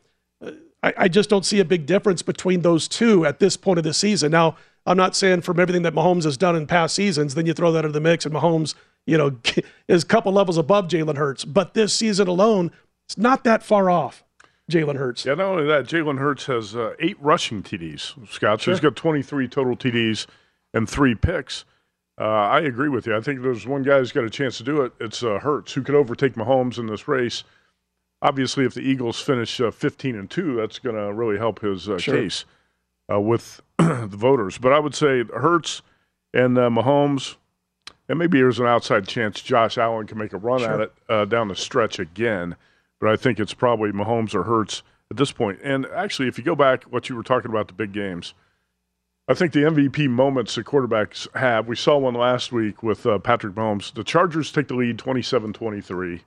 I, 0.85 0.93
I 0.97 1.07
just 1.07 1.29
don't 1.31 1.45
see 1.45 1.59
a 1.59 1.65
big 1.65 1.87
difference 1.87 2.21
between 2.21 2.61
those 2.61 2.87
two 2.87 3.25
at 3.25 3.39
this 3.39 3.57
point 3.57 3.79
of 3.79 3.83
the 3.83 3.93
season. 3.93 4.31
Now, 4.31 4.55
I'm 4.85 4.97
not 4.97 5.15
saying 5.15 5.41
from 5.41 5.59
everything 5.59 5.81
that 5.81 5.95
Mahomes 5.95 6.25
has 6.25 6.37
done 6.37 6.55
in 6.55 6.67
past 6.67 6.93
seasons, 6.93 7.33
then 7.33 7.47
you 7.47 7.53
throw 7.53 7.71
that 7.71 7.79
into 7.79 7.93
the 7.93 7.99
mix 7.99 8.25
and 8.25 8.35
Mahomes, 8.35 8.75
you 9.07 9.17
know, 9.17 9.35
is 9.87 10.03
a 10.03 10.05
couple 10.05 10.31
levels 10.31 10.59
above 10.59 10.87
Jalen 10.87 11.17
Hurts. 11.17 11.43
But 11.43 11.73
this 11.73 11.93
season 11.93 12.27
alone, 12.27 12.71
it's 13.07 13.17
not 13.17 13.43
that 13.45 13.63
far 13.63 13.89
off 13.89 14.23
Jalen 14.71 14.97
Hurts. 14.97 15.25
Yeah, 15.25 15.33
not 15.33 15.47
only 15.47 15.65
that, 15.65 15.85
Jalen 15.85 16.19
Hurts 16.19 16.45
has 16.45 16.75
uh, 16.75 16.93
eight 16.99 17.17
rushing 17.19 17.63
TDs, 17.63 18.29
Scott. 18.29 18.61
So 18.61 18.71
he's 18.71 18.79
got 18.79 18.95
23 18.95 19.47
total 19.47 19.75
TDs 19.75 20.27
and 20.75 20.87
three 20.87 21.15
picks. 21.15 21.65
Uh, 22.21 22.25
I 22.25 22.59
agree 22.61 22.89
with 22.89 23.07
you. 23.07 23.17
I 23.17 23.21
think 23.21 23.41
there's 23.41 23.65
one 23.65 23.81
guy 23.81 23.97
who's 23.97 24.11
got 24.11 24.23
a 24.23 24.29
chance 24.29 24.57
to 24.59 24.63
do 24.63 24.83
it. 24.83 24.93
It's 24.99 25.23
uh, 25.23 25.39
Hurts, 25.39 25.73
who 25.73 25.81
could 25.81 25.95
overtake 25.95 26.35
Mahomes 26.35 26.77
in 26.77 26.85
this 26.85 27.07
race. 27.07 27.43
Obviously, 28.21 28.65
if 28.65 28.73
the 28.73 28.81
Eagles 28.81 29.19
finish 29.19 29.59
uh, 29.61 29.71
15 29.71 30.15
and 30.15 30.29
two, 30.29 30.55
that's 30.55 30.79
going 30.79 30.95
to 30.95 31.13
really 31.13 31.37
help 31.37 31.59
his 31.61 31.87
uh, 31.89 31.97
Sure. 31.97 32.15
case 32.15 32.45
uh, 33.11 33.19
with 33.19 33.61
the 33.77 34.07
voters. 34.09 34.57
But 34.57 34.73
I 34.73 34.79
would 34.79 34.95
say 34.95 35.23
Hurts 35.23 35.81
and 36.33 36.57
uh, 36.57 36.69
Mahomes, 36.69 37.35
and 38.09 38.17
maybe 38.17 38.39
there's 38.39 38.59
an 38.59 38.65
outside 38.67 39.07
chance 39.07 39.41
Josh 39.41 39.77
Allen 39.77 40.07
can 40.07 40.17
make 40.17 40.33
a 40.33 40.37
run 40.37 40.63
at 40.63 40.79
it 40.79 40.93
uh, 41.09 41.25
down 41.25 41.49
the 41.49 41.55
stretch 41.55 41.99
again. 41.99 42.55
But 42.99 43.09
I 43.09 43.15
think 43.15 43.39
it's 43.39 43.53
probably 43.53 43.91
Mahomes 43.91 44.33
or 44.33 44.43
Hurts 44.43 44.81
at 45.11 45.17
this 45.17 45.31
point. 45.31 45.59
And 45.63 45.85
actually, 45.87 46.27
if 46.27 46.37
you 46.37 46.43
go 46.43 46.55
back, 46.55 46.83
what 46.85 47.09
you 47.09 47.15
were 47.15 47.23
talking 47.23 47.51
about 47.51 47.67
the 47.67 47.73
big 47.73 47.91
games, 47.93 48.33
I 49.27 49.33
think 49.33 49.53
the 49.53 49.61
MVP 49.61 50.07
moments 50.09 50.55
the 50.55 50.63
quarterbacks 50.63 51.27
have, 51.35 51.67
we 51.67 51.75
saw 51.75 51.97
one 51.97 52.13
last 52.13 52.51
week 52.51 52.81
with 52.83 53.05
uh, 53.05 53.17
Patrick 53.19 53.55
Mahomes. 53.55 53.93
The 53.93 54.03
Chargers 54.03 54.51
take 54.51 54.67
the 54.67 54.75
lead 54.75 54.97
27 54.99 55.51
23. 55.53 56.21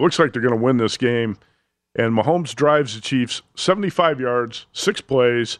Looks 0.00 0.18
like 0.18 0.32
they're 0.32 0.42
going 0.42 0.58
to 0.58 0.64
win 0.64 0.78
this 0.78 0.96
game. 0.96 1.36
And 1.94 2.16
Mahomes 2.16 2.54
drives 2.54 2.94
the 2.94 3.00
Chiefs 3.00 3.42
75 3.56 4.20
yards, 4.20 4.66
six 4.72 5.00
plays, 5.00 5.58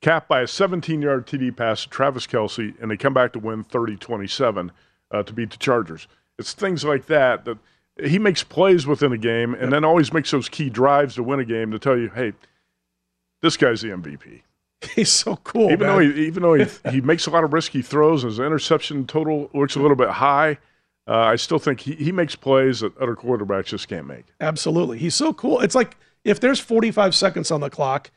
capped 0.00 0.28
by 0.28 0.42
a 0.42 0.46
17 0.46 1.02
yard 1.02 1.26
TD 1.26 1.56
pass 1.56 1.82
to 1.82 1.88
Travis 1.88 2.26
Kelce, 2.26 2.80
and 2.80 2.90
they 2.90 2.96
come 2.96 3.14
back 3.14 3.32
to 3.32 3.38
win 3.38 3.64
30 3.64 3.96
27 3.96 4.72
uh, 5.10 5.22
to 5.22 5.32
beat 5.32 5.50
the 5.50 5.56
Chargers. 5.56 6.06
It's 6.38 6.52
things 6.52 6.84
like 6.84 7.06
that 7.06 7.44
that 7.44 7.58
he 8.02 8.18
makes 8.18 8.42
plays 8.42 8.86
within 8.86 9.12
a 9.12 9.18
game 9.18 9.54
and 9.54 9.72
then 9.72 9.84
always 9.84 10.12
makes 10.12 10.30
those 10.30 10.48
key 10.48 10.68
drives 10.68 11.14
to 11.14 11.22
win 11.22 11.40
a 11.40 11.44
game 11.44 11.70
to 11.70 11.78
tell 11.78 11.96
you, 11.96 12.10
hey, 12.10 12.32
this 13.40 13.56
guy's 13.56 13.82
the 13.82 13.88
MVP. 13.88 14.42
He's 14.94 15.10
so 15.10 15.36
cool. 15.36 15.70
even 15.70 15.86
man. 15.86 15.88
though 15.88 15.98
he 15.98 16.26
even 16.26 16.42
though 16.42 16.54
he, 16.54 16.66
he 16.90 17.00
makes 17.00 17.26
a 17.26 17.30
lot 17.30 17.44
of 17.44 17.52
risky 17.52 17.82
throws, 17.82 18.22
and 18.22 18.30
his 18.30 18.40
interception 18.40 19.06
total 19.06 19.50
looks 19.54 19.76
a 19.76 19.80
little 19.80 19.96
bit 19.96 20.10
high. 20.10 20.58
Uh, 21.06 21.18
I 21.18 21.36
still 21.36 21.58
think 21.58 21.80
he, 21.80 21.94
he 21.96 22.12
makes 22.12 22.34
plays 22.34 22.80
that 22.80 22.96
other 22.98 23.14
quarterbacks 23.14 23.66
just 23.66 23.88
can't 23.88 24.06
make. 24.06 24.24
Absolutely. 24.40 24.98
He's 24.98 25.14
so 25.14 25.32
cool. 25.34 25.60
It's 25.60 25.74
like 25.74 25.96
if 26.24 26.40
there's 26.40 26.58
45 26.60 27.14
seconds 27.14 27.50
on 27.50 27.60
the 27.60 27.68
clock, 27.68 28.10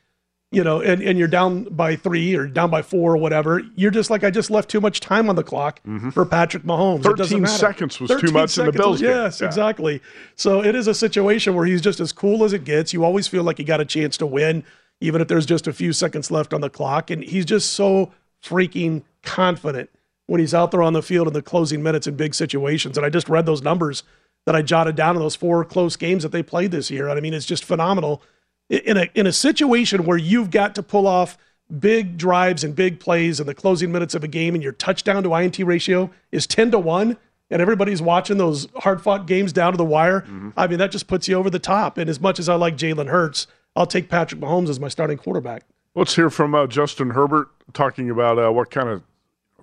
you 0.50 0.64
know, 0.64 0.80
and, 0.80 1.02
and 1.02 1.20
you're 1.20 1.28
down 1.28 1.66
by 1.66 1.98
three 1.98 2.34
or 2.34 2.48
down 2.48 2.70
by 2.70 2.82
four 2.82 3.14
or 3.14 3.18
whatever, 3.18 3.62
you're 3.76 3.92
just 3.92 4.10
like, 4.10 4.24
I 4.24 4.32
just 4.32 4.50
left 4.50 4.70
too 4.70 4.80
much 4.80 5.02
time 5.02 5.30
on 5.30 5.36
the 5.36 5.44
clock 5.44 5.82
for 6.14 6.26
Patrick 6.26 6.64
Mahomes. 6.64 7.06
It 7.06 7.18
doesn't 7.18 7.42
13 7.42 7.48
seconds 7.48 8.00
was 8.00 8.10
too 8.10 8.16
13 8.20 8.34
much 8.34 8.58
in 8.58 8.66
the 8.68 8.72
Bills 8.72 9.02
game. 9.02 9.10
Yes, 9.10 9.42
Yeah. 9.42 9.48
exactly. 9.48 10.02
So 10.36 10.64
it 10.64 10.74
is 10.74 10.88
a 10.88 10.94
situation 10.94 11.54
where 11.54 11.66
he's 11.66 11.82
just 11.82 12.00
as 12.00 12.14
cool 12.14 12.46
as 12.46 12.54
it 12.54 12.64
gets. 12.64 12.94
You 12.94 13.04
always 13.04 13.28
feel 13.28 13.44
like 13.44 13.60
you 13.60 13.66
got 13.66 13.82
a 13.82 13.86
chance 13.86 14.16
to 14.20 14.26
win, 14.26 14.64
even 15.02 15.20
if 15.20 15.28
there's 15.28 15.46
just 15.46 15.68
a 15.68 15.74
few 15.74 15.92
seconds 15.92 16.32
left 16.32 16.54
on 16.54 16.62
the 16.62 16.70
clock. 16.70 17.12
And 17.12 17.22
he's 17.22 17.44
just 17.44 17.74
so 17.74 18.14
freaking 18.42 19.04
confident 19.24 19.90
when 20.28 20.40
he's 20.40 20.54
out 20.54 20.72
there 20.72 20.84
on 20.84 20.94
the 20.94 21.02
field 21.02 21.28
in 21.28 21.34
the 21.34 21.42
closing 21.42 21.82
minutes 21.82 22.06
in 22.06 22.16
big 22.16 22.36
situations. 22.36 22.98
And 22.98 23.06
I 23.06 23.10
just 23.10 23.28
read 23.28 23.46
those 23.46 23.64
numbers 23.64 24.04
that 24.46 24.56
I 24.56 24.62
jotted 24.62 24.96
down 24.96 25.16
in 25.16 25.22
those 25.22 25.36
four 25.36 25.66
close 25.66 25.96
games 25.96 26.24
that 26.24 26.32
they 26.32 26.44
played 26.44 26.72
this 26.72 26.92
year. 26.92 27.08
And 27.08 27.18
I 27.18 27.22
mean, 27.22 27.34
it's 27.34 27.46
just 27.46 27.66
phenomenal. 27.66 28.22
In 28.70 28.98
a 28.98 29.10
in 29.16 29.26
a 29.26 29.32
situation 29.32 30.06
where 30.06 30.18
you've 30.18 30.52
got 30.52 30.76
to 30.76 30.84
pull 30.84 31.08
off 31.08 31.38
big 31.80 32.18
drives 32.18 32.64
and 32.64 32.76
big 32.76 33.00
plays 33.00 33.40
in 33.40 33.48
the 33.48 33.54
closing 33.54 33.92
minutes 33.92 34.14
of 34.14 34.24
a 34.24 34.28
game, 34.28 34.54
and 34.54 34.64
your 34.64 34.74
touchdown 34.74 35.24
to 35.24 35.34
INT 35.34 35.58
ratio 35.60 36.12
is 36.32 36.46
ten 36.46 36.72
to 36.72 36.80
one, 36.80 37.18
and 37.50 37.62
everybody's 37.62 38.02
watching 38.02 38.38
those 38.38 38.68
hard 38.76 39.02
fought 39.02 39.26
games 39.26 39.54
down 39.54 39.72
to 39.72 39.78
the 39.78 39.86
wire. 39.86 40.26
I 40.58 40.68
mean, 40.68 40.80
that 40.80 40.92
just 40.92 41.08
puts 41.08 41.30
you 41.30 41.36
over 41.36 41.50
the 41.50 41.60
top. 41.60 41.98
And 41.98 42.10
as 42.10 42.20
much 42.20 42.40
as 42.40 42.50
I 42.50 42.56
like 42.56 42.76
Jalen 42.76 43.08
Hurts, 43.08 43.48
I'll 43.76 43.86
take 43.86 44.10
Patrick 44.10 44.42
Mahomes 44.42 44.68
as 44.68 44.80
my 44.80 44.90
starting 44.90 45.18
quarterback. 45.18 45.64
Let's 45.96 46.16
hear 46.16 46.30
from 46.30 46.54
uh, 46.54 46.68
Justin 46.68 47.12
Herbert 47.12 47.48
talking 47.74 48.10
about 48.10 48.38
uh, 48.38 48.52
what 48.52 48.70
kind 48.70 48.90
of 48.90 49.04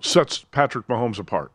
sets 0.01 0.45
Patrick 0.51 0.87
Mahomes 0.87 1.19
apart. 1.19 1.51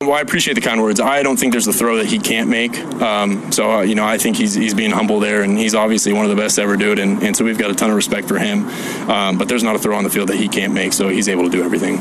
Well, 0.00 0.12
I 0.12 0.20
appreciate 0.20 0.54
the 0.54 0.60
kind 0.60 0.80
words. 0.80 1.00
I 1.00 1.24
don't 1.24 1.36
think 1.36 1.50
there's 1.50 1.66
a 1.66 1.72
throw 1.72 1.96
that 1.96 2.06
he 2.06 2.20
can't 2.20 2.48
make. 2.48 2.78
Um, 3.02 3.50
so, 3.50 3.78
uh, 3.78 3.80
you 3.80 3.96
know, 3.96 4.04
I 4.04 4.16
think 4.16 4.36
he's 4.36 4.54
he's 4.54 4.72
being 4.72 4.92
humble 4.92 5.18
there, 5.18 5.42
and 5.42 5.58
he's 5.58 5.74
obviously 5.74 6.12
one 6.12 6.24
of 6.24 6.30
the 6.30 6.36
best 6.36 6.54
to 6.54 6.62
ever 6.62 6.76
do 6.76 6.92
it. 6.92 7.00
And, 7.00 7.20
and 7.20 7.36
so 7.36 7.44
we've 7.44 7.58
got 7.58 7.72
a 7.72 7.74
ton 7.74 7.90
of 7.90 7.96
respect 7.96 8.28
for 8.28 8.38
him. 8.38 8.68
Um, 9.10 9.38
but 9.38 9.48
there's 9.48 9.64
not 9.64 9.74
a 9.74 9.78
throw 9.80 9.96
on 9.96 10.04
the 10.04 10.10
field 10.10 10.28
that 10.28 10.36
he 10.36 10.46
can't 10.46 10.72
make, 10.72 10.92
so 10.92 11.08
he's 11.08 11.28
able 11.28 11.42
to 11.42 11.50
do 11.50 11.64
everything. 11.64 12.00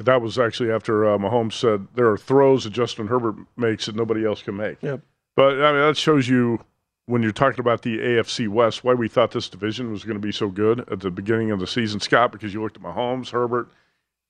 That 0.00 0.20
was 0.20 0.36
actually 0.36 0.72
after 0.72 1.08
uh, 1.08 1.16
Mahomes 1.16 1.52
said 1.52 1.86
there 1.94 2.10
are 2.10 2.18
throws 2.18 2.64
that 2.64 2.70
Justin 2.70 3.06
Herbert 3.06 3.36
makes 3.56 3.86
that 3.86 3.94
nobody 3.94 4.26
else 4.26 4.42
can 4.42 4.56
make. 4.56 4.82
Yep. 4.82 5.00
But 5.36 5.62
I 5.62 5.70
mean, 5.72 5.82
that 5.82 5.96
shows 5.96 6.28
you 6.28 6.58
when 7.06 7.22
you're 7.22 7.30
talking 7.30 7.60
about 7.60 7.82
the 7.82 7.98
AFC 7.98 8.48
West 8.48 8.82
why 8.82 8.94
we 8.94 9.06
thought 9.06 9.30
this 9.30 9.48
division 9.48 9.92
was 9.92 10.02
going 10.02 10.16
to 10.16 10.20
be 10.20 10.32
so 10.32 10.48
good 10.48 10.80
at 10.90 10.98
the 10.98 11.10
beginning 11.12 11.52
of 11.52 11.60
the 11.60 11.68
season, 11.68 12.00
Scott. 12.00 12.32
Because 12.32 12.52
you 12.52 12.60
looked 12.60 12.78
at 12.78 12.82
Mahomes, 12.82 13.30
Herbert. 13.30 13.68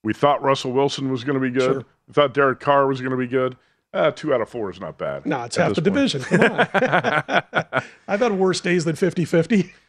We 0.03 0.13
thought 0.15 0.43
Russell 0.43 0.73
Wilson 0.73 1.11
was 1.11 1.25
going 1.25 1.35
to 1.35 1.41
be 1.41 1.51
good. 1.51 1.73
Sure. 1.73 1.85
We 2.09 2.15
thought 2.15 2.35
Derek 2.35 2.61
Carr 2.61 2.87
was 2.87 3.01
going 3.01 3.11
to 3.11 3.17
be 3.17 3.27
good. 3.27 3.57
Uh, 3.93 4.11
two 4.13 4.33
out 4.33 4.41
of 4.41 4.49
four 4.49 4.71
is 4.71 4.81
not 4.81 4.99
bad. 4.99 5.27
No, 5.27 5.43
it's 5.43 5.57
half 5.57 5.75
the 5.75 5.83
point. 5.83 5.95
division. 5.95 6.23
Come 6.23 6.43
on. 6.43 6.69
I've 8.09 8.21
had 8.21 8.33
worse 8.33 8.61
days 8.61 8.85
than 8.85 8.97
50 8.97 9.25
50. 9.25 9.73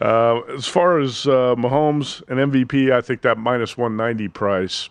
Uh, 0.00 0.40
as 0.56 0.66
far 0.66 1.00
as 1.00 1.26
uh, 1.26 1.56
Mahomes 1.56 2.22
and 2.28 2.52
MVP, 2.52 2.92
I 2.92 3.00
think 3.00 3.22
that 3.22 3.36
minus 3.36 3.76
190 3.76 4.28
price, 4.28 4.88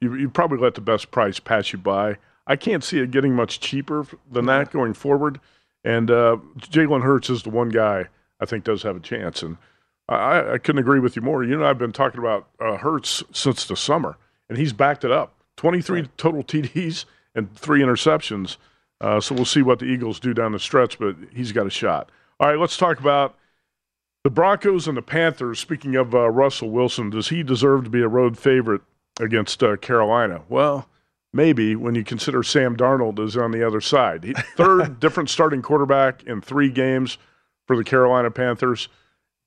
you, 0.00 0.14
you 0.14 0.30
probably 0.30 0.56
let 0.56 0.74
the 0.74 0.80
best 0.80 1.10
price 1.10 1.38
pass 1.38 1.70
you 1.70 1.78
by. 1.78 2.16
I 2.46 2.56
can't 2.56 2.82
see 2.82 2.98
it 2.98 3.10
getting 3.10 3.34
much 3.34 3.60
cheaper 3.60 4.06
than 4.32 4.46
that 4.46 4.70
going 4.70 4.94
forward. 4.94 5.38
And 5.84 6.10
uh, 6.10 6.38
Jalen 6.60 7.02
Hurts 7.02 7.28
is 7.28 7.42
the 7.42 7.50
one 7.50 7.68
guy 7.68 8.06
I 8.40 8.46
think 8.46 8.64
does 8.64 8.82
have 8.84 8.96
a 8.96 9.00
chance. 9.00 9.42
And 9.42 9.58
I, 10.08 10.54
I 10.54 10.58
couldn't 10.58 10.80
agree 10.80 11.00
with 11.00 11.16
you 11.16 11.22
more. 11.22 11.44
You 11.44 11.58
know, 11.58 11.66
I've 11.66 11.78
been 11.78 11.92
talking 11.92 12.18
about 12.18 12.48
uh, 12.60 12.78
Hurts 12.78 13.22
since 13.32 13.64
the 13.66 13.76
summer, 13.76 14.16
and 14.48 14.56
he's 14.56 14.72
backed 14.72 15.04
it 15.04 15.10
up 15.10 15.34
23 15.56 16.00
right. 16.00 16.18
total 16.18 16.42
TDs 16.42 17.04
and 17.34 17.54
three 17.56 17.80
interceptions. 17.80 18.56
Uh, 19.00 19.20
so 19.20 19.34
we'll 19.34 19.44
see 19.44 19.62
what 19.62 19.78
the 19.78 19.84
Eagles 19.84 20.18
do 20.18 20.34
down 20.34 20.52
the 20.52 20.58
stretch, 20.58 20.98
but 20.98 21.14
he's 21.32 21.52
got 21.52 21.66
a 21.66 21.70
shot. 21.70 22.10
All 22.40 22.48
right, 22.48 22.58
let's 22.58 22.76
talk 22.76 22.98
about 22.98 23.36
the 24.24 24.30
Broncos 24.30 24.88
and 24.88 24.96
the 24.96 25.02
Panthers. 25.02 25.60
Speaking 25.60 25.94
of 25.94 26.14
uh, 26.14 26.30
Russell 26.30 26.70
Wilson, 26.70 27.10
does 27.10 27.28
he 27.28 27.42
deserve 27.42 27.84
to 27.84 27.90
be 27.90 28.00
a 28.00 28.08
road 28.08 28.38
favorite 28.38 28.82
against 29.20 29.62
uh, 29.62 29.76
Carolina? 29.76 30.42
Well, 30.48 30.88
maybe 31.32 31.76
when 31.76 31.94
you 31.94 32.02
consider 32.02 32.42
Sam 32.42 32.76
Darnold 32.76 33.20
is 33.20 33.36
on 33.36 33.52
the 33.52 33.64
other 33.64 33.80
side. 33.80 34.24
He, 34.24 34.34
third 34.56 34.98
different 35.00 35.30
starting 35.30 35.62
quarterback 35.62 36.22
in 36.24 36.40
three 36.40 36.70
games 36.70 37.18
for 37.66 37.76
the 37.76 37.84
Carolina 37.84 38.30
Panthers. 38.30 38.88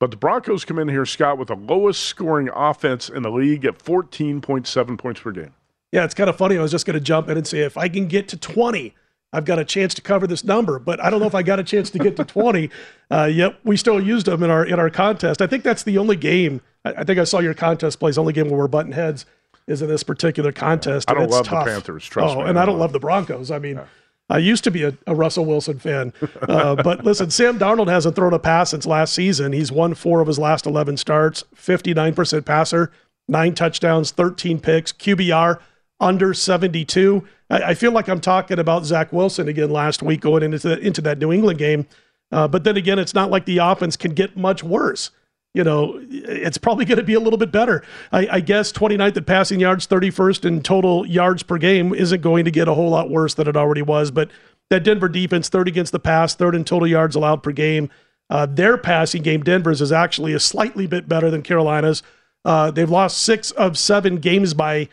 But 0.02 0.10
the 0.10 0.18
Broncos 0.18 0.66
come 0.66 0.80
in 0.80 0.90
here, 0.90 1.06
Scott, 1.06 1.38
with 1.38 1.50
the 1.50 1.56
lowest 1.56 2.02
scoring 2.02 2.50
offense 2.56 3.08
in 3.08 3.22
the 3.22 3.30
league 3.30 3.64
at 3.66 3.78
14.7 3.78 4.98
points 4.98 5.22
per 5.22 5.32
game. 5.32 5.54
Yeah, 5.92 6.06
it's 6.06 6.16
kind 6.16 6.28
of 6.28 6.36
funny. 6.36 6.58
I 6.58 6.62
was 6.64 6.72
just 6.72 6.88
going 6.88 6.96
to 6.96 7.00
jump 7.00 7.30
in 7.30 7.38
and 7.38 7.46
say 7.46 7.60
if 7.60 7.78
I 7.78 7.88
can 7.88 8.08
get 8.08 8.28
to 8.30 8.38
20, 8.38 8.96
I've 9.32 9.46
got 9.46 9.60
a 9.60 9.64
chance 9.64 9.94
to 9.94 10.02
cover 10.02 10.26
this 10.26 10.44
number, 10.44 10.80
but 10.80 11.00
I 11.00 11.12
don't 11.12 11.20
know 11.20 11.28
if 11.28 11.36
I 11.36 11.44
got 11.44 11.60
a 11.60 11.64
chance 11.64 11.92
to 11.92 12.00
get 12.00 12.16
to 12.18 12.26
20. 12.26 12.70
Uh, 13.12 13.26
yep, 13.26 13.60
we 13.66 13.76
still 13.76 14.02
used 14.02 14.26
them 14.26 14.42
in 14.42 14.50
our 14.50 14.66
in 14.66 14.80
our 14.80 14.90
contest. 14.90 15.42
I 15.42 15.48
think 15.48 15.66
that's 15.66 15.84
the 15.84 15.98
only 15.98 16.16
game. 16.16 16.62
I, 16.86 16.94
I 16.94 17.04
think 17.04 17.20
I 17.20 17.26
saw 17.26 17.40
your 17.40 17.54
contest 17.54 18.00
plays. 18.00 18.18
Only 18.18 18.32
game 18.32 18.50
where 18.50 18.58
we're 18.58 18.70
button 18.70 18.94
heads 18.94 19.26
is 19.68 19.82
in 19.82 19.90
this 19.90 20.02
particular 20.02 20.54
contest. 20.54 21.12
I 21.12 21.14
don't 21.14 21.30
love 21.30 21.46
tough. 21.46 21.66
the 21.66 21.72
Panthers. 21.72 22.06
Trust 22.06 22.38
oh, 22.38 22.44
me. 22.44 22.50
and 22.50 22.58
I 22.58 22.66
don't 22.66 22.80
love 22.80 22.94
the 22.94 23.00
Broncos. 23.00 23.52
I 23.52 23.60
mean. 23.60 23.76
Yeah. 23.76 23.86
I 24.32 24.38
used 24.38 24.64
to 24.64 24.72
be 24.72 24.84
a, 24.84 24.98
a 25.06 25.14
Russell 25.14 25.46
Wilson 25.46 25.78
fan, 25.78 26.14
uh, 26.48 26.76
but 26.84 27.04
listen, 27.04 27.30
Sam 27.30 27.60
Darnold 27.60 27.90
hasn't 27.90 28.16
thrown 28.16 28.34
a 28.34 28.40
pass 28.40 28.72
since 28.72 28.86
last 28.86 29.14
season. 29.14 29.52
He's 29.52 29.72
won 29.72 29.94
four 29.94 30.22
of 30.22 30.28
his 30.28 30.40
last 30.40 30.66
11 30.66 30.98
starts, 30.98 31.44
59% 31.56 32.46
passer, 32.46 32.92
nine 33.28 33.54
touchdowns, 33.54 34.12
13 34.12 34.60
picks, 34.60 34.94
QBR 34.94 35.60
under 36.00 36.34
72. 36.34 37.28
I, 37.50 37.62
I, 37.62 37.74
feel 37.74 37.92
like 37.92 38.08
I'm 38.08 38.22
talking 38.22 38.58
about 38.58 38.86
Zach 38.86 39.14
Wilson 39.14 39.48
again 39.48 39.70
last 39.70 40.02
week 40.02 40.22
going 40.22 40.44
into, 40.44 40.60
the, 40.60 40.80
into 40.80 41.02
that 41.02 41.20
New 41.20 41.32
England 41.32 41.60
game. 41.60 41.88
Uh, 42.32 42.48
but 42.48 42.64
then 42.64 42.78
again, 42.78 42.98
it's 42.98 43.14
not 43.14 43.30
like 43.30 43.46
the 43.46 43.60
offense 43.60 43.98
can 43.98 44.14
get 44.14 44.38
much 44.38 44.64
worse. 44.64 45.12
You 45.54 45.66
know, 45.66 46.00
it's 46.10 46.58
probably 46.58 46.86
going 46.86 46.98
to 46.98 47.04
be 47.04 47.14
a 47.14 47.20
little 47.20 47.38
bit 47.38 47.52
better. 47.52 47.84
I, 48.12 48.28
I, 48.32 48.40
guess 48.40 48.72
29th 48.72 49.18
in 49.18 49.24
passing 49.26 49.60
yards, 49.60 49.86
31st 49.86 50.46
in 50.46 50.62
total 50.62 51.06
yards 51.06 51.44
per 51.44 51.58
game 51.58 51.94
isn't 51.94 52.22
going 52.22 52.46
to 52.46 52.52
get 52.52 52.70
a 52.70 52.74
whole 52.74 52.90
lot 52.90 53.10
worse 53.10 53.34
than 53.34 53.50
it 53.50 53.58
already 53.58 53.82
was. 53.82 54.12
But 54.12 54.32
that 54.70 54.86
Denver 54.86 55.10
defense, 55.10 55.50
third 55.50 55.68
against 55.68 55.92
the 55.92 56.00
pass, 56.00 56.36
third 56.36 56.56
in 56.56 56.64
total 56.64 56.88
yards 56.88 57.18
allowed 57.18 57.44
per 57.44 57.52
game. 57.52 57.90
Uh, 58.30 58.46
their 58.46 58.78
passing 58.78 59.24
game, 59.24 59.44
Denver's, 59.44 59.82
is 59.82 59.92
actually 59.92 60.32
a 60.32 60.40
slightly 60.40 60.88
bit 60.88 61.10
better 61.10 61.30
than 61.30 61.42
Carolina's. 61.42 62.02
Uh, 62.46 62.72
they've 62.72 62.90
lost 62.90 63.18
six 63.18 63.52
of 63.52 63.78
seven 63.78 64.18
games 64.18 64.54
by 64.54 64.88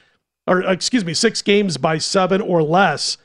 or 0.48 0.62
excuse 0.62 1.04
me, 1.04 1.14
six 1.14 1.42
games 1.42 1.76
by 1.76 1.98
seven 1.98 2.40
or 2.40 2.62
less. 2.62 3.18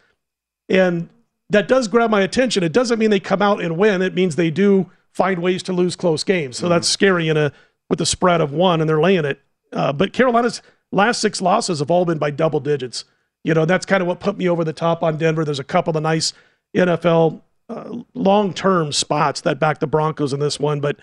And 0.69 1.09
that 1.49 1.67
does 1.67 1.87
grab 1.87 2.09
my 2.09 2.21
attention. 2.21 2.63
It 2.63 2.73
doesn't 2.73 2.99
mean 2.99 3.09
they 3.09 3.19
come 3.19 3.41
out 3.41 3.63
and 3.63 3.77
win. 3.77 4.01
It 4.01 4.13
means 4.13 4.35
they 4.35 4.51
do 4.51 4.91
find 5.13 5.41
ways 5.41 5.63
to 5.63 5.73
lose 5.73 5.95
close 5.95 6.23
games. 6.23 6.57
So 6.57 6.63
mm-hmm. 6.63 6.71
that's 6.71 6.87
scary 6.87 7.29
in 7.29 7.37
a 7.37 7.51
with 7.89 8.01
a 8.01 8.05
spread 8.05 8.41
of 8.41 8.51
one, 8.51 8.81
and 8.81 8.89
they're 8.89 9.01
laying 9.01 9.25
it. 9.25 9.39
Uh, 9.71 9.93
but 9.93 10.13
Carolina's 10.13 10.61
last 10.91 11.21
six 11.21 11.41
losses 11.41 11.79
have 11.79 11.91
all 11.91 12.05
been 12.05 12.17
by 12.17 12.31
double 12.31 12.59
digits. 12.59 13.05
You 13.43 13.53
know, 13.53 13.65
that's 13.65 13.85
kind 13.85 14.01
of 14.01 14.07
what 14.07 14.19
put 14.19 14.37
me 14.37 14.47
over 14.47 14.63
the 14.63 14.73
top 14.73 15.03
on 15.03 15.17
Denver. 15.17 15.43
There's 15.43 15.59
a 15.59 15.63
couple 15.63 15.95
of 15.95 16.03
nice 16.03 16.33
NFL 16.75 17.41
uh, 17.69 17.97
long 18.13 18.53
term 18.53 18.91
spots 18.91 19.41
that 19.41 19.59
back 19.59 19.79
the 19.79 19.87
Broncos 19.87 20.33
in 20.33 20.39
this 20.39 20.59
one, 20.59 20.79
but 20.79 20.97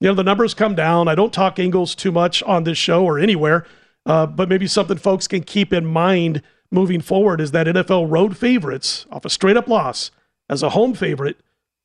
you 0.00 0.08
know 0.08 0.14
the 0.14 0.24
numbers 0.24 0.54
come 0.54 0.74
down. 0.74 1.08
I 1.08 1.14
don't 1.14 1.32
talk 1.32 1.58
Ingles 1.58 1.94
too 1.94 2.12
much 2.12 2.42
on 2.42 2.64
this 2.64 2.78
show 2.78 3.04
or 3.04 3.18
anywhere 3.18 3.66
uh, 4.06 4.24
but 4.24 4.48
maybe 4.48 4.68
something 4.68 4.96
folks 4.96 5.26
can 5.26 5.42
keep 5.42 5.72
in 5.72 5.84
mind 5.84 6.40
moving 6.70 7.00
forward 7.00 7.40
is 7.40 7.50
that 7.50 7.66
NFL 7.66 8.10
road 8.10 8.36
favorites 8.36 9.04
off 9.10 9.24
a 9.24 9.30
straight 9.30 9.56
up 9.56 9.68
loss 9.68 10.12
as 10.48 10.62
a 10.62 10.70
home 10.70 10.94
favorite, 10.94 11.36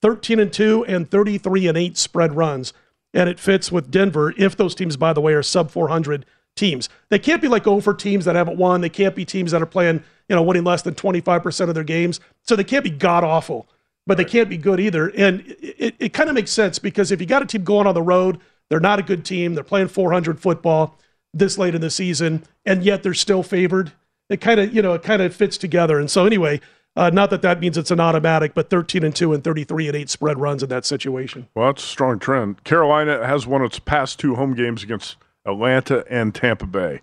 13 0.02 0.40
and 0.40 0.52
2 0.52 0.86
and 0.86 1.10
33 1.10 1.68
and 1.68 1.78
8 1.78 1.98
spread 1.98 2.36
runs. 2.36 2.74
And 3.14 3.30
it 3.30 3.40
fits 3.40 3.72
with 3.72 3.92
Denver 3.92 4.34
if 4.38 4.56
those 4.56 4.76
teams, 4.76 4.98
by 4.98 5.14
the 5.14 5.22
way, 5.22 5.34
are 5.34 5.44
sub 5.44 5.70
400 5.70 6.26
teams. 6.56 6.90
They 7.10 7.20
can't 7.20 7.42
be 7.42 7.48
like 7.48 7.68
over 7.68 7.94
teams 7.94 8.26
that 8.26 8.36
haven't 8.36 8.58
won. 8.58 8.82
They 8.82 8.90
can't 8.90 9.16
be 9.16 9.26
teams 9.26 9.52
that 9.52 9.62
are 9.62 9.68
playing, 9.68 10.04
you 10.30 10.36
know, 10.36 10.44
winning 10.44 10.64
less 10.64 10.82
than 10.82 10.96
25% 10.96 11.70
of 11.70 11.76
their 11.76 11.84
games. 11.84 12.20
So 12.44 12.56
they 12.56 12.64
can't 12.64 12.84
be 12.84 12.90
god 12.90 13.24
awful, 13.24 13.68
but 14.08 14.18
they 14.18 14.26
can't 14.26 14.50
be 14.50 14.58
good 14.58 14.80
either. 14.80 15.10
And 15.10 15.42
it, 15.42 15.76
it, 15.78 15.96
it 16.00 16.14
kind 16.14 16.30
of 16.30 16.36
makes 16.36 16.52
sense 16.52 16.80
because 16.80 17.12
if 17.12 17.20
you 17.20 17.28
got 17.28 17.42
a 17.42 17.46
team 17.46 17.64
going 17.64 17.88
on 17.88 17.94
the 17.94 18.02
road, 18.02 18.40
they're 18.70 18.80
not 18.80 19.00
a 19.00 19.04
good 19.04 19.26
team. 19.26 19.54
They're 19.54 19.64
playing 19.64 19.90
400 19.90 20.40
football 20.40 20.98
this 21.34 21.58
late 21.58 21.76
in 21.76 21.82
the 21.82 21.90
season, 21.90 22.44
and 22.66 22.84
yet 22.84 23.04
they're 23.04 23.14
still 23.14 23.44
favored. 23.44 23.92
It 24.30 24.42
kind 24.42 24.60
of, 24.60 24.74
you 24.74 24.82
know, 24.82 24.94
it 24.94 25.04
kind 25.04 25.22
of 25.22 25.36
fits 25.36 25.58
together. 25.58 26.00
And 26.00 26.10
so, 26.10 26.26
anyway, 26.26 26.62
uh, 26.96 27.10
not 27.10 27.30
that 27.30 27.42
that 27.42 27.60
means 27.60 27.78
it's 27.78 27.92
an 27.92 28.00
automatic, 28.00 28.54
but 28.54 28.70
13 28.70 29.04
and 29.04 29.16
2 29.16 29.34
and 29.34 29.44
33 29.44 29.88
and 29.88 29.96
8 29.98 30.10
spread 30.10 30.40
runs 30.40 30.64
in 30.64 30.70
that 30.70 30.86
situation. 30.86 31.48
Well, 31.56 31.68
that's 31.68 31.84
a 31.84 31.88
strong 31.88 32.20
trend. 32.20 32.64
Carolina 32.64 33.26
has 33.26 33.48
won 33.48 33.64
its 33.64 33.80
past 33.80 34.20
two 34.20 34.36
home 34.36 34.54
games 34.54 34.84
against 34.84 35.16
Atlanta 35.46 36.04
and 36.10 36.36
Tampa 36.36 36.66
Bay. 36.66 37.02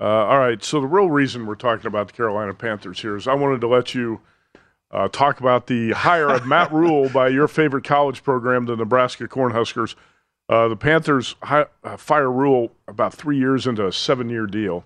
Uh, 0.00 0.04
all 0.04 0.38
right, 0.38 0.62
so 0.62 0.80
the 0.80 0.86
real 0.86 1.10
reason 1.10 1.46
we're 1.46 1.56
talking 1.56 1.86
about 1.86 2.08
the 2.08 2.12
Carolina 2.12 2.54
Panthers 2.54 3.00
here 3.00 3.16
is 3.16 3.26
I 3.26 3.34
wanted 3.34 3.60
to 3.62 3.68
let 3.68 3.94
you 3.94 4.20
uh, 4.90 5.08
talk 5.08 5.40
about 5.40 5.66
the 5.66 5.90
hire 5.90 6.28
of 6.30 6.46
Matt 6.46 6.72
Rhule 6.72 7.08
by 7.08 7.28
your 7.28 7.48
favorite 7.48 7.84
college 7.84 8.22
program, 8.22 8.66
the 8.66 8.76
Nebraska 8.76 9.26
Cornhuskers. 9.26 9.94
Uh, 10.48 10.68
the 10.68 10.76
Panthers 10.76 11.34
hi- 11.42 11.66
uh, 11.84 11.96
fire 11.96 12.30
Rhule 12.30 12.72
about 12.86 13.12
three 13.12 13.36
years 13.38 13.66
into 13.66 13.86
a 13.86 13.92
seven 13.92 14.30
year 14.30 14.46
deal. 14.46 14.84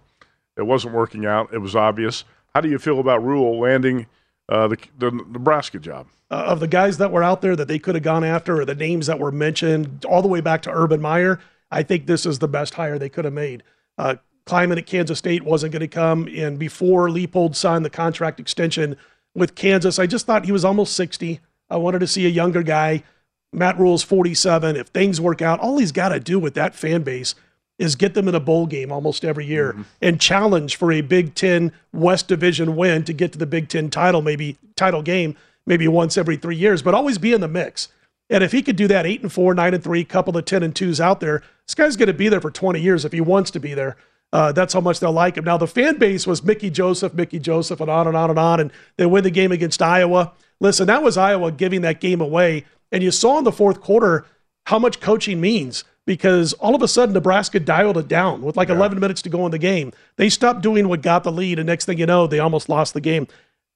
It 0.57 0.63
wasn't 0.63 0.95
working 0.95 1.25
out. 1.25 1.53
It 1.53 1.59
was 1.59 1.77
obvious. 1.77 2.25
How 2.55 2.61
do 2.61 2.69
you 2.69 2.79
feel 2.79 2.99
about 2.99 3.23
Rhule 3.25 3.61
landing 3.61 4.07
uh, 4.49 4.69
the, 4.69 4.79
the, 4.99 5.11
Nebraska 5.11 5.79
job? 5.79 6.09
Uh, 6.31 6.45
of 6.47 6.61
the 6.61 6.69
guys 6.69 6.99
that 6.99 7.13
were 7.13 7.23
out 7.23 7.43
there 7.43 7.57
that 7.57 7.69
they 7.69 7.79
could 7.79 7.95
have 7.95 8.05
gone 8.05 8.25
after, 8.25 8.61
or 8.61 8.65
the 8.65 8.75
names 8.75 9.07
that 9.07 9.19
were 9.19 9.33
mentioned, 9.33 10.05
all 10.05 10.23
the 10.23 10.29
way 10.29 10.41
back 10.41 10.63
to 10.63 10.71
Urban 10.71 11.01
Meyer, 11.01 11.41
I 11.71 11.83
think 11.83 12.07
this 12.07 12.27
is 12.27 12.39
the 12.39 12.49
best 12.49 12.75
hire 12.75 12.99
they 12.99 13.09
could 13.09 13.25
have 13.25 13.35
made. 13.35 13.63
Uh, 13.99 14.17
at 14.51 14.87
Kansas 14.87 15.19
State 15.19 15.45
wasn't 15.45 15.73
going 15.73 15.81
to 15.81 15.89
come, 15.89 16.29
and 16.35 16.59
before 16.59 17.09
Leipold 17.09 17.55
signed 17.55 17.85
the 17.85 17.91
contract 17.91 18.41
extension 18.41 18.97
with 19.35 19.55
Kansas, 19.55 19.99
I 19.99 20.07
just 20.07 20.27
thought 20.27 20.45
he 20.45 20.53
was 20.53 20.65
almost 20.65 20.97
60. 20.97 21.41
I 21.71 21.77
wanted 21.77 22.01
to 22.01 22.07
see 22.07 22.27
a 22.27 22.31
younger 22.31 22.63
guy 22.63 23.05
Matt 23.53 23.79
Rhule's 23.79 24.03
47. 24.03 24.77
If 24.77 24.89
things 24.89 25.21
work 25.21 25.43
out, 25.43 25.61
all 25.61 25.79
he's 25.79 25.93
got 25.93 26.09
to 26.09 26.21
do 26.21 26.39
with 26.39 26.55
that 26.55 26.75
fan 26.75 27.03
base 27.03 27.35
is 27.83 27.97
get 27.97 28.15
them 28.15 28.29
in 28.29 28.35
a 28.35 28.41
bowl 28.41 28.67
game 28.67 28.93
almost 28.93 29.25
every 29.25 29.47
year 29.47 29.73
mm-hmm. 29.73 29.83
and 30.01 30.21
challenge 30.21 30.77
for 30.77 30.93
a 30.93 31.01
Big 31.01 31.35
Ten 31.35 31.73
West 31.93 32.29
Division 32.29 32.77
win 32.77 33.05
to 33.05 33.13
get 33.13 33.33
to 33.33 33.39
the 33.39 33.47
Big 33.47 33.69
Ten 33.69 33.91
title, 33.91 34.23
maybe 34.23 34.57
title 34.77 35.03
game, 35.03 35.37
maybe 35.67 35.89
once 35.89 36.17
every 36.17 36.37
three 36.37 36.57
years, 36.57 36.83
but 36.83 36.95
always 36.95 37.19
be 37.19 37.33
in 37.33 37.41
the 37.41 37.49
mix. 37.49 37.89
And 38.31 38.43
if 38.43 38.53
he 38.53 38.63
could 38.63 38.77
do 38.77 38.89
that, 38.89 39.05
eight 39.05 39.21
and 39.21 39.33
four, 39.33 39.55
nine 39.55 39.75
and 39.75 39.85
three, 39.85 40.05
couple 40.05 40.37
of 40.37 40.45
ten 40.45 40.63
and 40.63 40.75
twos 40.75 41.01
out 41.01 41.21
there, 41.21 41.43
this 41.67 41.75
guy's 41.75 41.97
going 41.97 42.07
to 42.07 42.15
be 42.15 42.29
there 42.29 42.41
for 42.41 42.51
20 42.51 42.81
years 42.81 43.05
if 43.05 43.13
he 43.13 43.21
wants 43.21 43.51
to 43.51 43.61
be 43.61 43.75
there. 43.75 43.97
Uh, 44.33 44.51
that's 44.51 44.73
how 44.73 44.81
much 44.81 44.99
they'll 45.01 45.13
like 45.13 45.37
him. 45.37 45.45
Now 45.45 45.59
the 45.59 45.67
fan 45.67 45.99
base 45.99 46.27
was 46.27 46.43
Mickey 46.43 46.71
Joseph, 46.71 47.13
Mickey 47.13 47.39
Joseph, 47.39 47.81
and 47.81 47.91
on 47.91 48.07
and 48.07 48.17
on 48.17 48.31
and 48.31 48.39
on, 48.39 48.61
and 48.61 48.73
they 48.97 49.05
win 49.05 49.25
the 49.25 49.31
game 49.31 49.53
against 49.53 49.83
Iowa. 49.83 50.33
Listen, 50.59 50.87
that 50.87 51.03
was 51.03 51.19
Iowa 51.19 51.53
giving 51.53 51.83
that 51.83 52.01
game 52.01 52.21
away 52.21 52.65
and 52.93 53.03
you 53.03 53.11
saw 53.11 53.39
in 53.39 53.45
the 53.45 53.51
fourth 53.51 53.81
quarter 53.81 54.27
how 54.67 54.79
much 54.79 55.01
coaching 55.01 55.41
means 55.41 55.83
because 56.07 56.53
all 56.55 56.75
of 56.75 56.83
a 56.83 56.89
sudden 56.89 57.15
Nebraska 57.15 57.61
dialed 57.61 57.97
it 57.97 58.09
down 58.09 58.43
with 58.43 58.57
like 58.57 58.69
yeah. 58.69 58.77
11 58.77 58.99
minutes 58.99 59.23
to 59.23 59.29
go 59.29 59.45
in 59.47 59.53
the 59.53 59.59
game. 59.59 59.93
They 60.17 60.29
stopped 60.29 60.63
doing 60.63 60.89
what 60.89 61.03
got 61.03 61.25
the 61.25 61.33
lead, 61.33 61.59
and 61.59 61.67
next 61.67 61.85
thing 61.85 61.99
you 61.99 62.07
know, 62.07 62.27
they 62.27 62.39
almost 62.39 62.69
lost 62.69 62.95
the 62.95 63.01
game. 63.01 63.27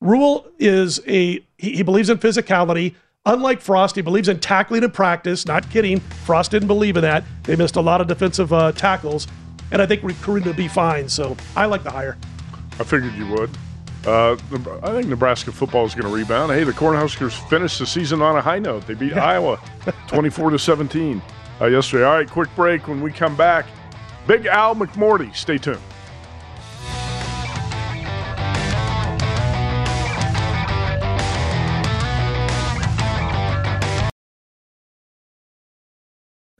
Rhule 0.01 0.47
is 0.59 1.01
a 1.07 1.45
he, 1.59 1.77
he 1.77 1.83
believes 1.83 2.11
in 2.11 2.19
physicality. 2.19 2.95
Unlike 3.25 3.61
Frost, 3.61 3.97
he 3.97 4.03
believes 4.03 4.29
in 4.29 4.39
tackling 4.39 4.85
in 4.85 4.91
practice. 4.91 5.47
Not 5.47 5.69
kidding. 5.71 5.99
Frost 5.99 6.53
didn't 6.53 6.69
believe 6.69 6.97
in 6.97 7.03
that. 7.03 7.25
They 7.43 7.57
missed 7.57 7.75
a 7.77 7.81
lot 7.81 8.01
of 8.01 8.07
defensive 8.07 8.53
uh, 8.53 8.73
tackles, 8.73 9.27
and 9.73 9.83
I 9.83 9.87
think 9.87 10.03
recruiting 10.03 10.47
will 10.47 10.57
be 10.57 10.69
fine. 10.69 11.09
So 11.09 11.37
I 11.57 11.67
like 11.67 11.83
the 11.83 11.91
hire. 11.91 12.17
I 12.79 12.85
figured 12.85 13.15
you 13.15 13.27
would. 13.29 13.51
Uh, 14.07 14.37
I 14.85 14.93
think 14.93 15.09
Nebraska 15.09 15.51
football 15.51 15.85
is 15.85 15.95
going 15.95 16.07
to 16.07 16.15
rebound. 16.15 16.53
Hey, 16.53 16.63
the 16.63 16.73
Cornhuskers 16.73 17.33
finished 17.49 17.81
the 17.81 17.87
season 17.87 18.23
on 18.23 18.37
a 18.37 18.41
high 18.41 18.61
note. 18.61 18.87
They 18.87 18.95
beat 18.95 19.13
Iowa 19.17 19.59
24 20.07 20.51
to 20.51 20.59
17 20.59 21.21
uh, 21.21 21.36
Uh, 21.61 21.67
yesterday. 21.67 22.05
All 22.05 22.15
right, 22.15 22.29
quick 22.31 22.55
break. 22.55 22.87
When 22.87 23.01
we 23.01 23.11
come 23.13 23.37
back, 23.37 23.67
Big 24.27 24.47
Al 24.47 24.75
McMordie. 24.75 25.35
Stay 25.35 25.59
tuned. 25.59 25.81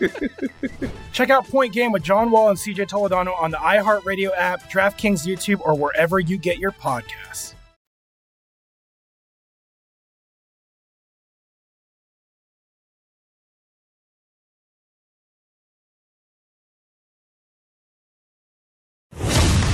Check 1.12 1.30
out 1.30 1.46
Point 1.46 1.72
Game 1.72 1.92
with 1.92 2.02
John 2.02 2.30
Wall 2.30 2.48
and 2.48 2.58
CJ 2.58 2.88
Toledano 2.88 3.40
on 3.40 3.50
the 3.50 3.58
iHeartRadio 3.58 4.30
app, 4.36 4.70
DraftKings 4.70 5.26
YouTube, 5.26 5.60
or 5.60 5.74
wherever 5.74 6.18
you 6.18 6.36
get 6.38 6.58
your 6.58 6.72
podcasts. 6.72 7.54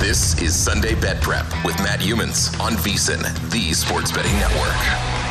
This 0.01 0.41
is 0.41 0.55
Sunday 0.55 0.95
Bet 0.95 1.21
Prep 1.21 1.47
with 1.65 1.77
Matt 1.81 1.99
Youmans 1.99 2.59
on 2.61 2.75
VSIN, 2.75 3.21
the 3.51 3.73
Sports 3.75 4.13
Betting 4.13 4.33
Network. 4.35 5.26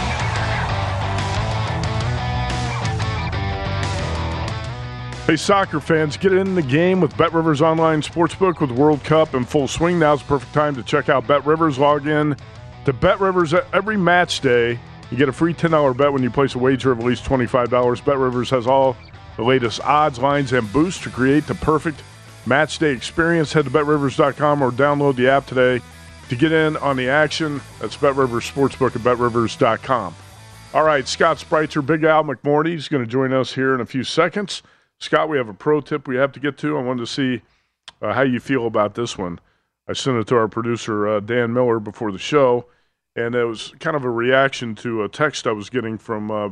Hey, 5.26 5.38
soccer 5.38 5.80
fans, 5.80 6.18
get 6.18 6.34
in 6.34 6.54
the 6.54 6.62
game 6.62 7.02
with 7.02 7.18
Bet 7.18 7.34
Rivers 7.34 7.60
Online 7.60 8.00
Sportsbook 8.00 8.62
with 8.62 8.70
World 8.70 9.04
Cup 9.04 9.34
in 9.34 9.44
full 9.44 9.68
swing. 9.68 9.98
Now's 9.98 10.22
the 10.22 10.28
perfect 10.28 10.54
time 10.54 10.76
to 10.76 10.84
check 10.84 11.10
out 11.10 11.26
Bet 11.26 11.44
Rivers. 11.48 11.80
Log 11.80 12.06
in 12.06 12.38
to 12.86 12.94
Bet 12.94 13.20
Rivers 13.20 13.52
every 13.74 13.98
match 13.98 14.42
day. 14.42 14.80
You 15.10 15.18
get 15.18 15.28
a 15.28 15.34
free 15.34 15.56
$10 15.56 15.98
bet 15.98 16.14
when 16.14 16.22
you 16.22 16.30
place 16.30 16.54
a 16.54 16.60
wager 16.60 16.92
of 16.92 17.00
at 17.00 17.06
least 17.06 17.26
$25. 17.26 18.06
Bet 18.06 18.20
Rivers 18.20 18.52
has 18.52 18.68
all 18.68 18.96
the 19.36 19.42
latest 19.44 19.82
odds, 19.82 20.20
lines, 20.20 20.54
and 20.54 20.72
boosts 20.72 21.02
to 21.06 21.10
create 21.10 21.48
the 21.48 21.56
perfect 21.56 22.04
match 22.46 22.78
day 22.78 22.92
experience. 22.92 23.52
Head 23.52 23.66
to 23.66 23.72
betrivers.com 23.72 24.62
or 24.62 24.70
download 24.70 25.16
the 25.16 25.28
app 25.28 25.48
today 25.48 25.84
to 26.30 26.36
get 26.36 26.52
in 26.52 26.78
on 26.78 26.98
the 26.98 27.10
action. 27.10 27.62
That's 27.80 27.98
Bet 27.98 28.16
Rivers 28.16 28.44
Sportsbook 28.52 28.96
at 28.96 29.02
betrivers.com. 29.04 30.16
All 30.76 30.84
right, 30.84 31.08
Scott 31.08 31.38
Spreitzer, 31.38 31.84
Big 31.84 32.04
Al 32.04 32.24
McMordie 32.24 32.76
is 32.76 32.88
going 32.88 33.04
to 33.04 33.10
join 33.10 33.34
us 33.34 33.54
here 33.56 33.74
in 33.74 33.82
a 33.82 33.88
few 33.88 34.04
seconds. 34.04 34.62
Scott, 35.00 35.30
we 35.30 35.38
have 35.38 35.50
a 35.50 35.54
pro 35.54 35.82
tip 35.82 36.08
we 36.08 36.16
have 36.18 36.32
to 36.34 36.40
get 36.40 36.58
to. 36.60 36.78
I 36.78 36.82
wanted 36.82 37.02
to 37.02 37.08
see 37.08 37.42
uh, 38.02 38.14
how 38.14 38.22
you 38.22 38.40
feel 38.40 38.66
about 38.68 38.96
this 38.96 39.18
one. 39.18 39.40
I 39.88 39.94
sent 39.94 40.18
it 40.18 40.28
to 40.28 40.36
our 40.38 40.48
producer, 40.48 41.08
uh, 41.08 41.20
Dan 41.20 41.54
Miller, 41.54 41.80
before 41.80 42.12
the 42.12 42.18
show, 42.18 42.66
and 43.16 43.36
it 43.36 43.46
was 43.46 43.74
kind 43.80 43.96
of 43.96 44.04
a 44.04 44.10
reaction 44.10 44.74
to 44.76 45.04
a 45.04 45.10
text 45.10 45.46
I 45.46 45.52
was 45.52 45.70
getting 45.70 45.98
from, 45.98 46.32
uh, 46.32 46.50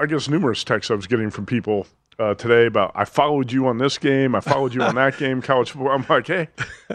I 0.00 0.06
guess, 0.06 0.28
numerous 0.28 0.64
texts 0.64 0.90
I 0.90 0.94
was 0.94 1.06
getting 1.06 1.30
from 1.30 1.44
people 1.44 1.86
uh, 2.18 2.32
today 2.34 2.64
about, 2.66 2.92
I 2.94 3.04
followed 3.04 3.52
you 3.52 3.66
on 3.66 3.76
this 3.76 3.98
game, 3.98 4.34
I 4.34 4.40
followed 4.40 4.72
you 4.72 4.82
on 4.82 4.94
that 4.94 5.18
game, 5.18 5.42
college 5.42 5.72
football. 5.72 5.90
I'm 5.92 6.06
like, 6.08 6.26
hey, 6.26 6.48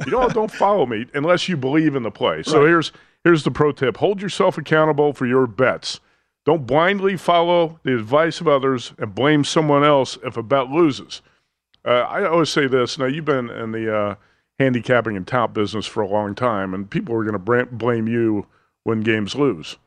you 0.06 0.12
know 0.12 0.20
what? 0.20 0.34
Don't 0.34 0.52
follow 0.52 0.88
me 0.88 1.06
unless 1.14 1.48
you 1.48 1.56
believe 1.56 1.96
in 1.96 2.02
the 2.02 2.10
play. 2.12 2.42
So 2.42 2.62
Right. 2.62 2.70
here's 2.70 2.92
here's 3.24 3.44
the 3.44 3.52
pro 3.52 3.72
tip: 3.74 3.98
hold 3.98 4.22
yourself 4.24 4.58
accountable 4.58 5.14
for 5.14 5.28
your 5.28 5.46
bets. 5.46 6.00
Don't 6.46 6.66
blindly 6.66 7.18
follow 7.18 7.80
the 7.84 7.96
advice 7.96 8.42
of 8.42 8.48
others 8.48 8.94
and 8.98 9.14
blame 9.14 9.44
someone 9.44 9.84
else 9.84 10.18
if 10.24 10.38
a 10.38 10.44
bet 10.44 10.70
loses. 10.70 11.22
Uh, 11.86 12.02
I 12.02 12.26
always 12.26 12.50
say 12.50 12.68
this. 12.68 12.98
Now, 12.98 13.06
you've 13.06 13.26
been 13.26 13.50
in 13.50 13.72
the 13.72 13.96
uh, 13.96 14.16
handicapping 14.60 15.16
and 15.16 15.28
tout 15.28 15.54
business 15.54 15.86
for 15.86 16.02
a 16.02 16.08
long 16.08 16.36
time, 16.36 16.74
and 16.74 16.90
people 16.90 17.16
are 17.16 17.24
going 17.24 17.40
to 17.40 17.66
blame 17.66 18.08
you 18.08 18.48
when 18.84 19.02
games 19.02 19.36
lose. 19.36 19.78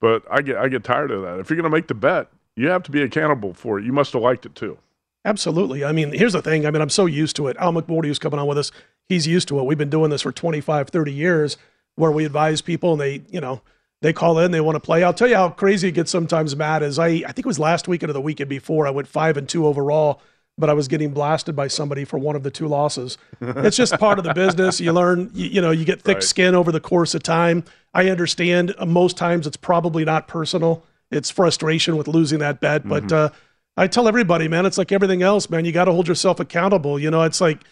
But 0.00 0.24
I 0.30 0.42
get 0.42 0.56
I 0.56 0.68
get 0.68 0.84
tired 0.84 1.10
of 1.10 1.22
that. 1.22 1.38
If 1.38 1.48
you're 1.48 1.56
going 1.56 1.70
to 1.70 1.76
make 1.76 1.86
the 1.86 1.94
bet, 1.94 2.28
you 2.56 2.68
have 2.68 2.82
to 2.84 2.90
be 2.90 3.02
accountable 3.02 3.54
for 3.54 3.78
it. 3.78 3.84
You 3.84 3.92
must 3.92 4.12
have 4.12 4.22
liked 4.22 4.44
it 4.44 4.54
too. 4.54 4.78
Absolutely. 5.24 5.84
I 5.84 5.92
mean, 5.92 6.12
here's 6.12 6.32
the 6.32 6.42
thing. 6.42 6.66
I 6.66 6.70
mean, 6.70 6.82
I'm 6.82 6.90
so 6.90 7.06
used 7.06 7.36
to 7.36 7.46
it. 7.46 7.56
Al 7.58 7.72
McMordie, 7.72 8.06
who's 8.06 8.18
coming 8.18 8.40
on 8.40 8.48
with 8.48 8.58
us, 8.58 8.72
he's 9.08 9.26
used 9.26 9.46
to 9.48 9.58
it. 9.60 9.64
We've 9.64 9.78
been 9.78 9.90
doing 9.90 10.10
this 10.10 10.22
for 10.22 10.32
25, 10.32 10.88
30 10.88 11.12
years 11.12 11.56
where 11.94 12.10
we 12.10 12.24
advise 12.24 12.60
people 12.60 12.92
and 12.92 13.00
they, 13.00 13.22
you 13.30 13.40
know, 13.40 13.62
they 14.02 14.12
call 14.12 14.38
in, 14.38 14.50
they 14.50 14.60
want 14.60 14.76
to 14.76 14.80
play. 14.80 15.02
I'll 15.02 15.14
tell 15.14 15.28
you 15.28 15.36
how 15.36 15.48
crazy 15.50 15.88
it 15.88 15.92
gets 15.92 16.10
sometimes, 16.10 16.54
Matt, 16.54 16.82
is 16.82 16.98
I, 16.98 17.06
I 17.08 17.32
think 17.32 17.38
it 17.40 17.46
was 17.46 17.58
last 17.58 17.88
weekend 17.88 18.10
or 18.10 18.12
the 18.12 18.20
weekend 18.20 18.50
before, 18.50 18.86
I 18.86 18.90
went 18.90 19.08
five 19.08 19.36
and 19.36 19.48
two 19.48 19.66
overall, 19.66 20.20
but 20.58 20.68
I 20.68 20.74
was 20.74 20.88
getting 20.88 21.12
blasted 21.12 21.56
by 21.56 21.68
somebody 21.68 22.04
for 22.04 22.18
one 22.18 22.36
of 22.36 22.42
the 22.42 22.50
two 22.50 22.68
losses. 22.68 23.16
it's 23.40 23.76
just 23.76 23.98
part 23.98 24.18
of 24.18 24.24
the 24.24 24.34
business. 24.34 24.80
You 24.80 24.92
learn, 24.92 25.30
you, 25.32 25.46
you 25.48 25.60
know, 25.62 25.70
you 25.70 25.84
get 25.84 26.02
thick 26.02 26.16
Right. 26.16 26.22
skin 26.22 26.54
over 26.54 26.70
the 26.70 26.80
course 26.80 27.14
of 27.14 27.22
time. 27.22 27.64
I 27.94 28.10
understand 28.10 28.74
uh, 28.76 28.84
most 28.86 29.16
times 29.16 29.46
it's 29.46 29.56
probably 29.56 30.04
not 30.04 30.28
personal. 30.28 30.84
It's 31.10 31.30
frustration 31.30 31.96
with 31.96 32.08
losing 32.08 32.40
that 32.40 32.60
bet. 32.60 32.86
But 32.88 33.12
uh, 33.12 33.30
I 33.76 33.86
tell 33.86 34.08
everybody, 34.08 34.48
man, 34.48 34.66
it's 34.66 34.78
like 34.78 34.92
everything 34.92 35.22
else, 35.22 35.48
man. 35.48 35.64
You 35.64 35.72
got 35.72 35.84
to 35.86 35.92
hold 35.92 36.08
yourself 36.08 36.40
accountable. 36.40 36.98
You 36.98 37.10
know, 37.10 37.22
it's 37.22 37.40
like, 37.40 37.62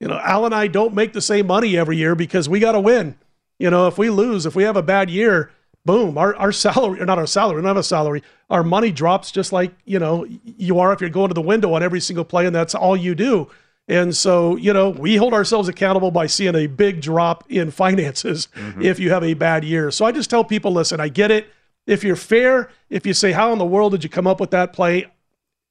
you 0.00 0.06
know, 0.08 0.18
Al 0.22 0.44
and 0.44 0.54
I 0.54 0.66
don't 0.66 0.94
make 0.94 1.12
the 1.14 1.20
same 1.20 1.46
money 1.46 1.76
every 1.76 1.96
year 1.96 2.14
because 2.14 2.48
we 2.48 2.60
got 2.60 2.72
to 2.72 2.80
win. 2.80 3.16
You 3.58 3.70
know, 3.70 3.86
if 3.88 3.98
we 3.98 4.10
lose, 4.10 4.46
if 4.46 4.54
we 4.54 4.62
have 4.64 4.76
a 4.76 4.82
bad 4.82 5.10
year, 5.10 5.50
boom, 5.88 6.18
our, 6.18 6.36
our 6.36 6.52
salary, 6.52 7.00
or 7.00 7.06
not 7.06 7.16
our 7.16 7.26
salary, 7.26 7.56
we 7.56 7.62
don't 7.62 7.68
have 7.68 7.78
a 7.78 7.82
salary, 7.82 8.22
our 8.50 8.62
money 8.62 8.92
drops 8.92 9.30
just 9.30 9.54
like, 9.54 9.72
you 9.86 9.98
know, 9.98 10.26
you 10.44 10.78
are 10.78 10.92
if 10.92 11.00
you're 11.00 11.08
going 11.08 11.28
to 11.28 11.34
the 11.34 11.40
window 11.40 11.72
on 11.72 11.82
every 11.82 11.98
single 11.98 12.26
play 12.26 12.44
and 12.44 12.54
that's 12.54 12.74
all 12.74 12.94
you 12.94 13.14
do. 13.14 13.48
And 13.88 14.14
so, 14.14 14.56
you 14.56 14.74
know, 14.74 14.90
we 14.90 15.16
hold 15.16 15.32
ourselves 15.32 15.66
accountable 15.66 16.10
by 16.10 16.26
seeing 16.26 16.54
a 16.54 16.66
big 16.66 17.00
drop 17.00 17.42
in 17.48 17.70
finances 17.82 18.48
mm-hmm. 18.54 18.82
if 18.82 18.98
you 18.98 19.08
have 19.08 19.24
a 19.24 19.32
bad 19.32 19.64
year. 19.64 19.90
So 19.90 20.04
I 20.04 20.12
just 20.12 20.28
tell 20.28 20.44
people, 20.44 20.72
listen, 20.72 21.00
I 21.00 21.08
get 21.08 21.30
it. 21.30 21.46
If 21.86 22.04
you're 22.04 22.16
fair, 22.16 22.68
if 22.90 23.06
you 23.06 23.14
say, 23.14 23.32
how 23.32 23.50
in 23.54 23.58
the 23.58 23.64
world 23.64 23.92
did 23.92 24.04
you 24.04 24.10
come 24.10 24.26
up 24.26 24.40
with 24.40 24.50
that 24.50 24.74
play? 24.74 25.06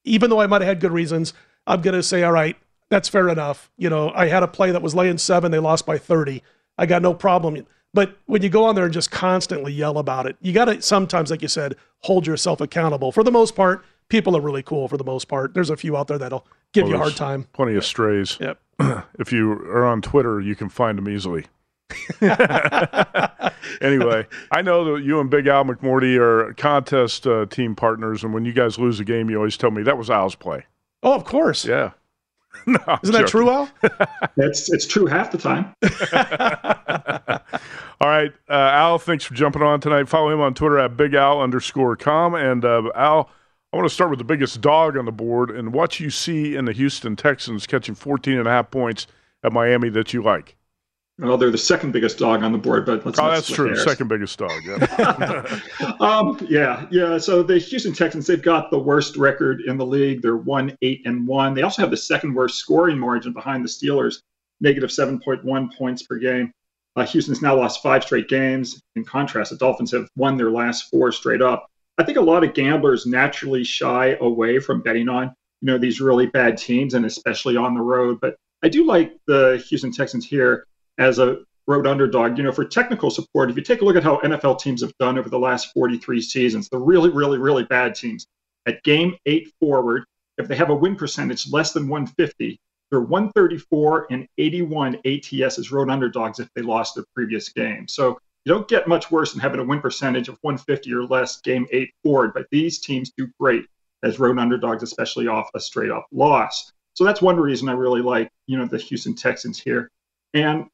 Even 0.04 0.32
though 0.32 0.42
I 0.42 0.48
might 0.48 0.62
have 0.62 0.68
had 0.68 0.80
good 0.80 0.92
reasons, 0.92 1.36
I'm 1.68 1.82
going 1.82 1.94
to 1.94 2.02
say, 2.02 2.24
all 2.24 2.32
right, 2.32 2.58
that's 2.90 3.08
fair 3.08 3.30
enough. 3.30 3.70
You 3.78 3.92
know, 3.92 4.12
I 4.16 4.30
had 4.30 4.42
a 4.42 4.48
play 4.48 4.72
that 4.72 4.82
was 4.82 4.96
laying 4.96 5.20
seven, 5.20 5.52
they 5.52 5.60
lost 5.60 5.86
by 5.86 6.00
30. 6.00 6.42
I 6.76 6.88
got 6.88 7.04
no 7.04 7.14
problem. 7.14 7.68
But 7.98 8.16
when 8.28 8.44
you 8.44 8.50
go 8.50 8.64
on 8.66 8.76
there 8.76 8.84
and 8.86 8.94
just 8.94 9.10
constantly 9.10 9.74
yell 9.74 9.98
about 9.98 10.28
it, 10.28 10.36
you 10.40 10.54
got 10.54 10.66
to 10.66 10.80
sometimes, 10.84 11.32
like 11.32 11.42
you 11.42 11.48
said, 11.48 11.76
hold 12.02 12.28
yourself 12.28 12.62
accountable. 12.62 13.12
For 13.12 13.24
the 13.24 13.32
most 13.32 13.56
part, 13.56 13.84
people 14.08 14.38
are 14.38 14.40
really 14.40 14.62
cool 14.62 14.88
for 14.88 14.98
the 14.98 15.04
most 15.04 15.28
part. 15.28 15.56
There's 15.56 15.72
a 15.72 15.76
few 15.76 15.98
out 15.98 16.08
there 16.08 16.20
that'll 16.20 16.46
give 16.74 16.84
Well, 16.84 16.92
you 16.92 16.96
a 16.98 17.00
hard 17.00 17.16
time. 17.16 17.48
Plenty 17.54 17.74
of 17.74 17.84
strays. 17.84 18.38
Yep. 18.40 18.60
if 19.18 19.34
you 19.34 19.52
are 19.52 19.84
on 19.84 20.04
Twitter, 20.04 20.40
you 20.40 20.56
can 20.56 20.70
find 20.70 20.96
them 20.96 21.10
easily. 21.10 21.48
anyway, 23.82 24.28
I 24.52 24.62
know 24.62 24.94
that 24.94 25.02
you 25.04 25.20
and 25.20 25.32
Big 25.32 25.48
Al 25.48 25.66
McMordie 25.66 26.20
are 26.20 26.54
contest 26.54 27.26
uh, 27.26 27.48
team 27.48 27.76
partners, 27.76 28.24
and 28.24 28.32
when 28.32 28.46
you 28.46 28.54
guys 28.54 28.78
lose 28.78 29.00
a 29.00 29.06
game, 29.06 29.28
you 29.32 29.38
always 29.38 29.58
tell 29.58 29.72
me 29.72 29.82
that 29.82 29.98
was 29.98 30.12
Al's 30.12 30.36
play. 30.36 30.66
Oh, 31.02 31.16
of 31.16 31.26
course. 31.26 31.66
Yeah. 31.66 31.94
no, 32.68 32.80
Isn't 33.02 33.14
that 33.14 33.28
true, 33.28 33.50
Al? 33.50 33.70
It's 34.38 34.72
it's 34.72 34.86
true 34.86 35.08
half 35.08 35.32
the 35.32 35.40
time. 35.40 35.74
All 38.00 38.08
right, 38.10 38.32
uh, 38.48 38.54
Al, 38.54 39.00
thanks 39.00 39.24
for 39.24 39.34
jumping 39.34 39.64
on 39.64 39.80
tonight. 39.80 40.08
Follow 40.08 40.30
him 40.32 40.40
on 40.40 40.54
Twitter 40.54 40.78
at 40.78 40.96
Big 40.96 41.16
Al 41.16 41.42
underscore 41.42 41.96
com. 41.96 42.36
And 42.36 42.64
uh, 42.64 42.92
Al, 42.96 43.30
I 43.74 43.78
want 43.78 43.90
to 43.90 43.94
start 43.94 44.12
with 44.12 44.20
the 44.20 44.26
biggest 44.26 44.62
dog 44.62 44.96
on 44.98 45.06
the 45.06 45.12
board 45.12 45.50
and 45.50 45.74
what 45.74 46.00
you 46.00 46.10
see 46.12 46.56
in 46.56 46.66
the 46.66 46.74
Houston 46.74 47.16
Texans 47.16 47.66
catching 47.66 47.96
14 47.96 48.38
and 48.38 48.48
a 48.48 48.52
half 48.52 48.70
points 48.70 49.08
at 49.44 49.52
Miami 49.52 49.90
that 49.90 50.14
you 50.14 50.22
like. 50.22 50.56
Well, 51.20 51.36
they're 51.40 51.50
the 51.50 51.58
second 51.58 51.94
biggest 51.94 52.20
dog 52.20 52.44
on 52.44 52.52
the 52.52 52.60
board, 52.60 52.86
but 52.86 53.04
let's 53.04 53.18
Oh, 53.18 53.24
not 53.24 53.34
that's 53.34 53.50
true. 53.50 53.70
hairs. 53.70 53.84
Second 53.84 54.08
biggest 54.08 54.38
dog. 54.38 54.52
Yeah. 54.64 55.60
um, 56.00 56.38
yeah, 56.48 56.86
yeah. 56.92 57.18
So 57.18 57.42
the 57.42 57.58
Houston 57.58 57.94
Texans, 57.94 58.28
they've 58.28 58.40
got 58.40 58.70
the 58.70 58.78
worst 58.78 59.18
record 59.18 59.62
in 59.62 59.78
the 59.78 59.86
league. 59.86 60.22
They're 60.22 60.38
one 60.38 60.78
eight 60.84 61.02
and 61.08 61.28
one. 61.28 61.56
They 61.56 61.64
also 61.64 61.82
have 61.82 61.90
the 61.90 61.98
second 61.98 62.36
worst 62.36 62.60
scoring 62.60 63.00
margin 63.00 63.34
behind 63.34 63.66
the 63.66 63.70
Steelers, 63.70 64.22
negative 64.62 64.92
seven 64.92 65.20
point 65.20 65.44
one 65.44 65.72
points 65.76 66.04
per 66.04 66.20
game. 66.20 66.54
Uh, 66.98 67.06
Houston's 67.06 67.44
now 67.44 67.56
lost 67.56 67.84
five 67.84 68.04
straight 68.04 68.28
games. 68.28 68.82
In 68.96 69.06
contrast, 69.06 69.52
the 69.52 69.58
Dolphins 69.58 69.92
have 69.92 70.10
won 70.16 70.36
their 70.36 70.50
last 70.50 70.90
four 70.90 71.12
straight 71.12 71.44
up. 71.44 71.70
I 72.00 72.04
think 72.04 72.18
a 72.18 72.22
lot 72.22 72.44
of 72.44 72.56
gamblers 72.56 73.06
naturally 73.06 73.64
shy 73.64 74.18
away 74.20 74.58
from 74.58 74.82
betting 74.82 75.08
on 75.08 75.32
you 75.62 75.68
know 75.68 75.78
these 75.78 76.02
really 76.02 76.26
bad 76.26 76.58
teams, 76.58 76.96
and 76.96 77.06
especially 77.06 77.56
on 77.56 77.76
the 77.76 77.82
road. 77.82 78.20
But 78.20 78.36
I 78.64 78.70
do 78.70 78.84
like 78.84 79.16
the 79.28 79.64
Houston 79.70 79.92
Texans 79.92 80.26
here 80.26 80.66
as 80.98 81.20
a 81.20 81.38
road 81.68 81.86
underdog. 81.86 82.36
You 82.36 82.44
know, 82.44 82.52
for 82.52 82.66
technical 82.66 83.12
support, 83.12 83.52
if 83.52 83.56
you 83.56 83.62
take 83.62 83.82
a 83.82 83.86
look 83.86 83.96
at 83.96 84.04
how 84.04 84.18
NFL 84.22 84.60
teams 84.60 84.82
have 84.82 84.94
done 85.00 85.20
over 85.20 85.30
the 85.30 85.40
last 85.40 85.72
43 85.74 86.20
seasons, 86.20 86.68
the 86.70 86.80
really, 86.80 87.12
really, 87.12 87.38
really 87.38 87.64
bad 87.64 87.94
teams 87.94 88.26
at 88.66 88.82
game 88.84 89.16
eight 89.28 89.52
forward, 89.60 90.04
if 90.40 90.48
they 90.48 90.56
have 90.56 90.72
a 90.72 90.76
win 90.76 90.96
percentage 90.96 91.52
less 91.52 91.74
than 91.74 91.88
150, 91.88 92.60
they're 92.90 93.02
134 93.02 94.08
and 94.12 94.28
81 94.38 95.00
ATS 95.06 95.60
as 95.60 95.72
road 95.72 95.90
underdogs 95.90 96.40
if 96.40 96.50
they 96.56 96.62
lost 96.62 96.96
their 96.96 97.06
previous 97.14 97.50
game. 97.50 97.88
So 97.88 98.18
you 98.46 98.54
don't 98.54 98.68
get 98.68 98.88
much 98.88 99.12
worse 99.12 99.34
than 99.34 99.42
having 99.42 99.60
a 99.60 99.64
win 99.64 99.82
percentage 99.82 100.30
of 100.30 100.38
150 100.42 100.94
or 100.94 101.04
less 101.04 101.42
game 101.42 101.68
eight 101.72 101.92
forward, 102.04 102.32
but 102.34 102.48
these 102.52 102.80
teams 102.80 103.12
do 103.18 103.28
great 103.40 103.66
as 104.04 104.20
road 104.20 104.40
underdogs, 104.40 104.84
especially 104.84 105.28
off 105.28 105.50
a 105.54 105.60
straight 105.60 105.92
up 105.92 106.06
loss. 106.12 106.72
So 106.94 107.04
that's 107.04 107.22
one 107.22 107.38
reason 107.38 107.68
I 107.68 107.74
really 107.74 108.02
like, 108.02 108.32
you 108.48 108.58
know, 108.58 108.66
the 108.66 108.78
Houston 108.78 109.16
Texans 109.16 109.60
here. 109.60 109.92
And 110.34 110.68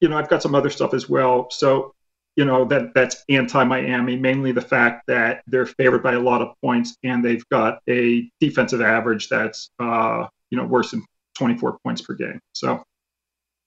you 0.00 0.08
know, 0.08 0.18
I've 0.18 0.28
got 0.28 0.42
some 0.42 0.54
other 0.54 0.70
stuff 0.70 0.92
as 0.92 1.08
well. 1.08 1.48
So, 1.50 1.94
you 2.36 2.44
know, 2.44 2.64
that 2.66 2.92
that's 2.94 3.24
anti-Miami, 3.30 4.16
mainly 4.16 4.52
the 4.52 4.60
fact 4.60 5.06
that 5.06 5.42
they're 5.46 5.66
favored 5.66 6.02
by 6.02 6.12
a 6.12 6.20
lot 6.20 6.42
of 6.42 6.54
points 6.62 6.96
and 7.04 7.24
they've 7.24 7.48
got 7.48 7.78
a 7.88 8.30
defensive 8.38 8.82
average 8.82 9.28
that's 9.28 9.70
uh, 9.78 10.26
you 10.50 10.58
know, 10.58 10.66
worse 10.66 10.90
than 10.90 11.04
24 11.34 11.78
points 11.84 12.02
per 12.02 12.14
game. 12.14 12.40
So 12.52 12.82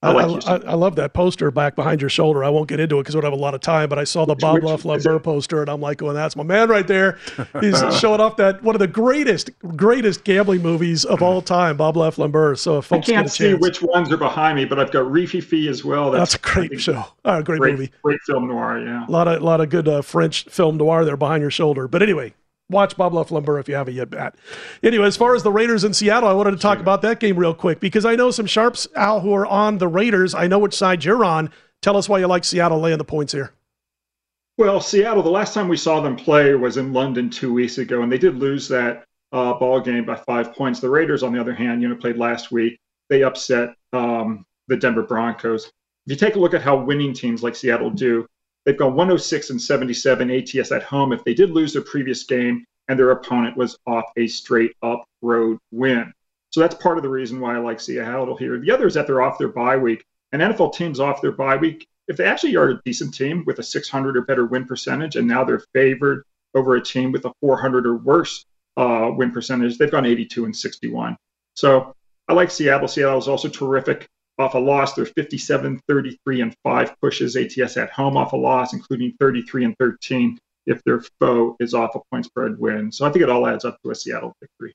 I 0.03 0.09
I, 0.09 0.11
like 0.11 0.47
I. 0.47 0.55
I 0.71 0.73
love 0.75 0.95
that 0.97 1.13
poster 1.13 1.49
back 1.49 1.75
behind 1.75 2.01
your 2.01 2.09
shoulder. 2.09 2.43
I 2.43 2.49
won't 2.49 2.69
get 2.69 2.79
into 2.79 2.99
it 2.99 3.01
because 3.01 3.15
we 3.15 3.21
don't 3.21 3.31
have 3.31 3.39
a 3.39 3.41
lot 3.41 3.55
of 3.55 3.61
time, 3.61 3.89
but 3.89 3.97
I 3.97 4.03
saw 4.03 4.25
the 4.25 4.35
Bob 4.35 4.61
which 4.61 4.71
is 4.71 4.85
Lumber 4.85 5.19
poster 5.19 5.61
and 5.61 5.69
I'm 5.69 5.81
like, 5.81 6.03
oh, 6.03 6.13
that's 6.13 6.35
my 6.35 6.43
man 6.43 6.69
right 6.69 6.85
there. 6.85 7.17
He's 7.61 7.79
showing 7.99 8.21
off 8.21 8.37
that 8.37 8.61
one 8.61 8.75
of 8.75 8.79
the 8.79 8.87
greatest, 8.87 9.49
greatest 9.75 10.23
gambling 10.23 10.61
movies 10.61 11.03
of 11.03 11.23
all 11.23 11.41
time, 11.41 11.77
Bob 11.77 11.97
le 11.97 12.11
Flambeur. 12.11 12.55
So 12.55 12.77
if 12.77 12.85
folks 12.85 13.07
get 13.07 13.13
can't 13.13 13.31
see 13.31 13.55
which 13.55 13.81
ones 13.81 14.11
are 14.11 14.17
behind 14.17 14.55
me, 14.57 14.65
but 14.65 14.79
I've 14.79 14.91
got 14.91 15.05
Rififi 15.05 15.67
as 15.67 15.83
well. 15.83 16.11
that's 16.11 16.35
a 16.35 16.39
great 16.39 16.79
show. 16.79 17.03
Uh, 17.25 17.41
great, 17.41 17.59
great, 17.59 17.71
movie. 17.73 17.91
great 18.03 18.19
film 18.27 18.47
noir. 18.47 18.79
Yeah. 18.79 19.07
A 19.07 19.09
lot 19.11 19.27
of, 19.27 19.41
lot 19.41 19.61
of 19.61 19.69
good 19.69 19.87
uh, 19.87 20.03
French 20.03 20.43
film 20.45 20.77
noir 20.77 21.05
there 21.05 21.17
behind 21.17 21.41
your 21.41 21.51
shoulder. 21.51 21.87
But 21.87 22.03
anyway, 22.03 22.35
watch 22.69 22.97
Bob 22.97 23.13
le 23.13 23.23
Flambeur 23.23 23.59
if 23.59 23.67
you 23.67 23.75
haven't 23.75 23.95
yet, 23.95 24.11
Matt. 24.11 24.35
Anyway, 24.83 25.05
as 25.05 25.17
far 25.17 25.35
as 25.35 25.43
the 25.43 25.51
Raiders 25.51 25.83
in 25.83 25.93
Seattle, 25.93 26.29
I 26.29 26.33
wanted 26.33 26.51
to 26.51 26.57
talk 26.57 26.79
about 26.79 27.01
that 27.03 27.19
game 27.19 27.37
real 27.37 27.53
quick 27.53 27.79
because 27.79 28.05
I 28.05 28.15
know 28.15 28.31
some 28.31 28.45
sharps, 28.45 28.87
Al, 28.95 29.21
who 29.21 29.33
are 29.33 29.45
on 29.45 29.77
the 29.77 29.87
Raiders. 29.87 30.35
I 30.35 30.47
know 30.47 30.59
which 30.59 30.75
side 30.75 31.03
you're 31.03 31.23
on. 31.23 31.51
Tell 31.81 31.97
us 31.97 32.09
why 32.09 32.19
you 32.19 32.27
like 32.27 32.43
Seattle 32.43 32.79
laying 32.79 32.97
the 32.97 33.03
points 33.03 33.33
here. 33.33 33.53
Well, 34.57 34.81
Seattle, 34.81 35.21
the 35.21 35.29
last 35.29 35.53
time 35.53 35.67
we 35.67 35.77
saw 35.77 36.01
them 36.01 36.15
play 36.15 36.55
was 36.55 36.77
in 36.77 36.91
London 36.91 37.29
two 37.29 37.53
weeks 37.53 37.77
ago, 37.77 38.01
and 38.01 38.11
they 38.11 38.17
did 38.17 38.35
lose 38.35 38.67
that 38.69 39.05
uh, 39.31 39.53
ball 39.53 39.79
game 39.79 40.03
by 40.03 40.15
five 40.15 40.53
points. 40.53 40.79
The 40.79 40.89
Raiders, 40.89 41.21
on 41.21 41.31
the 41.31 41.39
other 41.39 41.53
hand, 41.53 41.81
you 41.81 41.87
know, 41.87 41.95
played 41.95 42.17
last 42.17 42.51
week. 42.51 42.79
They 43.09 43.23
upset 43.23 43.75
um, 43.93 44.45
the 44.67 44.75
Denver 44.75 45.03
Broncos. 45.03 45.65
If 45.65 45.71
you 46.07 46.15
take 46.15 46.35
a 46.35 46.39
look 46.39 46.53
at 46.53 46.61
how 46.61 46.77
winning 46.77 47.13
teams 47.13 47.43
like 47.43 47.55
Seattle 47.55 47.91
do, 47.91 48.25
they've 48.67 48.77
gone 48.77 48.95
106 48.95 49.49
and 49.49 49.61
77 49.61 50.29
ATS 50.29 50.73
at 50.73 50.83
home. 50.83 51.13
If 51.13 51.23
they 51.23 51.33
did 51.33 51.51
lose 51.51 51.71
their 51.71 51.81
previous 51.81 52.23
game 52.25 52.65
and 52.89 52.99
their 52.99 53.11
opponent 53.11 53.55
was 53.55 53.77
off 53.87 54.03
a 54.17 54.27
straight 54.27 54.73
up 54.83 55.05
road 55.21 55.57
win. 55.71 56.11
So 56.49 56.59
that's 56.59 56.75
part 56.75 56.97
of 56.97 57.03
the 57.03 57.09
reason 57.09 57.39
why 57.39 57.55
I 57.55 57.59
like 57.59 57.79
Seattle 57.79 58.35
here. 58.35 58.59
The 58.59 58.71
other 58.71 58.85
is 58.85 58.93
that 58.95 59.07
they're 59.07 59.21
off 59.21 59.37
their 59.37 59.47
bye 59.47 59.77
week. 59.77 60.03
And 60.33 60.41
NFL 60.41 60.73
teams 60.73 60.99
off 60.99 61.21
their 61.21 61.31
bye 61.31 61.55
week, 61.55 61.87
if 62.09 62.17
they 62.17 62.25
actually 62.25 62.57
are 62.57 62.69
a 62.69 62.81
decent 62.83 63.13
team 63.13 63.43
with 63.45 63.59
a 63.59 63.63
600 63.63 64.17
or 64.17 64.21
better 64.23 64.45
win 64.45 64.65
percentage, 64.65 65.15
and 65.15 65.27
now 65.27 65.45
they're 65.45 65.63
favored 65.73 66.23
over 66.53 66.75
a 66.75 66.83
team 66.83 67.13
with 67.13 67.23
a 67.23 67.31
400 67.39 67.87
or 67.87 67.95
worse 67.95 68.43
uh, 68.75 69.09
win 69.13 69.31
percentage, 69.31 69.77
they've 69.77 69.91
gone 69.91 70.05
82 70.05 70.43
and 70.43 70.55
61. 70.55 71.15
So 71.53 71.93
I 72.27 72.33
like 72.33 72.51
Seattle. 72.51 72.89
Seattle 72.89 73.19
is 73.19 73.29
also 73.29 73.47
terrific 73.47 74.07
off 74.39 74.53
a 74.53 74.59
loss. 74.59 74.93
They're 74.93 75.05
57, 75.05 75.81
33, 75.87 76.41
and 76.41 76.55
5 76.63 76.95
pushes 77.01 77.35
ATS 77.35 77.77
at 77.77 77.89
home 77.91 78.17
off 78.17 78.33
a 78.33 78.37
loss, 78.37 78.73
including 78.73 79.13
33 79.19 79.65
and 79.65 79.75
13 79.79 80.39
if 80.65 80.83
their 80.83 81.01
foe 81.19 81.55
is 81.59 81.73
off 81.73 81.95
a 81.95 81.99
point 82.11 82.25
spread 82.25 82.59
win. 82.59 82.91
So 82.91 83.05
I 83.05 83.11
think 83.11 83.23
it 83.23 83.29
all 83.29 83.47
adds 83.47 83.65
up 83.65 83.77
to 83.83 83.91
a 83.91 83.95
Seattle 83.95 84.33
victory. 84.41 84.73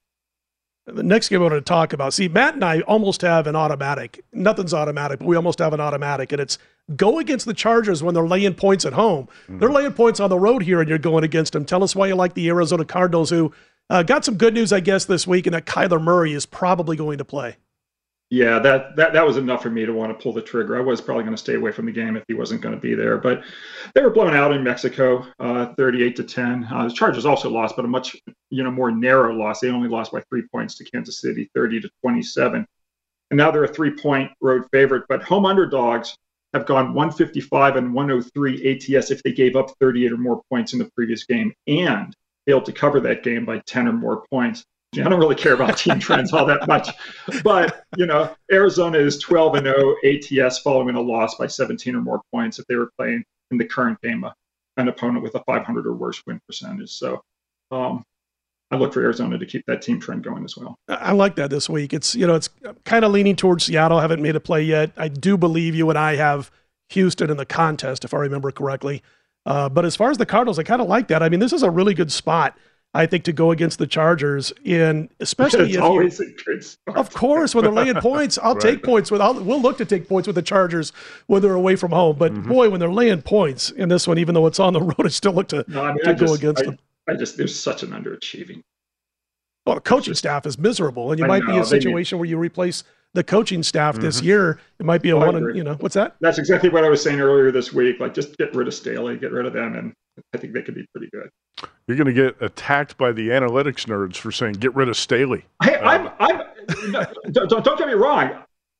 The 0.86 1.04
next 1.04 1.28
game 1.28 1.40
I 1.40 1.42
want 1.44 1.54
to 1.54 1.60
talk 1.60 1.92
about. 1.92 2.12
See, 2.12 2.26
Matt 2.26 2.54
and 2.54 2.64
I 2.64 2.80
almost 2.80 3.20
have 3.20 3.46
an 3.46 3.54
automatic. 3.54 4.24
Nothing's 4.32 4.74
automatic, 4.74 5.20
but 5.20 5.28
we 5.28 5.36
almost 5.36 5.60
have 5.60 5.72
an 5.72 5.80
automatic, 5.80 6.32
and 6.32 6.40
it's 6.40 6.58
go 6.96 7.20
against 7.20 7.46
the 7.46 7.54
Chargers 7.54 8.02
when 8.02 8.14
they're 8.14 8.26
laying 8.26 8.54
points 8.54 8.84
at 8.84 8.92
home. 8.92 9.28
They're 9.48 9.70
laying 9.70 9.92
points 9.92 10.18
on 10.18 10.28
the 10.28 10.38
road 10.40 10.62
here, 10.62 10.80
and 10.80 10.88
you're 10.88 10.98
going 10.98 11.22
against 11.22 11.52
them. 11.52 11.64
Tell 11.64 11.84
us 11.84 11.94
why 11.94 12.08
you 12.08 12.16
like 12.16 12.34
the 12.34 12.48
Arizona 12.48 12.84
Cardinals, 12.84 13.30
who 13.30 13.52
uh, 13.90 14.02
got 14.02 14.24
some 14.24 14.36
good 14.36 14.54
news, 14.54 14.72
I 14.72 14.80
guess, 14.80 15.04
this 15.04 15.24
week, 15.24 15.46
and 15.46 15.54
that 15.54 15.66
Kyler 15.66 16.02
Murray 16.02 16.32
is 16.32 16.46
probably 16.46 16.96
going 16.96 17.18
to 17.18 17.24
play. 17.24 17.58
Yeah, 18.32 18.60
that, 18.60 18.96
that 18.96 19.12
that 19.12 19.26
was 19.26 19.36
enough 19.36 19.62
for 19.62 19.68
me 19.68 19.84
to 19.84 19.92
want 19.92 20.10
to 20.10 20.22
pull 20.22 20.32
the 20.32 20.40
trigger. 20.40 20.74
I 20.74 20.80
was 20.80 21.02
probably 21.02 21.24
going 21.24 21.36
to 21.36 21.42
stay 21.42 21.54
away 21.54 21.70
from 21.70 21.84
the 21.84 21.92
game 21.92 22.16
if 22.16 22.24
he 22.26 22.32
wasn't 22.32 22.62
going 22.62 22.74
to 22.74 22.80
be 22.80 22.94
there, 22.94 23.18
but 23.18 23.44
they 23.94 24.00
were 24.00 24.08
blown 24.08 24.34
out 24.34 24.54
in 24.54 24.64
Mexico, 24.64 25.26
uh, 25.38 25.74
38 25.74 26.16
to 26.16 26.24
10. 26.24 26.64
Uh, 26.72 26.84
the 26.84 26.94
Chargers 26.94 27.26
also 27.26 27.50
lost, 27.50 27.76
but 27.76 27.84
a 27.84 27.88
much 27.88 28.16
you 28.48 28.64
know 28.64 28.70
more 28.70 28.90
narrow 28.90 29.34
loss. 29.34 29.60
They 29.60 29.68
only 29.68 29.90
lost 29.90 30.12
by 30.12 30.22
three 30.30 30.44
points 30.50 30.76
to 30.76 30.84
Kansas 30.84 31.20
City, 31.20 31.50
30 31.54 31.82
to 31.82 31.90
27. 32.00 32.66
and 33.30 33.36
now 33.36 33.50
they're 33.50 33.64
a 33.64 33.68
three 33.68 33.90
point 33.90 34.30
road 34.40 34.64
favorite. 34.72 35.04
But 35.10 35.22
home 35.22 35.44
underdogs 35.44 36.16
have 36.54 36.64
gone 36.64 36.94
155 36.94 37.76
and 37.76 37.92
103 37.92 38.96
ATS 38.96 39.10
if 39.10 39.22
they 39.24 39.32
gave 39.32 39.56
up 39.56 39.72
38 39.78 40.10
or 40.10 40.16
more 40.16 40.40
points 40.48 40.72
in 40.72 40.78
the 40.78 40.90
previous 40.96 41.24
game 41.24 41.52
and 41.66 42.16
failed 42.46 42.64
to 42.64 42.72
cover 42.72 42.98
that 43.00 43.24
game 43.24 43.44
by 43.44 43.58
10 43.66 43.88
or 43.88 43.92
more 43.92 44.24
points. 44.30 44.64
I 44.94 45.08
don't 45.08 45.18
really 45.18 45.34
care 45.34 45.54
about 45.54 45.78
team 45.78 45.98
trends 45.98 46.32
all 46.32 46.44
that 46.46 46.68
much, 46.68 46.90
but 47.42 47.84
you 47.96 48.04
know, 48.04 48.34
Arizona 48.52 48.98
is 48.98 49.18
12 49.18 49.54
and 49.54 49.66
0 49.66 49.96
ATS 50.04 50.58
following 50.58 50.96
a 50.96 51.00
loss 51.00 51.36
by 51.36 51.46
17 51.46 51.94
or 51.94 52.02
more 52.02 52.20
points 52.30 52.58
if 52.58 52.66
they 52.66 52.76
were 52.76 52.90
playing 52.98 53.24
in 53.50 53.58
the 53.58 53.64
current 53.64 54.00
game 54.02 54.24
an 54.76 54.88
opponent 54.88 55.22
with 55.22 55.34
a 55.34 55.42
500 55.44 55.86
or 55.86 55.94
worse 55.94 56.22
win 56.26 56.40
percentage. 56.46 56.90
So, 56.90 57.22
um, 57.70 58.04
I 58.70 58.76
look 58.76 58.94
for 58.94 59.02
Arizona 59.02 59.38
to 59.38 59.44
keep 59.44 59.66
that 59.66 59.82
team 59.82 60.00
trend 60.00 60.24
going 60.24 60.44
as 60.44 60.56
well. 60.56 60.78
I 60.88 61.12
like 61.12 61.36
that 61.36 61.50
this 61.50 61.68
week. 61.68 61.92
It's 61.92 62.14
you 62.14 62.26
know 62.26 62.34
it's 62.34 62.48
kind 62.84 63.04
of 63.04 63.12
leaning 63.12 63.36
towards 63.36 63.64
Seattle. 63.64 64.00
haven't 64.00 64.22
made 64.22 64.34
a 64.34 64.40
play 64.40 64.62
yet. 64.62 64.92
I 64.96 65.08
do 65.08 65.36
believe 65.36 65.74
you 65.74 65.90
and 65.90 65.98
I 65.98 66.16
have 66.16 66.50
Houston 66.90 67.30
in 67.30 67.36
the 67.36 67.44
contest, 67.44 68.04
if 68.04 68.14
I 68.14 68.18
remember 68.18 68.50
correctly. 68.50 69.02
Uh, 69.44 69.68
but 69.68 69.84
as 69.84 69.94
far 69.94 70.10
as 70.10 70.18
the 70.18 70.24
Cardinals, 70.24 70.58
I 70.58 70.62
kind 70.62 70.80
of 70.80 70.88
like 70.88 71.08
that. 71.08 71.22
I 71.22 71.28
mean, 71.28 71.40
this 71.40 71.52
is 71.52 71.62
a 71.62 71.70
really 71.70 71.92
good 71.92 72.10
spot 72.10 72.56
I 72.94 73.06
think, 73.06 73.24
to 73.24 73.32
go 73.32 73.50
against 73.52 73.78
the 73.78 73.86
Chargers, 73.86 74.52
and 74.66 75.08
especially 75.18 75.64
it's 75.68 75.76
if 75.76 75.82
always 75.82 76.20
you, 76.20 76.26
a 76.26 76.42
good 76.44 76.62
start. 76.62 76.98
of 76.98 77.10
course, 77.14 77.54
when 77.54 77.64
they're 77.64 77.72
laying 77.72 77.94
points, 77.96 78.38
I'll 78.42 78.52
Right. 78.56 78.60
take 78.62 78.82
points 78.82 79.10
with. 79.10 79.22
I'll, 79.22 79.32
we'll 79.42 79.62
look 79.62 79.78
to 79.78 79.86
take 79.86 80.06
points 80.06 80.26
with 80.26 80.36
the 80.36 80.42
Chargers 80.42 80.92
when 81.26 81.40
they're 81.40 81.54
away 81.54 81.76
from 81.76 81.90
home. 81.92 82.16
But 82.18 82.32
Mm-hmm. 82.34 82.48
boy, 82.50 82.68
when 82.68 82.80
they're 82.80 82.92
laying 82.92 83.22
points 83.22 83.70
in 83.70 83.88
this 83.88 84.06
one, 84.06 84.18
even 84.18 84.34
though 84.34 84.46
it's 84.46 84.60
on 84.60 84.74
the 84.74 84.80
road, 84.82 85.06
I 85.06 85.08
still 85.08 85.32
look 85.32 85.48
to, 85.48 85.64
No, 85.68 85.82
I 85.84 85.94
mean, 85.94 86.04
to 86.04 86.10
I 86.10 86.12
go 86.12 86.26
just, 86.26 86.38
against 86.42 86.62
I, 86.62 86.66
them. 86.66 86.78
I 87.08 87.14
just 87.14 87.36
there's 87.38 87.58
such 87.58 87.82
an 87.82 87.90
underachieving. 87.92 88.60
Well, 89.64 89.76
the 89.76 89.80
coaching 89.80 90.14
staff 90.14 90.44
is 90.44 90.58
miserable, 90.58 91.12
and 91.12 91.18
you 91.18 91.26
might 91.26 91.46
be 91.46 91.52
in 91.52 91.58
a 91.60 91.64
situation 91.64 92.18
where 92.18 92.28
you 92.28 92.36
replace 92.36 92.84
the 93.14 93.22
coaching 93.24 93.62
staff 93.62 93.96
this 93.96 94.20
Mhm. 94.20 94.24
year. 94.24 94.58
It 94.78 94.86
might 94.86 95.02
be 95.02 95.10
a 95.10 95.16
Oh, 95.16 95.20
I 95.20 95.26
one. 95.26 95.36
agree. 95.36 95.56
You 95.56 95.64
know 95.64 95.74
what's 95.80 95.94
that? 95.94 96.16
That's 96.20 96.38
exactly 96.38 96.70
what 96.70 96.84
I 96.84 96.88
was 96.88 97.02
saying 97.02 97.20
earlier 97.20 97.50
this 97.50 97.72
week. 97.72 98.00
Like, 98.00 98.14
just 98.14 98.36
get 98.38 98.54
rid 98.54 98.68
of 98.68 98.74
Staley, 98.74 99.16
get 99.16 99.32
rid 99.32 99.44
of 99.46 99.52
them, 99.52 99.74
and 99.76 99.92
I 100.34 100.38
think 100.38 100.54
they 100.54 100.62
could 100.62 100.74
be 100.74 100.86
pretty 100.94 101.10
good. 101.12 101.28
You're 101.86 101.96
going 101.96 102.06
to 102.06 102.12
get 102.14 102.40
attacked 102.40 102.96
by 102.96 103.12
the 103.12 103.28
analytics 103.28 103.86
nerds 103.86 104.16
for 104.16 104.32
saying 104.32 104.54
get 104.54 104.74
rid 104.74 104.88
of 104.88 104.96
Staley. 104.96 105.44
Hey, 105.62 105.76
I'm, 105.76 106.10
I'm, 106.18 106.42
no, 106.90 107.04
don't, 107.30 107.50
don't 107.50 107.64
don't 107.64 107.78
get 107.78 107.86
me 107.88 107.94
wrong. 107.94 108.30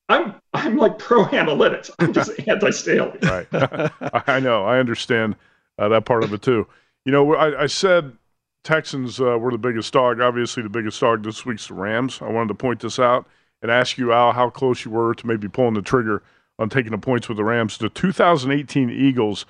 I'm, 0.09 0.35
I'm 0.55 0.77
like 0.77 0.99
pro 0.99 1.25
analytics. 1.27 1.91
I'm 1.99 2.13
just 2.13 2.31
anti 2.49 2.71
Staley. 2.71 3.19
Right. 3.23 3.47
I 3.53 4.23
I 4.27 4.41
know. 4.41 4.65
I 4.65 4.79
understand 4.79 5.37
uh, 5.79 5.89
that 5.89 6.05
part 6.07 6.25
of 6.25 6.33
it 6.33 6.43
too. 6.43 6.67
You 7.05 7.13
know, 7.13 7.35
I, 7.35 7.63
I 7.63 7.67
said 7.67 8.13
Texans 8.65 9.21
uh, 9.21 9.39
were 9.39 9.51
the 9.51 9.59
biggest 9.59 9.93
dog. 9.93 10.21
Obviously, 10.21 10.63
the 10.63 10.69
biggest 10.69 11.01
dog 11.01 11.23
this 11.23 11.45
week's 11.45 11.67
the 11.69 11.75
Rams. 11.75 12.21
I 12.23 12.29
wanted 12.31 12.49
to 12.49 12.55
point 12.55 12.81
this 12.81 12.99
out 12.99 13.27
and 13.63 13.71
ask 13.71 13.97
you, 13.97 14.13
Al, 14.13 14.33
how 14.33 14.51
close 14.51 14.85
you 14.85 14.91
were 14.91 15.15
to 15.15 15.27
maybe 15.27 15.49
pulling 15.49 15.75
the 15.75 15.83
trigger 15.83 16.23
on 16.59 16.69
taking 16.69 16.91
the 16.93 16.99
points 16.99 17.29
with 17.29 17.37
the 17.39 17.45
Rams. 17.45 17.79
The 17.79 17.89
2018 17.89 18.91
Eagles, 18.91 19.47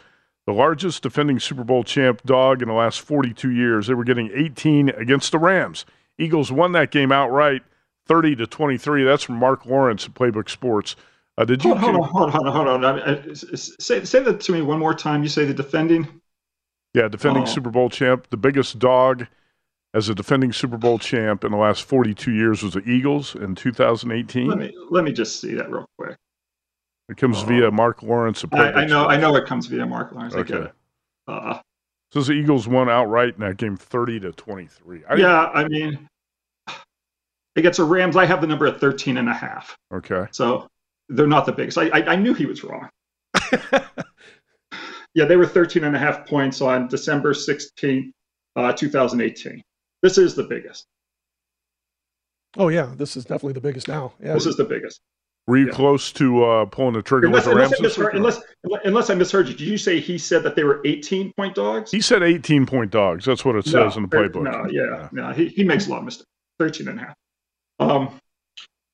the 0.46 0.52
largest 0.52 1.02
defending 1.02 1.40
Super 1.40 1.64
Bowl 1.64 1.82
champ 1.82 2.22
dog 2.24 2.62
in 2.62 2.68
the 2.68 2.74
last 2.74 3.00
42 3.00 3.50
years, 3.50 3.86
they 3.86 3.94
were 3.94 4.04
getting 4.04 4.30
18 4.34 4.90
against 4.90 5.32
the 5.32 5.38
Rams. 5.38 5.84
Eagles 6.18 6.52
won 6.52 6.72
that 6.72 6.90
game 6.90 7.10
outright, 7.10 7.62
30 8.06 8.36
to 8.36 8.46
23. 8.46 9.04
That's 9.04 9.22
from 9.24 9.36
Mark 9.36 9.66
Lawrence 9.66 10.04
at 10.06 10.14
Playbook 10.14 10.48
Sports. 10.50 10.94
Uh, 11.38 11.46
did 11.46 11.64
you? 11.64 11.74
Hold, 11.74 11.96
on, 11.96 12.02
hold 12.02 12.22
on, 12.24 12.30
hold 12.30 12.46
on, 12.46 12.52
hold 12.52 12.68
on. 12.68 12.84
I 12.84 12.92
mean, 13.16 13.30
uh, 13.30 13.34
say, 13.34 14.04
say 14.04 14.22
that 14.22 14.40
to 14.42 14.52
me 14.52 14.60
one 14.60 14.78
more 14.78 14.94
time. 14.94 15.22
You 15.22 15.30
say 15.30 15.46
the 15.46 15.54
defending. 15.54 16.20
Yeah, 16.92 17.08
defending 17.08 17.44
Oh. 17.44 17.46
Super 17.46 17.70
Bowl 17.70 17.88
champ. 17.88 18.28
The 18.28 18.36
biggest 18.36 18.78
dog 18.78 19.26
as 19.94 20.08
a 20.08 20.14
defending 20.14 20.52
Super 20.52 20.78
Bowl 20.78 20.98
champ 20.98 21.44
in 21.44 21.52
the 21.52 21.58
last 21.58 21.84
42 21.84 22.32
years 22.32 22.62
was 22.62 22.74
the 22.74 22.88
Eagles 22.88 23.34
in 23.34 23.54
2018. 23.54 24.48
Let 24.48 24.58
me 24.58 24.74
let 24.90 25.04
me 25.04 25.12
just 25.12 25.40
see 25.40 25.54
that 25.54 25.70
real 25.70 25.86
quick. 25.98 26.16
It 27.08 27.16
comes 27.16 27.42
via 27.42 27.70
Mark 27.70 28.02
Lawrence. 28.02 28.44
I, 28.52 28.72
I 28.72 28.86
know 28.86 29.06
I 29.06 29.16
know 29.16 29.36
it 29.36 29.46
comes 29.46 29.66
via 29.66 29.84
Mark 29.84 30.12
Lawrence. 30.12 30.34
I 30.34 30.42
get 30.42 30.56
Okay. 30.56 30.66
it. 30.66 30.72
Uh, 31.28 31.60
Says 32.12 32.26
the 32.26 32.34
Eagles 32.34 32.68
won 32.68 32.90
outright 32.90 33.34
in 33.34 33.40
that 33.40 33.56
game, 33.56 33.74
30 33.74 34.20
to 34.20 34.32
23. 34.32 35.02
I, 35.08 35.14
yeah, 35.14 35.46
I 35.46 35.66
mean, 35.66 36.06
against 37.56 37.78
the 37.78 37.84
Rams, 37.84 38.16
I 38.16 38.26
have 38.26 38.42
the 38.42 38.46
number 38.46 38.66
at 38.66 38.78
13 38.80 39.16
and 39.16 39.30
a 39.30 39.32
half. 39.32 39.74
Okay. 39.94 40.26
So 40.30 40.68
they're 41.08 41.26
not 41.26 41.46
the 41.46 41.52
biggest. 41.52 41.78
I, 41.78 41.88
I, 41.88 42.12
I 42.12 42.16
knew 42.16 42.34
he 42.34 42.44
was 42.44 42.62
wrong. 42.64 42.90
yeah, 45.14 45.24
they 45.24 45.36
were 45.36 45.46
13 45.46 45.84
and 45.84 45.96
a 45.96 45.98
half 45.98 46.26
points 46.26 46.60
on 46.60 46.86
December 46.88 47.32
16th, 47.32 48.10
uh, 48.56 48.72
2018. 48.74 49.62
This 50.02 50.18
is 50.18 50.34
the 50.34 50.44
biggest. 50.44 50.86
Oh 52.56 52.68
yeah, 52.68 52.92
this 52.96 53.16
is 53.16 53.24
definitely 53.24 53.54
the 53.54 53.60
biggest 53.60 53.88
now. 53.88 54.12
Yeah. 54.22 54.34
This 54.34 54.46
is 54.46 54.56
the 54.56 54.64
biggest. 54.64 55.00
Were 55.46 55.56
you 55.56 55.72
close 55.72 56.12
to 56.12 56.44
uh, 56.44 56.64
pulling 56.66 56.92
the 56.92 57.02
trigger 57.02 57.26
Unless, 57.26 57.46
with 57.46 57.56
the 57.56 57.62
unless, 57.62 57.70
Rams? 57.70 57.80
I 57.80 57.82
misheard, 57.82 58.14
unless, 58.14 58.40
unless 58.84 59.10
I 59.10 59.14
misheard 59.14 59.48
you, 59.48 59.54
did 59.54 59.66
you 59.66 59.76
say 59.76 59.98
he 59.98 60.16
said 60.16 60.44
that 60.44 60.54
they 60.54 60.62
were 60.62 60.80
18 60.84 61.32
point 61.32 61.56
dogs? 61.56 61.90
He 61.90 62.00
said 62.00 62.22
18 62.22 62.64
point 62.64 62.92
dogs. 62.92 63.24
That's 63.24 63.44
what 63.44 63.56
it 63.56 63.66
says 63.66 63.96
in 63.96 64.02
the 64.02 64.08
playbook. 64.08 64.44
No, 64.44 64.70
yeah, 64.70 65.08
no, 65.10 65.32
he, 65.32 65.48
he 65.48 65.64
makes 65.64 65.88
a 65.88 65.90
lot 65.90 65.98
of 65.98 66.04
mistakes. 66.04 66.28
13 66.60 66.88
and 66.88 67.00
a 67.00 67.02
half. 67.02 67.16
Um, 67.80 68.20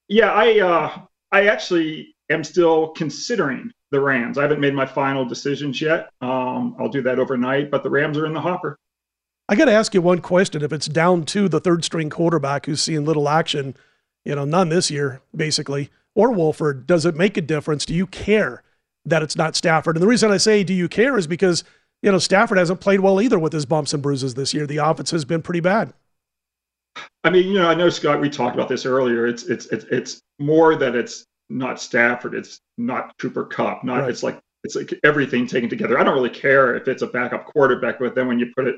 yeah, 0.09 0.33
I 0.33 0.61
uh, 0.61 1.01
I 1.33 1.49
actually 1.49 2.15
am 2.31 2.43
still 2.43 2.89
considering 2.89 3.71
the 3.91 4.01
Rams. 4.01 4.39
I 4.39 4.43
haven't 4.43 4.61
made 4.61 4.75
my 4.75 4.87
final 4.87 5.27
decisions 5.27 5.83
yet. 5.83 6.09
Um, 6.23 6.77
I'll 6.79 6.89
do 6.89 7.03
that 7.03 7.19
overnight, 7.19 7.71
but 7.71 7.83
the 7.83 7.91
Rams 7.91 8.17
are 8.17 8.25
in 8.25 8.33
the 8.33 8.41
hopper. 8.41 8.79
I 9.49 9.57
got 9.57 9.65
to 9.65 9.73
ask 9.73 9.95
you 9.95 10.03
one 10.03 10.21
question. 10.21 10.63
If 10.63 10.73
it's 10.73 10.87
down 10.87 11.25
to 11.27 11.49
the 11.49 11.61
third 11.61 11.85
string 11.85 12.11
quarterback 12.11 12.67
who's 12.67 12.83
seeing 12.83 13.05
little 13.05 13.29
action, 13.29 13.75
you 14.25 14.35
know, 14.35 14.45
none 14.45 14.69
this 14.69 14.91
year, 14.91 15.23
basically, 15.35 15.91
or 16.15 16.31
Wolford, 16.33 16.87
does 16.87 17.07
it 17.07 17.17
make 17.17 17.37
a 17.37 17.41
difference? 17.41 17.87
Do 17.87 17.95
you 17.95 18.07
care 18.07 18.63
that 19.07 19.23
it's 19.23 19.37
not 19.37 19.57
Stafford? 19.57 19.97
And 19.97 20.03
the 20.03 20.09
reason 20.09 20.31
I 20.31 20.37
say, 20.37 20.65
do 20.65 20.75
you 20.75 20.89
care, 20.89 21.17
is 21.17 21.27
because, 21.27 21.65
you 22.03 22.13
know, 22.13 22.19
Stafford 22.19 22.59
hasn't 22.59 22.81
played 22.81 23.01
well 23.01 23.23
either 23.23 23.39
with 23.39 23.55
his 23.55 23.65
bumps 23.65 23.95
and 23.95 24.03
bruises 24.03 24.35
this 24.35 24.53
year. 24.53 24.67
The 24.67 24.77
offense 24.79 25.11
has 25.13 25.25
been 25.25 25.41
pretty 25.41 25.61
bad. 25.61 25.95
I 27.25 27.31
mean, 27.31 27.47
you 27.47 27.55
know, 27.55 27.69
I 27.69 27.75
know 27.75 27.89
Scott. 27.89 28.21
We 28.21 28.29
talked 28.29 28.55
about 28.55 28.69
this 28.69 28.85
earlier. 28.85 29.27
It's 29.27 29.45
it's 29.45 29.67
it's, 29.67 29.85
it's 29.91 30.21
more 30.39 30.77
that 30.77 30.95
it's 30.95 31.25
not 31.49 31.81
Stafford. 31.81 32.35
It's 32.35 32.61
not 32.77 33.17
Cooper 33.19 33.45
Kupp. 33.45 33.85
Not 33.85 34.01
Right. 34.01 34.11
it's 34.11 34.23
like 34.23 34.39
it's 34.65 34.75
like 34.75 34.93
everything 35.05 35.47
taken 35.47 35.69
together. 35.69 35.99
I 35.99 36.05
don't 36.05 36.15
really 36.15 36.31
care 36.31 36.75
if 36.75 36.89
it's 36.89 37.03
a 37.03 37.07
backup 37.07 37.47
quarterback, 37.47 37.99
but 37.99 38.15
then 38.15 38.27
when 38.27 38.39
you 38.39 38.53
put 38.57 38.67
it 38.67 38.77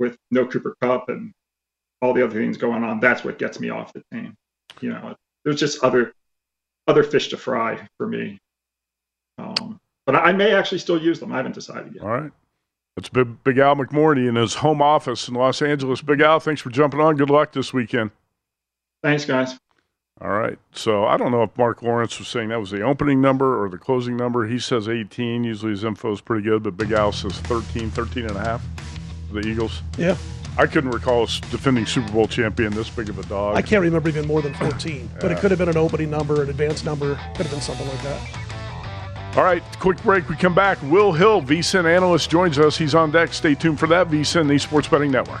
with 0.00 0.16
no 0.32 0.46
Cooper 0.46 0.74
Kupp 0.80 1.10
and 1.10 1.32
all 2.02 2.14
the 2.14 2.24
other 2.24 2.34
things 2.34 2.56
going 2.56 2.82
on, 2.82 2.98
that's 2.98 3.22
what 3.22 3.38
gets 3.38 3.60
me 3.60 3.68
off 3.68 3.92
the 3.92 4.02
team. 4.12 4.34
You 4.80 4.90
know, 4.90 5.14
there's 5.44 5.60
just 5.60 5.84
other 5.84 6.12
other 6.88 7.04
fish 7.04 7.28
to 7.28 7.36
fry 7.36 7.86
for 7.98 8.08
me. 8.08 8.38
Um, 9.38 9.78
but 10.06 10.16
I, 10.16 10.32
may 10.32 10.52
actually 10.52 10.78
still 10.78 11.00
use 11.00 11.20
them. 11.20 11.30
I 11.32 11.36
haven't 11.36 11.54
decided 11.54 11.94
yet. 11.94 12.02
All 12.02 12.10
right. 12.10 12.32
It's 12.96 13.08
Big, 13.08 13.44
Big 13.44 13.58
Al 13.58 13.76
McMordie 13.76 14.28
in 14.28 14.34
his 14.34 14.54
home 14.54 14.82
office 14.82 15.28
in 15.28 15.34
Los 15.34 15.62
Angeles. 15.62 16.02
Big 16.02 16.20
Al, 16.20 16.40
thanks 16.40 16.60
for 16.60 16.70
jumping 16.70 17.00
on. 17.00 17.16
Good 17.16 17.30
luck 17.30 17.52
this 17.52 17.72
weekend. 17.72 18.10
Thanks, 19.02 19.24
guys. 19.24 19.58
All 20.20 20.30
right. 20.30 20.58
So 20.72 21.06
I 21.06 21.16
don't 21.16 21.30
know 21.30 21.44
if 21.44 21.56
Mark 21.56 21.82
Lawrence 21.82 22.18
was 22.18 22.28
saying 22.28 22.48
that 22.48 22.60
was 22.60 22.70
the 22.70 22.82
opening 22.82 23.20
number 23.20 23.62
or 23.62 23.68
the 23.68 23.78
closing 23.78 24.16
number. 24.16 24.46
He 24.46 24.58
says 24.58 24.88
18. 24.88 25.44
Usually 25.44 25.70
his 25.70 25.84
info 25.84 26.12
is 26.12 26.20
pretty 26.20 26.42
good, 26.42 26.62
but 26.62 26.76
Big 26.76 26.92
Al 26.92 27.12
says 27.12 27.38
13, 27.40 27.90
13 27.90 28.26
and 28.26 28.36
a 28.36 28.40
half 28.40 28.89
the 29.32 29.40
Eagles. 29.40 29.82
Yeah. 29.98 30.16
I 30.58 30.66
couldn't 30.66 30.90
recall 30.90 31.20
a 31.20 31.24
s- 31.24 31.40
defending 31.50 31.86
Super 31.86 32.10
Bowl 32.12 32.26
champion 32.26 32.72
this 32.74 32.90
big 32.90 33.08
of 33.08 33.18
a 33.18 33.22
dog. 33.24 33.56
I 33.56 33.62
can't 33.62 33.82
remember 33.82 34.08
even 34.08 34.26
more 34.26 34.42
than 34.42 34.52
14, 34.54 35.08
but 35.20 35.30
it 35.30 35.38
could 35.38 35.50
have 35.50 35.58
been 35.58 35.68
an 35.68 35.76
opening 35.76 36.10
number, 36.10 36.42
an 36.42 36.50
advanced 36.50 36.84
number, 36.84 37.14
could 37.36 37.46
have 37.46 37.50
been 37.50 37.60
something 37.60 37.86
like 37.88 38.02
that. 38.02 39.36
All 39.36 39.44
right, 39.44 39.62
quick 39.78 40.02
break. 40.02 40.28
We 40.28 40.34
come 40.34 40.54
back. 40.56 40.76
Will 40.82 41.12
Hill, 41.12 41.40
VSIN 41.40 41.84
analyst, 41.84 42.30
joins 42.30 42.58
us. 42.58 42.76
He's 42.76 42.96
on 42.96 43.12
deck. 43.12 43.32
Stay 43.32 43.54
tuned 43.54 43.78
for 43.78 43.86
that. 43.86 44.08
VSIN, 44.08 44.48
the 44.48 44.58
Sports 44.58 44.88
Betting 44.88 45.12
Network. 45.12 45.40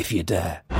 if 0.00 0.10
you 0.10 0.22
dare. 0.22 0.79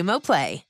Xumo 0.00 0.18
Play. 0.18 0.69